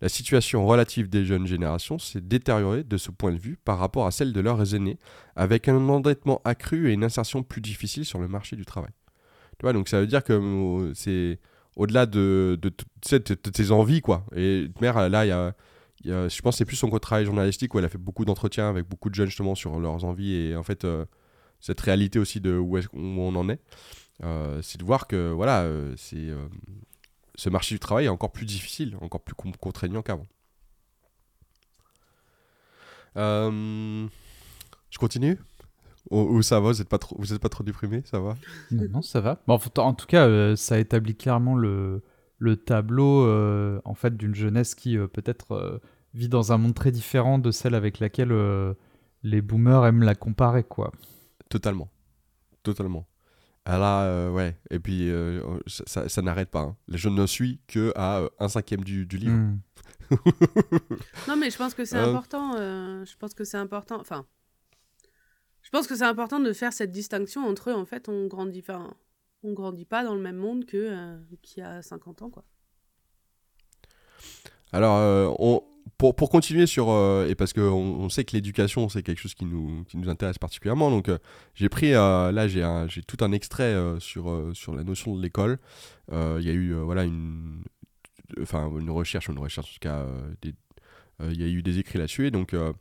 La 0.00 0.08
situation 0.08 0.64
relative 0.64 1.08
des 1.08 1.24
jeunes 1.24 1.46
générations 1.46 1.98
s'est 1.98 2.20
détériorée 2.20 2.84
de 2.84 2.96
ce 2.96 3.10
point 3.10 3.32
de 3.32 3.38
vue 3.38 3.58
par 3.64 3.78
rapport 3.78 4.06
à 4.06 4.12
celle 4.12 4.32
de 4.32 4.40
leurs 4.40 4.74
aînés, 4.74 4.98
avec 5.34 5.68
un 5.68 5.88
endettement 5.88 6.40
accru 6.44 6.88
et 6.88 6.92
une 6.92 7.02
insertion 7.02 7.42
plus 7.42 7.60
difficile 7.60 8.04
sur 8.04 8.20
le 8.20 8.28
marché 8.28 8.54
du 8.54 8.64
travail. 8.64 8.92
Donc 9.62 9.88
ça 9.88 10.00
veut 10.00 10.06
dire 10.06 10.22
que 10.24 10.32
euh, 10.32 10.92
c'est 10.94 11.38
au-delà 11.76 12.06
de, 12.06 12.58
de, 12.60 12.68
tes 13.18 13.70
envies, 13.70 14.00
quoi. 14.00 14.24
Et 14.34 14.68
mère, 14.80 15.08
là, 15.08 15.24
il 15.24 15.28
y 15.28 15.32
a, 15.32 15.54
je 16.28 16.40
pense 16.42 16.54
que 16.54 16.58
c'est 16.58 16.64
plus 16.64 16.76
son 16.76 16.90
travail 16.98 17.24
journalistique 17.24 17.74
où 17.74 17.78
elle 17.78 17.84
a 17.84 17.88
fait 17.88 17.98
beaucoup 17.98 18.24
d'entretiens 18.24 18.68
avec 18.68 18.88
beaucoup 18.88 19.10
de 19.10 19.14
jeunes 19.14 19.26
justement 19.26 19.54
sur 19.54 19.78
leurs 19.78 20.04
envies 20.04 20.34
et 20.34 20.56
en 20.56 20.62
fait 20.62 20.84
euh, 20.84 21.04
cette 21.60 21.80
réalité 21.80 22.18
aussi 22.18 22.40
de 22.40 22.56
où, 22.56 22.78
est 22.78 22.86
on 22.94 23.34
en 23.34 23.48
est. 23.48 23.60
Euh, 24.24 24.60
c'est 24.62 24.78
de 24.78 24.84
voir 24.84 25.06
que 25.06 25.30
voilà, 25.30 25.68
c'est 25.96 26.28
ce 27.34 27.50
marché 27.50 27.74
du 27.74 27.78
travail 27.80 28.06
est 28.06 28.10
encore 28.10 28.32
plus 28.32 28.46
difficile, 28.46 28.96
encore 29.00 29.20
plus 29.20 29.34
contraignant 29.34 30.02
qu'avant. 30.02 30.26
je 33.16 34.08
continue? 34.98 35.38
Ou, 36.10 36.42
ça 36.42 36.60
va, 36.60 36.72
vous 36.72 36.78
n'êtes 36.78 36.88
pas, 36.88 36.98
trop, 36.98 37.16
vous 37.18 37.32
êtes 37.32 37.40
pas 37.40 37.48
trop 37.48 37.64
déprimé, 37.64 38.02
ça 38.04 38.20
va 38.20 38.36
non, 38.70 39.02
ça 39.02 39.20
va. 39.20 39.42
Bon, 39.46 39.58
en 39.76 39.94
tout 39.94 40.06
cas, 40.06 40.26
euh, 40.26 40.56
ça 40.56 40.78
établit 40.78 41.16
clairement 41.16 41.54
le, 41.54 42.02
le 42.38 42.56
tableau 42.56 43.26
euh, 43.26 43.80
en 43.84 43.94
fait 43.94 44.16
d'une 44.16 44.34
jeunesse 44.34 44.74
qui 44.74 44.96
euh, 44.96 45.06
peut-être 45.06 45.80
vit 46.14 46.28
dans 46.28 46.52
un 46.52 46.58
monde 46.58 46.74
très 46.74 46.90
différent 46.90 47.38
de 47.38 47.50
celle 47.50 47.74
avec 47.74 47.98
laquelle 47.98 48.32
les 49.22 49.42
boomers 49.42 49.86
aiment 49.86 50.02
la 50.02 50.14
comparer, 50.14 50.64
quoi. 50.64 50.92
Totalement, 51.48 51.90
totalement. 52.62 53.06
Alors, 53.64 54.32
ouais, 54.32 54.56
et 54.70 54.78
puis 54.78 55.10
ça, 55.66 56.08
ça, 56.08 56.22
n'arrête 56.22 56.50
pas. 56.50 56.60
Hein. 56.60 56.76
Je 56.88 57.10
ne 57.10 57.26
suis 57.26 57.60
que 57.66 57.92
à 57.96 58.22
un 58.38 58.48
cinquième 58.48 58.82
du, 58.82 59.04
du 59.04 59.18
livre. 59.18 59.36
Hmm. 59.36 59.58
non, 61.28 61.36
mais 61.36 61.50
je 61.50 61.58
pense 61.58 61.74
que 61.74 61.84
c'est 61.84 61.98
important. 61.98 62.56
je 62.56 63.16
pense 63.18 63.34
que 63.34 63.44
c'est 63.44 63.58
important. 63.58 64.00
Enfin, 64.00 64.24
je 65.68 65.70
pense 65.70 65.86
que 65.86 65.94
c'est 65.94 66.04
important 66.04 66.40
de 66.40 66.50
faire 66.54 66.72
cette 66.72 66.92
distinction 66.92 67.44
entre. 67.44 67.70
En 67.72 67.84
fait, 67.84 68.08
on 68.08 68.26
grandit, 68.26 68.60
enfin, 68.60 68.94
on 69.42 69.52
grandit 69.52 69.84
pas 69.84 70.02
dans 70.02 70.14
le 70.14 70.20
même 70.22 70.36
monde 70.36 70.64
que 70.64 70.78
euh, 70.78 71.18
qui 71.42 71.60
a 71.60 71.82
50 71.82 72.22
ans, 72.22 72.30
quoi. 72.30 72.42
Alors, 74.72 74.96
euh, 74.96 75.60
pour, 75.98 76.16
pour, 76.16 76.30
continuer 76.30 76.64
sur 76.64 76.88
euh, 76.88 77.28
et 77.28 77.34
parce 77.34 77.52
que 77.52 77.60
on, 77.60 78.08
sait 78.08 78.24
que 78.24 78.34
l'éducation 78.34 78.88
c'est 78.88 79.02
quelque 79.02 79.18
chose 79.18 79.34
qui 79.34 79.44
nous, 79.44 79.84
qui 79.84 79.98
nous 79.98 80.08
intéresse 80.08 80.38
particulièrement, 80.38 80.90
donc 80.90 81.10
j'ai 81.54 81.68
pris 81.68 81.90
là 81.90 82.48
j'ai 82.48 83.02
tout 83.06 83.22
un 83.22 83.32
extrait 83.32 83.76
sur 83.98 84.50
sur 84.54 84.74
la 84.74 84.84
notion 84.84 85.14
de 85.14 85.20
l'école. 85.20 85.58
Il 86.10 86.40
y 86.40 86.50
a 86.50 86.54
eu 86.54 86.72
voilà 86.72 87.04
une 87.04 87.62
enfin 88.40 88.70
une 88.78 88.90
recherche, 88.90 89.28
une 89.28 89.38
recherche 89.38 89.68
en 89.68 89.72
tout 89.74 89.80
cas, 89.80 90.06
il 91.22 91.40
y 91.40 91.44
a 91.44 91.48
eu 91.48 91.62
des 91.62 91.78
écrits 91.78 91.98
là-dessus 91.98 92.26
et 92.26 92.30
donc 92.30 92.54
euh, 92.54 92.72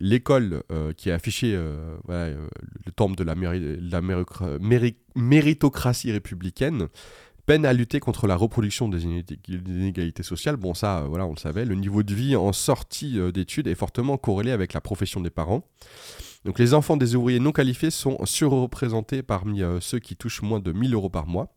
l'école 0.00 0.62
euh, 0.70 0.92
qui 0.92 1.10
a 1.10 1.14
affiché 1.14 1.54
euh, 1.54 1.96
le 2.08 2.92
temple 2.92 3.16
de 3.16 3.24
la, 3.24 3.34
méritocratie 5.14 6.12
républicaine 6.12 6.88
peine 7.46 7.66
à 7.66 7.72
lutter 7.74 8.00
contre 8.00 8.26
la 8.26 8.36
reproduction 8.36 8.88
des 8.88 9.04
inégalités 9.04 10.22
sociales. 10.22 10.56
Bon, 10.56 10.72
ça, 10.72 11.04
voilà, 11.08 11.26
on 11.26 11.34
le 11.34 11.38
savait. 11.38 11.66
Le 11.66 11.74
niveau 11.74 12.02
de 12.02 12.14
vie 12.14 12.36
en 12.36 12.52
sortie 12.54 13.18
d'études 13.32 13.66
est 13.66 13.74
fortement 13.74 14.16
corrélé 14.16 14.50
avec 14.50 14.72
la 14.72 14.80
profession 14.80 15.20
des 15.20 15.28
parents. 15.28 15.68
Donc, 16.46 16.58
les 16.58 16.72
enfants 16.72 16.96
des 16.96 17.14
ouvriers 17.14 17.40
non 17.40 17.52
qualifiés 17.52 17.90
sont 17.90 18.24
surreprésentés 18.24 19.22
parmi 19.22 19.60
ceux 19.80 19.98
qui 19.98 20.16
touchent 20.16 20.40
moins 20.40 20.60
de 20.60 20.72
1000 20.72 20.94
euros 20.94 21.10
par 21.10 21.26
mois. 21.26 21.54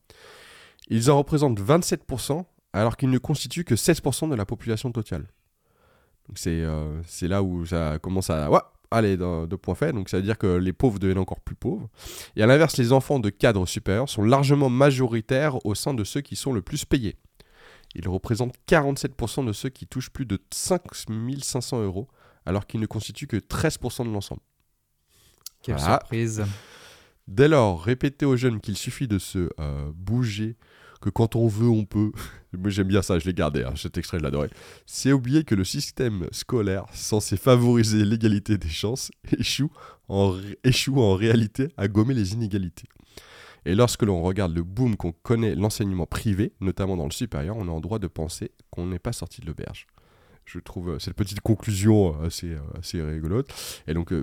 Ils 0.90 1.10
en 1.10 1.18
représentent 1.18 1.60
27%, 1.62 2.44
alors 2.74 2.98
qu'ils 2.98 3.10
ne 3.10 3.18
constituent 3.18 3.64
que 3.64 3.76
16% 3.76 4.30
de 4.30 4.36
la 4.36 4.46
population 4.46 4.92
totale. 4.92 5.28
Euh, 6.48 7.02
c'est 7.06 7.28
là 7.28 7.44
où 7.44 7.66
ça 7.66 8.00
commence 8.00 8.30
à... 8.30 8.50
Ouais, 8.50 8.60
allez, 8.92 9.18
deux 9.18 9.58
points 9.58 9.76
faits. 9.76 9.94
Donc 9.94 10.10
ça 10.10 10.18
veut 10.18 10.24
dire 10.24 10.38
que 10.38 10.58
les 10.58 10.74
pauvres 10.74 11.00
deviennent 11.00 11.18
encore 11.18 11.42
plus 11.42 11.56
pauvres. 11.56 11.90
Et 12.36 12.44
à 12.44 12.48
l'inverse, 12.48 12.78
les 12.78 12.94
enfants 12.94 13.20
de 13.20 13.30
cadres 13.30 13.66
supérieurs 13.66 14.10
sont 14.10 14.24
largement 14.24 14.70
majoritaires 14.70 15.66
au 15.66 15.76
sein 15.76 15.94
de 15.94 16.04
ceux 16.04 16.22
qui 16.22 16.36
sont 16.36 16.54
le 16.54 16.62
plus 16.62 16.86
payés. 16.86 17.16
Ils 17.96 18.08
représentent 18.08 18.56
47% 18.68 19.46
de 19.46 19.54
ceux 19.54 19.70
qui 19.70 19.88
touchent 19.88 20.10
plus 20.10 20.26
de 20.26 20.40
5500 20.52 21.84
euros, 21.84 22.08
alors 22.46 22.68
qu'ils 22.68 22.80
ne 22.80 22.86
constituent 22.86 23.28
que 23.28 23.38
13% 23.38 24.06
de 24.06 24.12
l'ensemble. 24.12 24.42
Quelle 25.64 25.80
surprise 25.80 26.46
Dès 27.28 27.48
lors, 27.48 27.82
répétez 27.82 28.26
aux 28.26 28.38
jeunes 28.38 28.62
qu'il 28.62 28.78
suffit 28.78 29.08
de 29.08 29.20
se 29.20 29.50
euh, 29.60 29.92
bouger 29.94 30.56
que 31.02 31.10
quand 31.10 31.36
on 31.36 31.48
veut, 31.48 31.70
on 31.70 31.86
peut. 31.86 32.12
Moi 32.58 32.70
j'aime 32.70 32.88
bien 32.88 33.02
ça, 33.02 33.20
je 33.20 33.26
l'ai 33.26 33.34
gardé, 33.34 33.64
hein, 33.64 33.74
cet 33.76 33.98
extrait 33.98 34.20
je 34.20 34.24
l'adorais. 34.24 34.50
C'est 34.86 35.12
oublier 35.12 35.44
que 35.44 35.56
le 35.56 35.64
système 35.64 36.28
scolaire, 36.32 36.86
censé 36.92 37.38
favoriser 37.38 38.04
l'égalité 38.04 38.58
des 38.58 38.70
chances, 38.70 39.12
échoue 39.38 39.72
en, 40.10 40.36
échoue 40.64 41.00
en 41.00 41.16
réalité 41.16 41.70
à 41.78 41.88
gommer 41.88 42.14
les 42.14 42.34
inégalités. 42.34 42.88
Et 43.66 43.76
lorsque 43.76 44.04
l'on 44.04 44.22
regarde 44.22 44.56
le 44.56 44.64
boom 44.64 44.96
qu'on 44.96 45.12
connaît 45.12 45.54
l'enseignement 45.54 46.06
privé, 46.06 46.54
notamment 46.62 46.96
dans 46.96 47.06
le 47.06 47.12
supérieur, 47.12 47.58
on 47.58 47.68
a 47.68 47.72
en 47.72 47.82
droit 47.82 48.00
de 48.00 48.08
penser 48.08 48.52
qu'on 48.70 48.88
n'est 48.88 49.00
pas 49.00 49.12
sorti 49.12 49.42
de 49.42 49.46
l'auberge. 49.46 49.88
Je 50.46 50.60
trouve 50.60 50.92
euh, 50.92 51.00
cette 51.00 51.16
petite 51.16 51.42
conclusion 51.42 52.16
euh, 52.22 52.28
assez, 52.28 52.54
euh, 52.54 52.80
assez 52.80 53.02
rigolote. 53.02 53.54
Et 53.86 53.94
donc, 53.94 54.14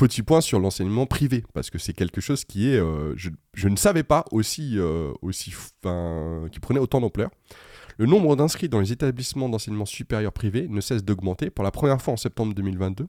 Petit 0.00 0.22
point 0.22 0.40
sur 0.40 0.58
l'enseignement 0.60 1.04
privé, 1.04 1.44
parce 1.52 1.68
que 1.68 1.76
c'est 1.76 1.92
quelque 1.92 2.22
chose 2.22 2.46
qui 2.46 2.70
est, 2.70 2.78
euh, 2.78 3.12
je, 3.16 3.68
ne 3.68 3.76
savais 3.76 4.02
pas 4.02 4.24
aussi, 4.30 4.78
euh, 4.78 5.12
aussi 5.20 5.50
qui 5.50 6.60
prenait 6.60 6.80
autant 6.80 7.02
d'ampleur. 7.02 7.28
Le 7.98 8.06
nombre 8.06 8.34
d'inscrits 8.34 8.70
dans 8.70 8.80
les 8.80 8.92
établissements 8.92 9.50
d'enseignement 9.50 9.84
supérieur 9.84 10.32
privé 10.32 10.68
ne 10.68 10.80
cesse 10.80 11.04
d'augmenter. 11.04 11.50
Pour 11.50 11.64
la 11.64 11.70
première 11.70 12.00
fois 12.00 12.14
en 12.14 12.16
septembre 12.16 12.54
2022, 12.54 13.08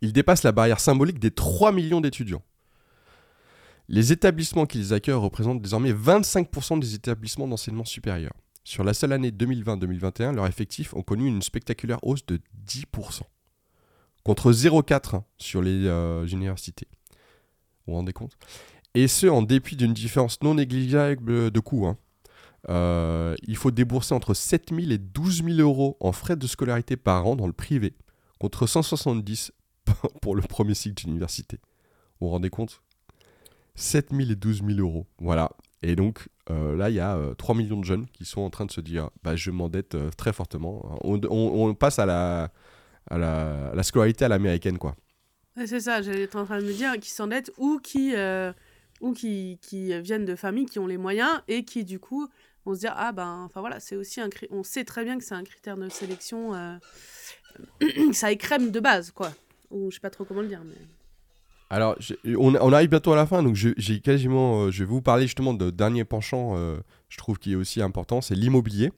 il 0.00 0.12
dépasse 0.12 0.44
la 0.44 0.52
barrière 0.52 0.78
symbolique 0.78 1.18
des 1.18 1.32
3 1.32 1.72
millions 1.72 2.00
d'étudiants. 2.00 2.42
Les 3.88 4.12
établissements 4.12 4.66
qu'ils 4.66 4.94
accueillent 4.94 5.14
représentent 5.14 5.60
désormais 5.60 5.92
25% 5.92 6.78
des 6.78 6.94
établissements 6.94 7.48
d'enseignement 7.48 7.84
supérieur. 7.84 8.32
Sur 8.62 8.84
la 8.84 8.94
seule 8.94 9.12
année 9.12 9.32
2020-2021, 9.32 10.36
leurs 10.36 10.46
effectifs 10.46 10.94
ont 10.94 11.02
connu 11.02 11.26
une 11.26 11.42
spectaculaire 11.42 11.98
hausse 12.04 12.24
de 12.26 12.38
10% 12.64 13.22
contre 14.24 14.52
0,4 14.52 15.22
sur 15.36 15.62
les 15.62 15.86
euh, 15.86 16.26
universités. 16.26 16.88
Vous 17.86 17.92
vous 17.92 17.94
rendez 17.94 18.14
compte 18.14 18.32
Et 18.94 19.06
ce, 19.06 19.26
en 19.26 19.42
dépit 19.42 19.76
d'une 19.76 19.92
différence 19.92 20.42
non 20.42 20.54
négligeable 20.54 21.50
de 21.50 21.60
coûts. 21.60 21.86
Hein. 21.86 21.98
Euh, 22.70 23.34
il 23.46 23.56
faut 23.56 23.70
débourser 23.70 24.14
entre 24.14 24.32
7 24.32 24.70
000 24.74 24.90
et 24.90 24.98
12 24.98 25.44
000 25.44 25.58
euros 25.58 25.98
en 26.00 26.12
frais 26.12 26.36
de 26.36 26.46
scolarité 26.46 26.96
par 26.96 27.26
an 27.26 27.36
dans 27.36 27.46
le 27.46 27.52
privé, 27.52 27.94
contre 28.40 28.66
170 28.66 29.52
pour 30.22 30.34
le 30.34 30.40
premier 30.40 30.74
cycle 30.74 31.04
d'université. 31.04 31.58
Vous 32.18 32.26
vous 32.26 32.30
rendez 32.30 32.48
compte? 32.48 32.80
7 33.74 34.10
000 34.12 34.30
et 34.30 34.36
12 34.36 34.62
000 34.66 34.78
euros. 34.78 35.06
Voilà. 35.18 35.50
Et 35.82 35.96
donc 35.96 36.30
euh, 36.48 36.74
là, 36.74 36.88
il 36.88 36.96
y 36.96 37.00
a 37.00 37.18
3 37.36 37.54
millions 37.54 37.80
de 37.80 37.84
jeunes 37.84 38.06
qui 38.06 38.24
sont 38.24 38.40
en 38.40 38.48
train 38.48 38.64
de 38.64 38.70
se 38.70 38.80
dire 38.80 39.10
bah, 39.22 39.36
je 39.36 39.50
m'endette 39.50 39.98
très 40.16 40.32
fortement. 40.32 40.98
on, 41.02 41.74
passe 41.74 41.98
à 41.98 42.06
la, 42.06 42.50
à 43.10 43.18
la, 43.18 43.82
scolarité 43.82 44.24
à 44.24 44.28
l'américaine, 44.28 44.78
quoi. 44.78 44.96
c'est 45.66 45.80
ça, 45.80 46.02
j'étais 46.02 46.36
en 46.36 46.44
train 46.44 46.60
de 46.60 46.64
me 46.64 46.72
dire, 46.72 46.98
qui 47.00 47.10
s'endettent 47.10 47.52
ou 47.58 47.78
qui, 47.78 48.14
euh, 48.14 48.52
ou 49.00 49.12
qui, 49.12 49.58
qui 49.62 49.98
viennent 50.00 50.24
de 50.24 50.36
familles 50.36 50.66
qui 50.66 50.78
ont 50.78 50.86
les 50.86 50.98
moyens 50.98 51.42
et 51.48 51.64
qui, 51.64 51.84
du 51.84 51.98
coup, 51.98 52.28
vont 52.64 52.74
se 52.74 52.80
dire, 52.80 52.94
ah 52.96 53.12
ben, 53.12 53.42
enfin 53.44 53.60
voilà, 53.60 53.80
c'est 53.80 53.96
aussi 53.96 54.20
un 54.20 54.28
on 54.50 54.62
sait 54.62 54.84
très 54.84 55.04
bien 55.04 55.18
que 55.18 55.24
c'est 55.24 55.34
un 55.34 55.44
critère 55.44 55.76
de 55.76 55.88
sélection, 55.88 56.54
euh, 56.54 56.76
ça 58.12 58.32
écrème 58.32 58.70
de 58.70 58.80
base, 58.80 59.10
quoi. 59.10 59.32
Ou 59.70 59.90
je 59.90 59.96
sais 59.96 60.00
pas 60.00 60.10
trop 60.10 60.24
comment 60.24 60.42
le 60.42 60.48
dire, 60.48 60.62
mais... 60.64 60.76
Alors, 61.70 61.96
on, 62.24 62.54
on, 62.54 62.72
arrive 62.72 62.90
bientôt 62.90 63.12
à 63.14 63.16
la 63.16 63.26
fin, 63.26 63.42
donc 63.42 63.56
j'ai 63.56 64.00
quasiment, 64.00 64.64
euh, 64.64 64.70
je 64.70 64.84
vais 64.84 64.88
vous 64.88 65.02
parler 65.02 65.24
justement 65.24 65.54
de 65.54 65.70
dernier 65.70 66.04
penchant, 66.04 66.56
je 67.08 67.16
trouve 67.16 67.38
qui 67.38 67.52
est 67.52 67.56
aussi 67.56 67.82
important, 67.82 68.20
c'est 68.20 68.34
l'immobilier. 68.34 68.92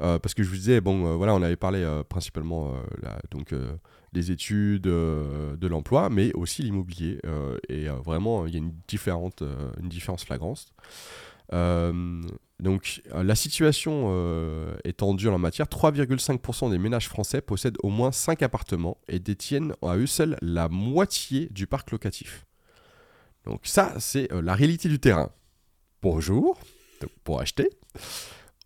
Euh, 0.00 0.18
parce 0.18 0.34
que 0.34 0.42
je 0.42 0.48
vous 0.48 0.56
disais, 0.56 0.80
bon, 0.80 1.06
euh, 1.06 1.14
voilà, 1.16 1.34
on 1.34 1.42
avait 1.42 1.56
parlé 1.56 1.80
euh, 1.80 2.02
principalement 2.02 2.74
donc, 3.30 3.54
des 4.12 4.30
études, 4.30 4.82
de 4.82 5.66
l'emploi, 5.66 6.10
mais 6.10 6.32
aussi 6.34 6.62
l'immobilier. 6.62 7.20
et 7.68 7.88
vraiment, 7.88 8.46
il 8.46 8.54
y 8.54 8.56
a 8.56 8.58
une, 8.58 8.74
différente, 8.88 9.42
une 9.80 9.88
différence 9.88 10.24
flagrante. 10.24 10.72
donc, 11.52 13.02
la 13.12 13.34
situation 13.34 14.74
est 14.84 14.98
tendue 14.98 15.28
en 15.28 15.38
matière. 15.38 15.66
3,5% 15.66 16.70
des 16.70 16.78
ménages 16.78 17.08
français 17.08 17.40
possèdent 17.40 17.78
au 17.82 17.88
moins 17.88 18.12
5 18.12 18.42
appartements 18.42 18.98
et 19.08 19.18
détiennent 19.18 19.74
à 19.82 19.96
eux 19.96 20.06
seuls 20.06 20.36
la 20.42 20.68
moitié 20.68 21.48
du 21.50 21.66
parc 21.66 21.90
locatif. 21.90 22.46
Donc 23.44 23.60
ça, 23.64 23.94
c'est 23.98 24.28
la 24.32 24.54
réalité 24.54 24.88
du 24.88 24.98
terrain. 24.98 25.30
Bonjour, 26.02 26.58
pour 27.24 27.40
acheter. 27.40 27.70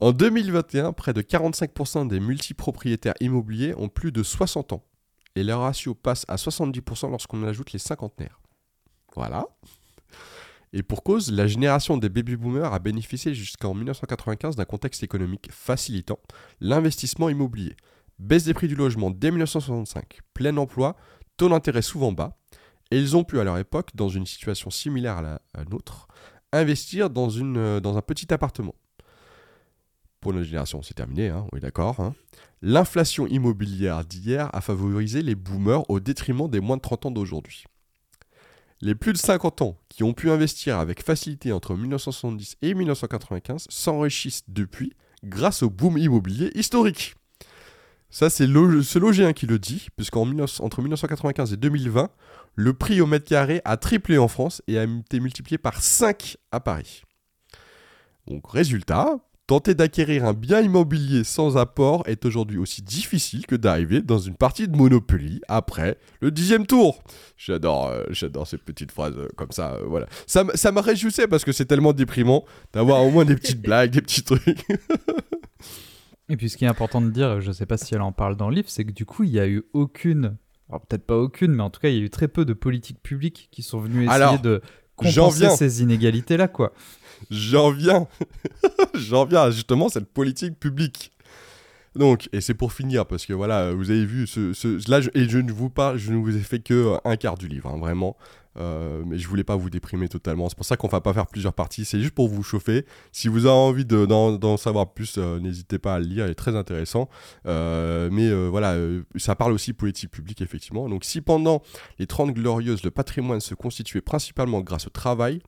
En 0.04 0.12
2021, 0.12 0.92
près 0.92 1.14
de 1.14 1.22
45% 1.22 2.08
des 2.08 2.20
multipropriétaires 2.20 3.14
immobiliers 3.20 3.72
ont 3.78 3.88
plus 3.88 4.12
de 4.12 4.22
60 4.22 4.74
ans. 4.74 4.84
Et 5.34 5.42
leur 5.42 5.60
ratio 5.60 5.94
passe 5.94 6.26
à 6.28 6.36
70% 6.36 7.10
lorsqu'on 7.10 7.42
ajoute 7.42 7.72
les 7.72 7.78
cinquantenaires. 7.78 8.38
Voilà. 9.16 9.46
Et 10.74 10.82
pour 10.82 11.04
cause, 11.04 11.32
la 11.32 11.46
génération 11.46 11.96
des 11.96 12.10
baby-boomers 12.10 12.74
a 12.74 12.80
bénéficié 12.80 13.32
jusqu'en 13.32 13.72
1995 13.72 14.56
d'un 14.56 14.66
contexte 14.66 15.02
économique 15.02 15.48
facilitant 15.50 16.18
l'investissement 16.60 17.30
immobilier. 17.30 17.74
Baisse 18.18 18.44
des 18.44 18.52
prix 18.52 18.68
du 18.68 18.74
logement 18.74 19.10
dès 19.10 19.30
1965, 19.30 20.18
plein 20.34 20.54
emploi, 20.58 20.98
taux 21.38 21.48
d'intérêt 21.48 21.80
souvent 21.80 22.12
bas, 22.12 22.36
et 22.90 22.98
ils 22.98 23.16
ont 23.16 23.24
pu 23.24 23.40
à 23.40 23.44
leur 23.44 23.56
époque, 23.56 23.88
dans 23.94 24.10
une 24.10 24.26
situation 24.26 24.68
similaire 24.68 25.16
à 25.16 25.22
la, 25.22 25.40
nôtre, 25.70 26.08
investir 26.52 27.06
euh, 27.06 27.80
dans 27.80 27.96
un 27.96 28.02
petit 28.02 28.34
appartement. 28.34 28.74
Pour 30.24 30.32
notre 30.32 30.46
génération, 30.46 30.80
c'est 30.80 30.94
terminé, 30.94 31.28
hein, 31.28 31.44
on 31.52 31.58
est 31.58 31.60
d'accord. 31.60 32.00
Hein. 32.00 32.14
L'inflation 32.62 33.26
immobilière 33.26 34.06
d'hier 34.06 34.48
a 34.54 34.62
favorisé 34.62 35.20
les 35.20 35.34
boomers 35.34 35.84
au 35.90 36.00
détriment 36.00 36.48
des 36.48 36.60
moins 36.60 36.78
de 36.78 36.80
30 36.80 37.04
ans 37.04 37.10
d'aujourd'hui. 37.10 37.64
Les 38.80 38.94
plus 38.94 39.12
de 39.12 39.18
50 39.18 39.60
ans 39.60 39.76
qui 39.90 40.02
ont 40.02 40.14
pu 40.14 40.30
investir 40.30 40.78
avec 40.78 41.02
facilité 41.02 41.52
entre 41.52 41.74
1970 41.74 42.56
et 42.62 42.72
1995 42.72 43.66
s'enrichissent 43.68 44.44
depuis 44.48 44.94
grâce 45.24 45.62
au 45.62 45.68
boom 45.68 45.98
immobilier 45.98 46.50
historique. 46.54 47.16
Ça, 48.08 48.30
c'est 48.30 48.46
ce 48.46 48.98
logien 48.98 49.34
qui 49.34 49.46
le 49.46 49.58
dit, 49.58 49.88
puisqu'entre 49.94 50.80
1995 50.80 51.52
et 51.52 51.58
2020, 51.58 52.08
le 52.54 52.72
prix 52.72 53.02
au 53.02 53.06
mètre 53.06 53.26
carré 53.26 53.60
a 53.66 53.76
triplé 53.76 54.16
en 54.16 54.28
France 54.28 54.62
et 54.68 54.78
a 54.78 54.84
été 54.84 55.20
multiplié 55.20 55.58
par 55.58 55.82
5 55.82 56.38
à 56.50 56.60
Paris. 56.60 57.02
Donc, 58.26 58.50
résultat, 58.50 59.18
Tenter 59.46 59.74
d'acquérir 59.74 60.24
un 60.24 60.32
bien 60.32 60.62
immobilier 60.62 61.22
sans 61.22 61.58
apport 61.58 62.02
est 62.06 62.24
aujourd'hui 62.24 62.56
aussi 62.56 62.80
difficile 62.80 63.46
que 63.46 63.54
d'arriver 63.54 64.00
dans 64.00 64.18
une 64.18 64.36
partie 64.36 64.68
de 64.68 64.74
Monopoly 64.74 65.42
après 65.48 65.98
le 66.22 66.30
dixième 66.30 66.66
tour. 66.66 67.02
J'adore, 67.36 67.88
euh, 67.88 68.04
j'adore 68.08 68.46
ces 68.46 68.56
petites 68.56 68.90
phrases 68.90 69.18
euh, 69.18 69.28
comme 69.36 69.50
ça, 69.50 69.74
euh, 69.74 69.84
voilà. 69.86 70.06
Ça, 70.26 70.46
ça 70.54 70.72
m'a 70.72 70.80
réjouissé 70.80 71.26
parce 71.26 71.44
que 71.44 71.52
c'est 71.52 71.66
tellement 71.66 71.92
déprimant 71.92 72.46
d'avoir 72.72 73.04
au 73.04 73.10
moins 73.10 73.26
des 73.26 73.36
petites 73.36 73.60
blagues, 73.62 73.90
des 73.90 74.00
petits 74.00 74.22
trucs. 74.22 74.64
Et 76.30 76.38
puis 76.38 76.48
ce 76.48 76.56
qui 76.56 76.64
est 76.64 76.68
important 76.68 77.02
de 77.02 77.10
dire, 77.10 77.42
je 77.42 77.48
ne 77.48 77.52
sais 77.52 77.66
pas 77.66 77.76
si 77.76 77.94
elle 77.94 78.00
en 78.00 78.12
parle 78.12 78.36
dans 78.36 78.48
le 78.48 78.54
livre, 78.54 78.70
c'est 78.70 78.86
que 78.86 78.92
du 78.92 79.04
coup 79.04 79.24
il 79.24 79.32
n'y 79.32 79.40
a 79.40 79.46
eu 79.46 79.62
aucune, 79.74 80.38
alors 80.70 80.80
peut-être 80.86 81.04
pas 81.04 81.18
aucune, 81.18 81.52
mais 81.52 81.62
en 81.62 81.68
tout 81.68 81.80
cas 81.80 81.90
il 81.90 81.98
y 81.98 82.00
a 82.00 82.02
eu 82.02 82.08
très 82.08 82.28
peu 82.28 82.46
de 82.46 82.54
politiques 82.54 83.02
publiques 83.02 83.50
qui 83.50 83.62
sont 83.62 83.78
venues 83.78 84.06
essayer 84.06 84.38
de 84.38 84.62
compenser 84.96 85.50
ces 85.50 85.82
inégalités-là, 85.82 86.48
quoi. 86.48 86.72
J'en 87.30 87.70
viens. 87.70 88.06
J'en 88.94 89.24
viens 89.24 89.42
à 89.42 89.50
justement 89.50 89.88
cette 89.88 90.12
politique 90.12 90.58
publique. 90.58 91.12
Donc, 91.96 92.28
et 92.32 92.40
c'est 92.40 92.54
pour 92.54 92.72
finir, 92.72 93.06
parce 93.06 93.24
que 93.24 93.32
voilà, 93.32 93.72
vous 93.72 93.90
avez 93.90 94.04
vu, 94.04 94.26
ce, 94.26 94.90
là, 94.90 95.00
et 95.14 95.28
je 95.28 95.38
ne 95.38 95.52
vous 95.52 95.70
parle, 95.70 95.96
je 95.96 96.12
ne 96.12 96.16
vous 96.16 96.36
ai 96.36 96.40
fait 96.40 96.58
que 96.58 96.96
un 97.04 97.16
quart 97.16 97.38
du 97.38 97.46
livre, 97.46 97.70
hein, 97.70 97.78
vraiment. 97.78 98.16
Euh, 98.56 99.02
mais 99.06 99.18
je 99.18 99.26
voulais 99.26 99.44
pas 99.44 99.56
vous 99.56 99.70
déprimer 99.70 100.08
totalement. 100.08 100.48
C'est 100.48 100.56
pour 100.56 100.66
ça 100.66 100.76
qu'on 100.76 100.88
va 100.88 101.00
pas 101.00 101.12
faire 101.12 101.26
plusieurs 101.26 101.52
parties. 101.52 101.84
C'est 101.84 102.00
juste 102.00 102.14
pour 102.14 102.28
vous 102.28 102.42
chauffer. 102.42 102.86
Si 103.12 103.28
vous 103.28 103.46
avez 103.46 103.54
envie 103.54 103.84
d'en 103.84 104.56
savoir 104.56 104.92
plus, 104.92 105.16
euh, 105.18 105.40
n'hésitez 105.40 105.78
pas 105.78 105.94
à 105.94 105.98
le 105.98 106.06
lire. 106.06 106.26
Il 106.26 106.30
est 106.30 106.36
très 106.36 106.56
intéressant. 106.56 107.08
Euh, 107.46 108.08
mais 108.12 108.32
voilà, 108.48 108.76
ça 109.16 109.34
parle 109.34 109.52
aussi 109.52 109.72
politique 109.72 110.10
publique, 110.10 110.40
effectivement. 110.40 110.88
Donc, 110.88 111.04
si 111.04 111.20
pendant 111.20 111.62
les 111.98 112.06
30 112.06 112.32
glorieuses, 112.32 112.82
le 112.84 112.90
patrimoine 112.90 113.40
se 113.40 113.54
constituait 113.54 114.00
principalement 114.00 114.60
grâce 114.60 114.86
au 114.86 114.90
travail, 114.90 115.40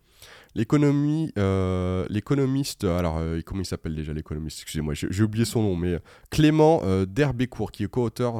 L'économie, 0.56 1.34
euh, 1.36 2.06
l'économiste, 2.08 2.84
alors 2.84 3.18
euh, 3.18 3.42
comment 3.44 3.60
il 3.60 3.66
s'appelle 3.66 3.94
déjà 3.94 4.14
l'économiste? 4.14 4.62
Excusez-moi, 4.62 4.94
j'ai 4.94 5.22
oublié 5.22 5.44
son 5.44 5.60
nom, 5.60 5.76
mais 5.76 5.98
Clément 6.30 6.80
euh, 6.82 7.04
Derbécourt, 7.04 7.70
qui 7.70 7.84
est 7.84 7.88
co-auteur 7.88 8.36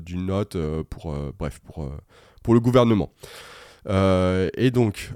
d'une 0.00 0.26
note 0.26 0.56
pour, 0.90 1.12
bref, 1.36 1.58
pour, 1.64 1.90
pour 2.44 2.54
le 2.54 2.60
gouvernement. 2.60 3.10
et 3.88 4.70
donc, 4.70 5.10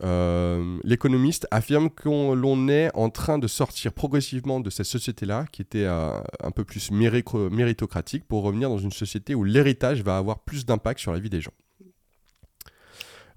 l'économiste 0.82 1.46
affirme 1.52 1.88
qu'on 1.88 2.34
l'on 2.34 2.66
est 2.66 2.90
en 2.94 3.10
train 3.10 3.38
de 3.38 3.46
sortir 3.46 3.92
progressivement 3.92 4.58
de 4.58 4.70
cette 4.70 4.86
société-là, 4.86 5.44
qui 5.52 5.62
était 5.62 5.86
un 5.86 6.50
peu 6.52 6.64
plus 6.64 6.90
méritocratique, 6.90 8.24
pour 8.26 8.42
revenir 8.42 8.68
dans 8.68 8.78
une 8.78 8.90
société 8.90 9.36
où 9.36 9.44
l'héritage 9.44 10.02
va 10.02 10.16
avoir 10.16 10.40
plus 10.40 10.66
d'impact 10.66 10.98
sur 10.98 11.12
la 11.12 11.20
vie 11.20 11.30
des 11.30 11.40
gens. 11.40 11.52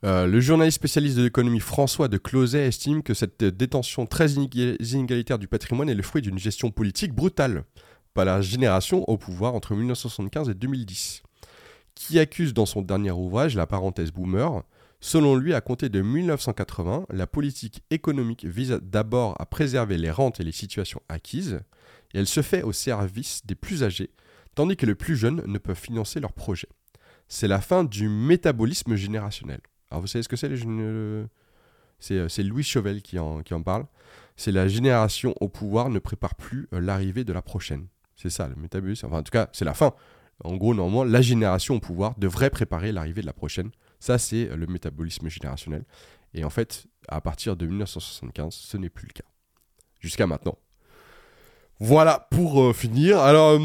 Euh, 0.04 0.28
le 0.28 0.42
journaliste 0.42 0.76
spécialiste 0.76 1.18
de 1.18 1.24
l'économie 1.24 1.62
François 1.62 2.10
de 2.10 2.18
Closet 2.18 2.68
estime 2.68 3.04
que 3.04 3.14
cette 3.14 3.44
détention 3.44 4.06
très 4.06 4.32
inégalitaire 4.32 5.40
du 5.40 5.48
patrimoine 5.48 5.90
est 5.90 5.96
le 5.96 6.04
fruit 6.04 6.22
d'une 6.22 6.38
gestion 6.38 6.72
politique 6.72 7.14
brutale 7.14 7.64
par 8.14 8.26
la 8.26 8.42
génération 8.42 9.08
au 9.10 9.18
pouvoir 9.18 9.56
entre 9.56 9.76
1975 9.76 10.50
et 10.50 10.54
2010, 10.54 11.24
qui 11.96 12.20
accuse 12.20 12.54
dans 12.54 12.66
son 12.66 12.82
dernier 12.82 13.12
ouvrage, 13.12 13.56
la 13.56 13.68
parenthèse 13.68 14.12
boomer, 14.12 14.64
Selon 15.06 15.36
lui, 15.36 15.54
à 15.54 15.60
compter 15.60 15.90
de 15.90 16.00
1980, 16.00 17.08
la 17.10 17.28
politique 17.28 17.84
économique 17.90 18.46
vise 18.46 18.80
d'abord 18.82 19.36
à 19.38 19.46
préserver 19.46 19.98
les 19.98 20.10
rentes 20.10 20.40
et 20.40 20.46
les 20.46 20.54
situations 20.54 21.02
acquises, 21.10 21.60
et 22.14 22.20
elle 22.20 22.26
se 22.26 22.42
fait 22.42 22.64
au 22.64 22.72
service 22.72 23.46
des 23.46 23.56
plus 23.56 23.84
âgés, 23.84 24.12
tandis 24.56 24.78
que 24.78 24.86
les 24.86 24.96
plus 24.96 25.18
jeunes 25.18 25.44
ne 25.46 25.58
peuvent 25.58 25.78
financer 25.78 26.22
leurs 26.22 26.32
projets. 26.32 26.70
C'est 27.28 27.50
la 27.50 27.60
fin 27.60 27.84
du 27.84 28.08
métabolisme 28.08 28.96
générationnel. 28.96 29.60
Alors 29.94 30.02
vous 30.02 30.08
savez 30.08 30.24
ce 30.24 30.28
que 30.28 30.36
c'est 30.36 30.50
euh, 30.52 31.28
C'est 32.00 32.44
Louis 32.44 32.64
Chauvel 32.64 33.04
qui 33.04 33.20
en, 33.20 33.44
parle. 33.64 33.86
C'est 34.36 34.52
la 34.52 34.68
génération 34.68 35.36
au 35.40 35.50
pouvoir 35.50 35.90
ne 35.90 36.00
prépare 36.00 36.34
plus 36.34 36.68
euh, 36.74 36.80
l'arrivée 36.80 37.24
de 37.24 37.32
la 37.32 37.44
prochaine. 37.44 37.86
C'est 38.16 38.32
ça 38.32 38.48
le 38.48 38.56
métabolisme. 38.56 39.06
Enfin 39.06 39.20
en 39.20 39.24
tout 39.24 39.30
cas 39.30 39.50
c'est 39.54 39.66
la 39.66 39.76
fin. 39.76 39.94
En 40.44 40.56
gros 40.56 40.74
normalement 40.74 41.04
la 41.04 41.22
génération 41.22 41.76
au 41.76 41.80
pouvoir 41.80 42.16
devrait 42.18 42.50
préparer 42.50 42.92
l'arrivée 42.92 43.22
de 43.22 43.28
la 43.28 43.34
prochaine. 43.34 43.70
Ça 44.00 44.18
c'est 44.18 44.50
euh, 44.50 44.56
le 44.56 44.66
métabolisme 44.66 45.30
générationnel. 45.30 45.86
Et 46.34 46.44
en 46.44 46.50
fait 46.50 46.88
à 47.08 47.22
partir 47.22 47.56
de 47.56 47.68
1975 47.68 48.52
ce 48.52 48.78
n'est 48.78 48.90
plus 48.90 49.06
le 49.06 49.14
cas. 49.14 49.30
Jusqu'à 50.00 50.26
maintenant. 50.26 50.58
Voilà 51.80 52.28
pour 52.32 52.76
finir. 52.76 53.20
Alors, 53.20 53.60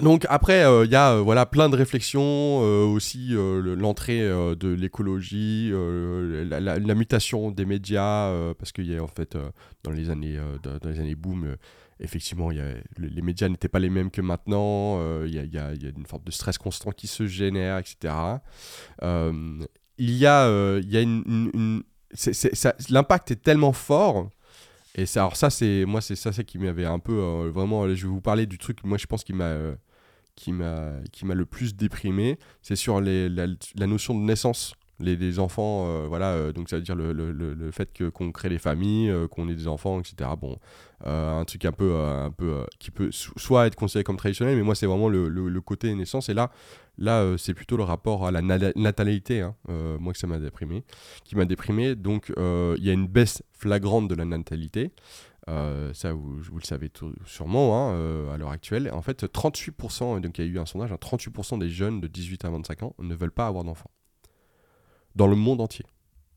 donc 0.00 0.26
après, 0.28 0.64
euh, 0.64 0.84
il 0.84 0.90
y 0.90 0.94
a 0.94 1.14
euh, 1.14 1.20
voilà 1.20 1.44
plein 1.44 1.68
de 1.68 1.76
réflexions 1.76 2.60
euh, 2.62 2.84
aussi 2.84 3.30
l'entrée 3.32 4.20
de 4.20 4.68
l'écologie, 4.68 5.72
la, 5.72 6.94
mutation 6.94 7.50
des 7.50 7.64
médias 7.64 8.32
parce 8.54 8.72
qu'il 8.72 8.86
y 8.86 8.96
a 8.96 9.02
en 9.02 9.08
fait 9.08 9.36
dans 9.84 9.90
les 9.90 10.10
années 10.10 10.38
dans 10.62 10.88
les 10.88 11.00
années 11.00 11.14
boom, 11.14 11.56
effectivement, 12.00 12.50
les 12.50 13.22
médias 13.22 13.48
n'étaient 13.48 13.68
pas 13.68 13.78
les 13.78 13.90
mêmes 13.90 14.10
que 14.10 14.20
maintenant. 14.20 15.00
Il 15.24 15.32
y, 15.32 15.58
a, 15.58 15.72
une 15.72 16.06
forme 16.06 16.24
de 16.24 16.30
stress 16.30 16.58
constant 16.58 16.90
qui 16.92 17.06
se 17.06 17.26
génère, 17.26 17.78
etc. 17.78 18.14
il 19.02 20.14
y 20.14 20.26
a 20.26 20.78
il 20.78 20.96
a 20.96 21.00
une 21.00 21.82
l'impact 22.88 23.30
est 23.32 23.42
tellement 23.42 23.72
fort 23.72 24.30
et 24.98 25.06
ça, 25.06 25.20
alors 25.20 25.36
ça, 25.36 25.48
c'est 25.48 25.84
moi, 25.86 26.00
c'est 26.00 26.16
ça, 26.16 26.32
qui 26.32 26.58
m'avait 26.58 26.84
un 26.84 26.98
peu 26.98 27.12
euh, 27.12 27.50
vraiment. 27.52 27.86
Je 27.94 28.02
vais 28.02 28.12
vous 28.12 28.20
parler 28.20 28.46
du 28.46 28.58
truc. 28.58 28.82
Moi, 28.82 28.98
je 28.98 29.06
pense 29.06 29.22
qui 29.22 29.32
m'a 29.32 29.44
euh, 29.44 29.76
qui 30.34 30.50
m'a 30.50 30.94
qui 31.12 31.24
m'a 31.24 31.34
le 31.34 31.46
plus 31.46 31.76
déprimé. 31.76 32.36
C'est 32.62 32.74
sur 32.74 33.00
les, 33.00 33.28
la, 33.28 33.86
notion 33.86 34.18
de 34.18 34.24
naissance. 34.24 34.74
Les, 35.00 35.38
enfants, 35.38 35.86
euh, 35.86 36.06
voilà, 36.08 36.52
donc 36.52 36.68
ça 36.68 36.76
veut 36.76 36.82
dire 36.82 36.96
le, 36.96 37.12
le, 37.12 37.32
le 37.32 37.70
fait 37.70 37.92
que 37.92 38.08
qu'on 38.08 38.32
crée 38.32 38.48
des 38.48 38.58
familles, 38.58 39.12
qu'on 39.30 39.48
ait 39.48 39.54
des 39.54 39.68
enfants, 39.68 40.00
etc. 40.00 40.30
Bon, 40.40 40.58
un 41.04 41.44
truc 41.44 41.64
un 41.64 41.72
peu, 41.72 41.94
un 41.94 42.30
peu 42.30 42.64
qui 42.78 42.90
peut 42.90 43.10
soit 43.12 43.66
être 43.66 43.76
considéré 43.76 44.02
comme 44.04 44.16
traditionnel, 44.16 44.56
mais 44.56 44.62
moi 44.62 44.74
c'est 44.74 44.86
vraiment 44.86 45.08
le, 45.08 45.60
côté 45.60 45.94
naissance. 45.94 46.28
Et 46.28 46.34
là, 46.34 46.50
Là, 46.98 47.20
euh, 47.20 47.36
c'est 47.36 47.54
plutôt 47.54 47.76
le 47.76 47.84
rapport 47.84 48.26
à 48.26 48.32
la 48.32 48.42
natalité, 48.42 49.40
hein, 49.40 49.54
euh, 49.68 49.98
moi 50.00 50.12
que 50.12 50.18
ça 50.18 50.26
m'a 50.26 50.38
déprimé, 50.38 50.84
qui 51.24 51.36
m'a 51.36 51.44
déprimé. 51.44 51.94
Donc, 51.94 52.32
euh, 52.36 52.74
il 52.78 52.84
y 52.84 52.90
a 52.90 52.92
une 52.92 53.06
baisse 53.06 53.42
flagrante 53.52 54.08
de 54.08 54.14
la 54.16 54.24
natalité. 54.24 54.90
ça, 55.46 56.12
vous, 56.12 56.40
le 56.56 56.64
savez 56.64 56.90
sûrement 57.24 57.90
hein, 57.90 58.34
à 58.34 58.36
l'heure 58.36 58.50
actuelle. 58.50 58.90
En 58.92 59.00
fait, 59.00 59.24
38%, 59.24 60.20
donc 60.20 60.38
il 60.38 60.44
y 60.44 60.48
a 60.48 60.50
eu 60.50 60.58
un 60.58 60.66
sondage, 60.66 60.90
38% 60.90 61.54
hein, 61.54 61.58
des 61.58 61.70
jeunes 61.70 62.00
de 62.00 62.08
18 62.08 62.44
à 62.44 62.50
25 62.50 62.82
ans 62.82 62.94
ne 62.98 63.14
veulent 63.14 63.30
pas 63.30 63.46
avoir 63.46 63.64
d'enfants. 63.64 63.90
Dans 65.18 65.26
le 65.26 65.36
monde 65.36 65.60
entier. 65.60 65.84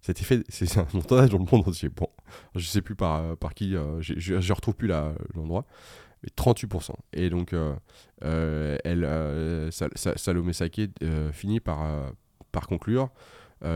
C'était 0.01 0.23
fait, 0.23 0.43
c'est 0.49 0.77
un 0.77 0.87
sondage 0.89 1.29
dans 1.29 1.37
le 1.37 1.45
monde 1.45 1.67
entier. 1.67 1.89
Bon, 1.89 2.07
je 2.55 2.65
sais 2.65 2.81
plus 2.81 2.95
par, 2.95 3.37
par 3.37 3.53
qui, 3.53 3.75
je 3.99 4.33
ne 4.33 4.53
retrouve 4.53 4.75
plus 4.75 4.87
l'endroit. 5.35 5.65
38%. 6.29 6.91
Et 7.13 7.29
donc, 7.29 7.53
euh, 7.53 7.75
euh, 8.23 8.77
elle, 8.83 9.03
euh, 9.03 9.71
Salomé 9.71 10.53
Saké 10.53 10.89
finit 11.31 11.59
par, 11.59 12.13
par 12.51 12.67
conclure 12.67 13.09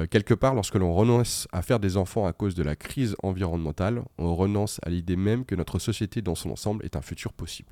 quelque 0.10 0.34
part, 0.34 0.56
lorsque 0.56 0.76
l'on 0.76 0.96
renonce 0.96 1.48
à 1.52 1.62
faire 1.62 1.80
des 1.80 1.96
enfants 1.96 2.26
à 2.26 2.34
cause 2.34 2.56
de 2.56 2.64
la 2.64 2.76
crise 2.76 3.16
environnementale, 3.22 4.02
on 4.18 4.36
renonce 4.36 4.80
à 4.82 4.90
l'idée 4.90 5.16
même 5.16 5.46
que 5.46 5.54
notre 5.54 5.78
société 5.78 6.24
dans 6.24 6.34
son 6.34 6.50
ensemble 6.50 6.84
est 6.84 6.96
un 6.96 7.04
futur 7.04 7.34
possible. 7.34 7.72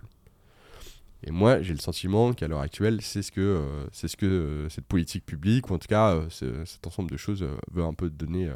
Et 1.25 1.31
moi, 1.31 1.61
j'ai 1.61 1.73
le 1.73 1.79
sentiment 1.79 2.33
qu'à 2.33 2.47
l'heure 2.47 2.59
actuelle, 2.59 3.01
c'est 3.01 3.21
ce 3.21 3.31
que, 3.31 3.87
c'est 3.91 4.07
ce 4.07 4.17
que 4.17 4.67
cette 4.69 4.85
politique 4.85 5.25
publique, 5.25 5.69
ou 5.69 5.73
en 5.73 5.79
tout 5.79 5.87
cas 5.87 6.21
cet 6.29 6.85
ensemble 6.85 7.09
de 7.09 7.17
choses, 7.17 7.45
veut 7.71 7.83
un 7.83 7.93
peu 7.93 8.09
donner 8.09 8.51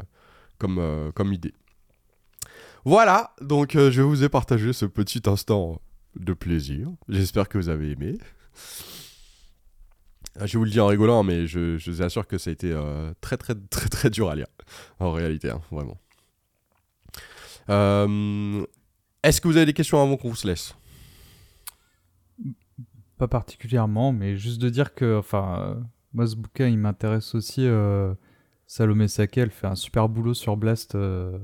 comme, 0.57 1.11
comme 1.15 1.31
idée. 1.31 1.53
Voilà, 2.83 3.33
donc 3.41 3.73
je 3.73 4.01
vous 4.01 4.23
ai 4.23 4.29
partagé 4.29 4.73
ce 4.73 4.85
petit 4.85 5.21
instant 5.27 5.81
de 6.19 6.33
plaisir. 6.33 6.89
J'espère 7.07 7.47
que 7.47 7.57
vous 7.57 7.69
avez 7.69 7.91
aimé. 7.91 8.17
Je 10.43 10.57
vous 10.57 10.65
le 10.65 10.69
dis 10.69 10.79
en 10.79 10.87
rigolant, 10.87 11.23
mais 11.23 11.47
je, 11.47 11.77
vous 11.89 12.01
assure 12.01 12.27
que 12.27 12.37
ça 12.37 12.49
a 12.49 12.53
été 12.53 12.75
très, 13.21 13.37
très, 13.37 13.55
très, 13.55 13.89
très 13.89 14.09
dur 14.09 14.29
à 14.29 14.35
lire. 14.35 14.47
En 14.99 15.11
réalité, 15.11 15.49
hein, 15.49 15.61
vraiment. 15.71 15.97
Est-ce 19.23 19.41
que 19.41 19.47
vous 19.47 19.57
avez 19.57 19.65
des 19.65 19.73
questions 19.73 20.01
avant 20.01 20.17
qu'on 20.17 20.35
se 20.35 20.47
laisse? 20.47 20.75
Pas 23.17 23.27
particulièrement, 23.27 24.13
mais 24.13 24.37
juste 24.37 24.61
de 24.61 24.69
dire 24.69 24.93
que, 24.93 25.17
enfin, 25.17 25.59
euh, 25.61 25.81
moi 26.13 26.27
ce 26.27 26.35
bouquin 26.35 26.67
il 26.67 26.77
m'intéresse 26.77 27.33
aussi. 27.33 27.65
Euh, 27.65 28.13
Salomé 28.67 29.07
Saké, 29.07 29.41
elle 29.41 29.51
fait 29.51 29.67
un 29.67 29.75
super 29.75 30.07
boulot 30.09 30.33
sur 30.33 30.55
Blast. 30.57 30.95
Euh, 30.95 31.39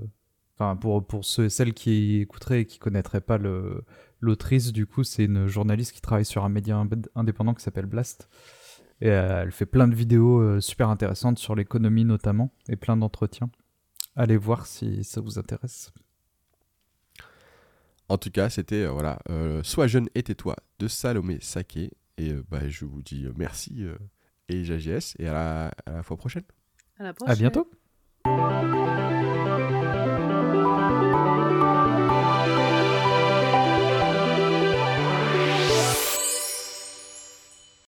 enfin, 0.55 0.75
pour, 0.75 1.05
pour 1.05 1.25
ceux 1.25 1.45
et 1.45 1.49
celles 1.49 1.73
qui 1.73 2.19
écouteraient 2.21 2.61
et 2.61 2.65
qui 2.65 2.77
connaîtraient 2.77 3.21
pas 3.21 3.39
l'autrice, 4.21 4.71
du 4.71 4.85
coup, 4.85 5.03
c'est 5.03 5.25
une 5.25 5.47
journaliste 5.47 5.93
qui 5.93 6.01
travaille 6.01 6.25
sur 6.25 6.45
un 6.45 6.49
média 6.49 6.81
indépendant 7.15 7.53
qui 7.55 7.63
s'appelle 7.63 7.87
Blast. 7.87 8.29
Et 9.01 9.07
elle 9.07 9.51
fait 9.51 9.65
plein 9.65 9.87
de 9.87 9.95
vidéos 9.95 10.61
super 10.61 10.89
intéressantes 10.89 11.39
sur 11.39 11.55
l'économie 11.55 12.05
notamment 12.05 12.53
et 12.69 12.75
plein 12.75 12.95
d'entretiens. 12.97 13.49
Allez 14.15 14.37
voir 14.37 14.65
si 14.65 15.03
ça 15.03 15.21
vous 15.21 15.39
intéresse. 15.39 15.91
En 18.13 18.19
tout 18.19 18.29
cas, 18.29 18.47
c'était 18.51 18.83
euh, 18.83 18.91
voilà, 18.91 19.17
euh, 19.31 19.63
Sois 19.63 19.87
jeune 19.87 20.07
et 20.13 20.21
tais-toi 20.21 20.55
de 20.77 20.87
Salomé 20.87 21.39
Saké. 21.41 21.89
Et 22.19 22.29
euh, 22.29 22.43
bah, 22.47 22.59
je 22.69 22.85
vous 22.85 23.01
dis 23.01 23.25
merci 23.35 23.87
et 24.49 24.63
JGS 24.63 25.15
et 25.17 25.27
à 25.27 25.33
la, 25.33 25.71
à 25.87 25.91
la 25.93 26.03
fois 26.03 26.15
prochaine. 26.15 26.43
À 26.99 27.03
la 27.05 27.13
prochaine. 27.15 27.33
À 27.33 27.35
bientôt. 27.35 27.71